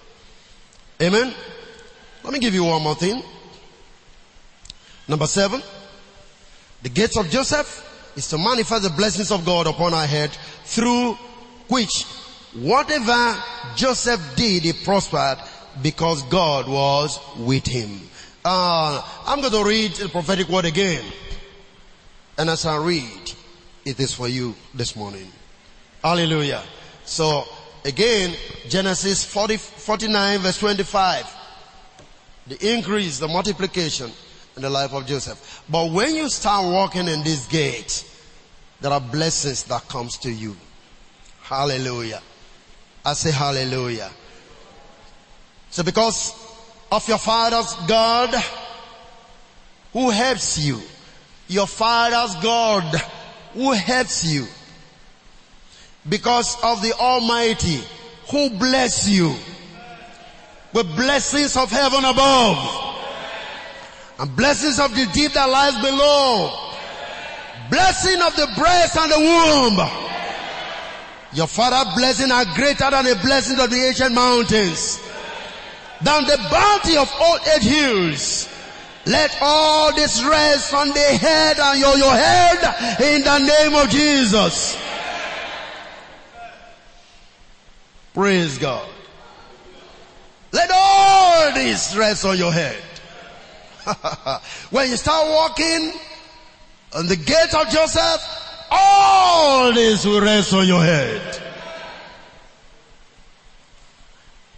Amen. 1.01 1.33
Let 2.23 2.33
me 2.33 2.39
give 2.39 2.55
you 2.55 2.65
one 2.65 2.83
more 2.83 2.95
thing. 2.95 3.23
Number 5.07 5.27
seven. 5.27 5.63
The 6.83 6.89
gates 6.89 7.17
of 7.17 7.31
Joseph 7.31 8.13
is 8.17 8.29
to 8.29 8.39
manifest 8.39 8.83
the 8.83 8.91
blessings 8.91 9.31
of 9.31 9.45
God 9.45 9.67
upon 9.67 9.95
our 9.95 10.07
head 10.07 10.31
through 10.65 11.15
which 11.69 12.05
whatever 12.55 13.37
Joseph 13.77 14.21
did, 14.37 14.63
he 14.63 14.73
prospered 14.73 15.39
because 15.83 16.23
God 16.25 16.69
was 16.69 17.19
with 17.39 17.67
him. 17.67 18.01
Uh, 18.45 19.03
I'm 19.27 19.41
going 19.41 19.53
to 19.53 19.65
read 19.65 19.93
the 19.93 20.09
prophetic 20.09 20.49
word 20.49 20.65
again. 20.65 21.05
And 22.39 22.51
as 22.51 22.67
I 22.67 22.77
read, 22.77 23.33
it 23.85 23.99
is 24.01 24.13
for 24.13 24.29
you 24.29 24.55
this 24.75 24.97
morning. 24.97 25.31
Hallelujah. 26.03 26.63
So 27.05 27.45
again, 27.85 28.35
Genesis 28.69 29.25
40, 29.25 29.57
49 29.57 30.41
verse 30.41 30.59
25. 30.59 31.37
The 32.47 32.75
increase, 32.75 33.19
the 33.19 33.29
multiplication 33.29 34.11
in 34.57 34.63
the 34.63 34.71
life 34.71 34.93
of 34.93 35.07
Joseph. 35.07 35.63
But 35.69 35.91
when 35.91 36.15
you 36.15 36.29
start 36.29 36.65
walking 36.65 37.09
in 37.09 37.23
this 37.23 37.47
gate, 37.47 38.05
there 38.81 38.93
are 38.93 39.01
blessings 39.01 39.65
that 39.65 39.89
comes 39.89 40.19
to 40.19 40.31
you. 40.31 40.57
Hallelujah. 41.41 42.21
I 43.05 43.13
say 43.15 43.31
hallelujah. 43.31 44.11
So 45.71 45.83
because 45.83 46.35
of 46.91 47.07
your 47.09 47.19
father's 47.19 47.75
God 47.87 48.35
who 49.93 50.11
helps 50.11 50.59
you, 50.59 50.81
your 51.49 51.67
father's 51.67 52.35
God 52.43 52.85
who 53.53 53.73
helps 53.73 54.25
you, 54.25 54.47
because 56.09 56.57
of 56.63 56.83
the 56.83 56.93
Almighty 56.95 57.81
who 58.31 58.51
bless 58.51 59.09
you? 59.09 59.35
With 60.73 60.97
blessings 60.97 61.57
of 61.57 61.71
heaven 61.71 62.05
above. 62.05 62.93
And 64.19 64.37
blessings 64.37 64.81
of 64.81 64.95
the 64.95 65.07
deep 65.13 65.33
that 65.33 65.49
lies 65.49 65.75
below, 65.83 66.71
blessing 67.71 68.21
of 68.23 68.35
the 68.37 68.49
breast 68.57 68.97
and 68.97 69.11
the 69.11 69.19
womb, 69.19 70.14
your 71.35 71.49
father 71.49 71.91
blessing 71.97 72.31
are 72.31 72.45
greater 72.55 72.91
than 72.91 73.05
the 73.05 73.19
blessings 73.23 73.59
of 73.59 73.71
the 73.71 73.77
ancient 73.77 74.15
mountains. 74.15 75.01
Than 76.03 76.25
the 76.25 76.39
bounty 76.51 76.97
of 76.97 77.13
old 77.21 77.41
age 77.57 77.63
hills. 77.63 78.49
Let 79.07 79.37
all 79.41 79.95
this 79.95 80.25
rest 80.25 80.73
on 80.73 80.89
the 80.89 81.01
head 81.01 81.59
and 81.59 81.81
your, 81.81 81.97
your 81.97 82.15
head 82.15 83.01
in 83.01 83.23
the 83.23 83.39
name 83.39 83.75
of 83.75 83.91
Jesus. 83.91 84.79
Praise 88.15 88.59
God. 88.59 88.89
Let 90.53 90.71
all 90.73 91.53
this 91.53 91.97
rest 91.97 92.25
on 92.25 92.39
your 92.39 92.53
head. 92.53 92.81
when 94.71 94.89
you 94.89 94.97
start 94.97 95.29
walking 95.29 95.93
on 96.95 97.07
the 97.09 97.17
gate 97.17 97.55
of 97.55 97.69
Joseph, 97.69 98.44
all 98.71 99.73
this 99.73 100.05
will 100.05 100.21
rest 100.21 100.53
on 100.53 100.67
your 100.67 100.83
head. 100.83 101.41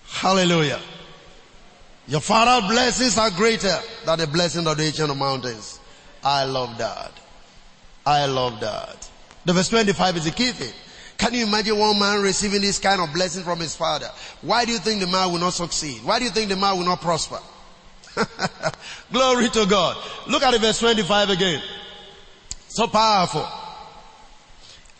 Hallelujah. 0.09 0.80
Your 2.09 2.20
father's 2.20 2.70
blessings 2.70 3.18
are 3.18 3.30
greater 3.30 3.76
than 4.04 4.18
the 4.18 4.26
blessing 4.26 4.66
of 4.66 4.76
the 4.76 4.84
ancient 4.84 5.16
mountains. 5.16 5.80
I 6.22 6.44
love 6.44 6.78
that. 6.78 7.12
I 8.04 8.26
love 8.26 8.61
that. 8.61 9.09
The 9.44 9.52
verse 9.52 9.68
25 9.68 10.16
is 10.18 10.24
the 10.24 10.30
key 10.30 10.52
thing. 10.52 10.72
Can 11.18 11.34
you 11.34 11.46
imagine 11.46 11.78
one 11.78 11.98
man 11.98 12.22
receiving 12.22 12.61
this 12.61 12.78
kind 12.78 13.00
of 13.00 13.12
blessing 13.12 13.42
from 13.42 13.59
his 13.59 13.74
father? 13.74 14.09
Why 14.42 14.64
do 14.64 14.72
you 14.72 14.78
think 14.78 15.00
the 15.00 15.07
man 15.07 15.32
will 15.32 15.38
not 15.38 15.54
succeed? 15.54 16.04
Why 16.04 16.18
do 16.18 16.24
you 16.24 16.30
think 16.30 16.48
the 16.48 16.57
man 16.57 16.76
will 16.76 16.84
not 16.84 17.00
prosper? 17.00 17.38
Glory 19.12 19.48
to 19.50 19.66
God. 19.66 19.96
Look 20.28 20.42
at 20.42 20.52
the 20.52 20.59
verse 20.59 20.78
25 20.78 21.30
again. 21.30 21.62
So 22.68 22.86
powerful. 22.86 23.46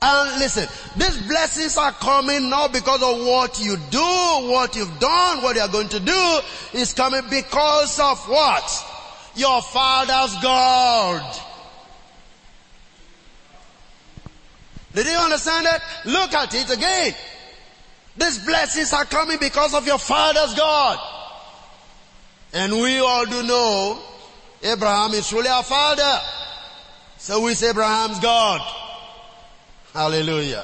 And 0.09 0.39
listen, 0.39 0.69
these 0.97 1.19
blessings 1.27 1.77
are 1.77 1.91
coming 1.91 2.49
not 2.49 2.73
because 2.73 3.03
of 3.03 3.27
what 3.27 3.59
you 3.59 3.77
do, 3.91 3.99
what 3.99 4.77
you've 4.77 5.01
done, 5.01 5.43
what 5.43 5.57
you're 5.57 5.67
going 5.67 5.89
to 5.89 5.99
do. 5.99 6.39
It's 6.75 6.93
coming 6.93 7.23
because 7.29 7.99
of 7.99 8.17
what? 8.29 8.85
Your 9.35 9.61
father's 9.63 10.41
God. 10.41 11.41
Did 14.95 15.07
you 15.07 15.17
understand 15.17 15.67
that? 15.67 15.83
Look 16.05 16.33
at 16.35 16.55
it 16.55 16.71
again. 16.71 17.13
These 18.17 18.45
blessings 18.47 18.93
are 18.93 19.07
coming 19.07 19.39
because 19.41 19.75
of 19.75 19.89
your 19.89 19.99
father's 19.99 20.55
God. 20.55 21.01
And 22.53 22.75
we 22.75 23.01
all 23.01 23.27
do 23.27 23.43
know 23.43 23.99
Abraham 24.63 25.15
is 25.15 25.29
truly 25.29 25.49
our 25.49 25.65
father. 25.65 26.21
So 27.19 27.41
we 27.41 27.55
say 27.55 27.71
Abraham's 27.71 28.21
God. 28.21 28.86
Hallelujah. 29.97 30.63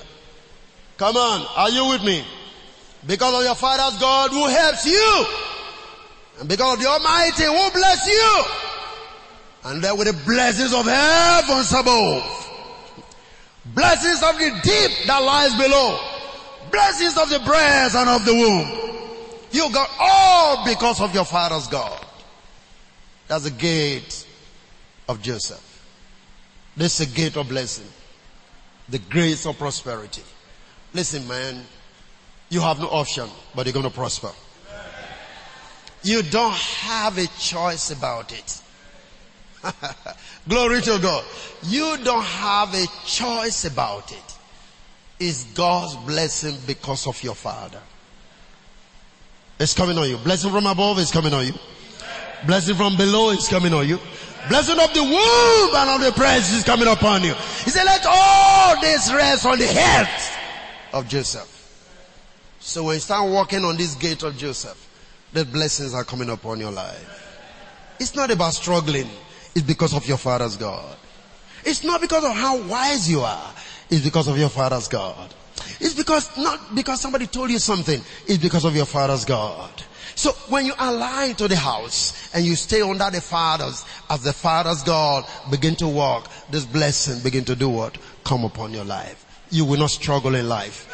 Come 0.98 1.16
on, 1.16 1.46
are 1.56 1.70
you 1.70 1.86
with 1.86 2.04
me? 2.04 2.22
Because 3.06 3.34
of 3.34 3.42
your 3.42 3.54
father's 3.54 3.98
God 3.98 4.30
who 4.30 4.46
helps 4.46 4.84
you. 4.84 5.26
And 6.38 6.46
because 6.46 6.74
of 6.74 6.80
the 6.82 6.86
Almighty 6.86 7.44
who 7.44 7.70
bless 7.70 8.06
you. 8.06 8.44
And 9.64 9.82
there 9.82 9.94
with 9.94 10.08
the 10.08 10.24
blessings 10.26 10.74
of 10.74 10.84
heavens 10.84 11.72
above. 11.72 12.22
Blessings 13.74 14.22
of 14.22 14.36
the 14.36 14.50
deep 14.62 15.06
that 15.06 15.22
lies 15.22 15.56
below. 15.56 15.98
Blessings 16.70 17.16
of 17.16 17.30
the 17.30 17.38
breast 17.38 17.96
and 17.96 18.10
of 18.10 18.26
the 18.26 18.34
womb. 18.34 18.68
You 19.50 19.72
got 19.72 19.88
all 19.98 20.66
because 20.66 21.00
of 21.00 21.14
your 21.14 21.24
father's 21.24 21.68
God. 21.68 22.04
That's 23.28 23.44
the 23.44 23.50
gate 23.50 24.26
of 25.08 25.22
Joseph. 25.22 25.86
This 26.76 27.00
is 27.00 27.10
a 27.10 27.14
gate 27.14 27.38
of 27.38 27.48
blessing. 27.48 27.88
The 28.88 28.98
grace 28.98 29.46
of 29.46 29.58
prosperity. 29.58 30.22
Listen, 30.94 31.26
man, 31.26 31.64
you 32.48 32.60
have 32.60 32.78
no 32.78 32.88
option, 32.88 33.28
but 33.54 33.66
you're 33.66 33.72
going 33.72 33.84
to 33.84 33.90
prosper. 33.90 34.30
You 36.02 36.22
don't 36.22 36.52
have 36.52 37.16
a 37.16 37.26
choice 37.38 37.90
about 37.90 38.32
it. 38.32 38.60
Glory 40.48 40.80
to 40.82 40.98
God. 41.00 41.24
You 41.62 41.96
don't 42.02 42.24
have 42.24 42.74
a 42.74 42.86
choice 43.06 43.64
about 43.64 44.10
it. 44.10 44.36
It's 45.20 45.44
God's 45.54 45.94
blessing 45.96 46.56
because 46.66 47.06
of 47.06 47.22
your 47.22 47.36
father. 47.36 47.80
It's 49.60 49.74
coming 49.74 49.96
on 49.96 50.08
you. 50.08 50.16
Blessing 50.18 50.50
from 50.50 50.66
above 50.66 50.98
is 50.98 51.12
coming 51.12 51.32
on 51.32 51.46
you. 51.46 51.54
Blessing 52.44 52.74
from 52.74 52.96
below 52.96 53.30
is 53.30 53.46
coming 53.46 53.72
on 53.72 53.88
you. 53.88 54.00
Blessing 54.48 54.78
of 54.78 54.92
the 54.92 55.02
womb 55.02 55.76
and 55.76 55.90
of 55.90 56.00
the 56.04 56.12
breast 56.18 56.52
is 56.52 56.64
coming 56.64 56.88
upon 56.88 57.22
you. 57.22 57.34
He 57.64 57.70
said, 57.70 57.84
let 57.84 58.04
all 58.06 58.80
this 58.80 59.12
rest 59.12 59.46
on 59.46 59.58
the 59.58 59.66
head 59.66 60.08
of 60.92 61.08
Joseph. 61.08 61.48
So 62.60 62.84
when 62.84 62.94
you 62.94 63.00
start 63.00 63.30
walking 63.30 63.64
on 63.64 63.76
this 63.76 63.94
gate 63.94 64.22
of 64.22 64.36
Joseph, 64.36 64.78
the 65.32 65.44
blessings 65.44 65.94
are 65.94 66.04
coming 66.04 66.28
upon 66.28 66.60
your 66.60 66.70
life. 66.70 67.18
It's 67.98 68.14
not 68.14 68.30
about 68.30 68.54
struggling. 68.54 69.08
It's 69.54 69.66
because 69.66 69.94
of 69.94 70.06
your 70.06 70.16
father's 70.16 70.56
God. 70.56 70.96
It's 71.64 71.84
not 71.84 72.00
because 72.00 72.24
of 72.24 72.32
how 72.32 72.60
wise 72.62 73.10
you 73.10 73.20
are. 73.20 73.52
It's 73.90 74.04
because 74.04 74.26
of 74.26 74.36
your 74.38 74.48
father's 74.48 74.88
God. 74.88 75.34
It's 75.80 75.94
because, 75.94 76.36
not 76.36 76.74
because 76.74 77.00
somebody 77.00 77.26
told 77.26 77.50
you 77.50 77.58
something. 77.58 78.00
It's 78.26 78.42
because 78.42 78.64
of 78.64 78.74
your 78.74 78.86
father's 78.86 79.24
God. 79.24 79.70
So 80.14 80.32
when 80.48 80.66
you 80.66 80.74
align 80.78 81.34
to 81.36 81.48
the 81.48 81.56
house 81.56 82.30
and 82.34 82.44
you 82.44 82.54
stay 82.56 82.82
under 82.82 83.10
the 83.10 83.20
fathers, 83.20 83.84
as 84.10 84.22
the 84.22 84.32
father's 84.32 84.82
God 84.82 85.24
begin 85.50 85.76
to 85.76 85.88
walk, 85.88 86.30
this 86.50 86.64
blessing 86.64 87.22
begin 87.22 87.44
to 87.46 87.56
do 87.56 87.68
what? 87.68 87.96
Come 88.24 88.44
upon 88.44 88.72
your 88.72 88.84
life. 88.84 89.24
You 89.50 89.64
will 89.64 89.78
not 89.78 89.90
struggle 89.90 90.34
in 90.34 90.48
life. 90.48 90.88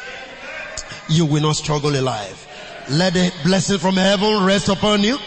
You 1.09 1.25
will 1.25 1.41
not 1.41 1.55
struggle 1.55 1.95
in 1.95 2.05
life. 2.05 2.47
Let 2.89 3.13
the 3.13 3.31
blessing 3.43 3.77
from 3.77 3.95
heaven 3.95 4.45
rest 4.45 4.69
upon 4.69 5.03
you. 5.03 5.17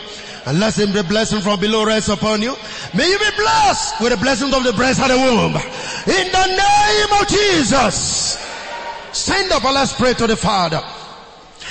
And 0.44 0.58
let 0.58 0.74
the 0.74 1.04
blessing 1.08 1.40
from 1.40 1.60
below 1.60 1.86
rest 1.86 2.08
upon 2.08 2.42
you. 2.42 2.56
May 2.96 3.08
you 3.08 3.18
be 3.18 3.30
blessed 3.36 4.00
with 4.00 4.10
the 4.10 4.16
blessing 4.16 4.52
of 4.52 4.64
the 4.64 4.72
breast 4.72 5.00
and 5.00 5.10
the 5.10 5.16
womb. 5.16 5.54
In 5.54 6.32
the 6.32 6.46
name 6.46 7.20
of 7.20 7.28
Jesus. 7.28 8.38
Stand 9.12 9.52
up 9.52 9.64
and 9.64 9.74
let's 9.74 9.92
pray 9.92 10.14
to 10.14 10.26
the 10.26 10.36
Father. 10.36 10.82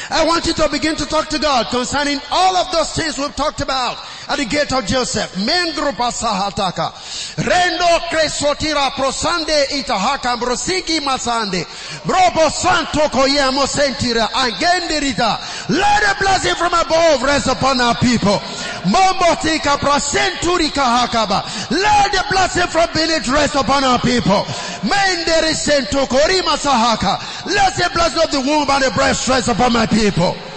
I 0.10 0.26
want 0.26 0.46
you 0.46 0.54
to 0.54 0.70
begin 0.70 0.96
to 0.96 1.06
talk 1.06 1.30
to 1.30 1.40
God 1.40 1.68
concerning 1.68 2.20
all 2.32 2.56
of 2.56 2.72
those 2.72 2.94
things 2.96 3.18
we've 3.18 3.36
talked 3.36 3.62
about 3.62 3.98
at 4.30 4.38
the 4.38 4.46
gate 4.46 4.72
of 4.72 4.86
Joseph. 4.86 5.34
Mengrupa 5.36 6.12
sahataka. 6.12 6.92
Rendo 7.38 8.00
cresotira 8.10 8.92
prosande 8.92 9.68
itahaka 9.72 10.38
brosigi 10.38 11.00
masande. 11.00 11.66
Brobo 12.06 12.50
santo 12.50 13.08
koyamo 13.10 13.68
sentira 13.68 14.28
angendirita. 14.32 15.70
Let 15.70 16.04
a 16.04 16.20
blessing 16.20 16.56
from 16.56 16.74
above 16.74 17.24
rest 17.24 17.48
upon 17.48 17.82
our 17.82 17.96
people. 17.96 18.40
Mombotika 18.88 19.78
prasenturika 19.78 20.84
hakaba. 20.84 21.44
Let 21.72 22.12
the 22.12 22.24
blessing 22.32 22.68
from 22.68 22.90
beneath 22.94 23.28
rest 23.28 23.56
upon 23.56 23.84
our 23.84 24.00
people. 24.00 24.44
Menderi 24.84 25.54
sento 25.54 26.06
korima 26.06 26.58
sahaka. 26.58 27.46
Let 27.46 27.76
the 27.76 27.90
blessing 27.94 28.24
of 28.24 28.32
the 28.32 28.42
womb 28.42 28.70
and 28.70 28.84
the 28.84 28.92
breast 28.92 29.28
rest 29.28 29.48
upon 29.48 29.74
my 29.74 29.86
people. 29.92 30.51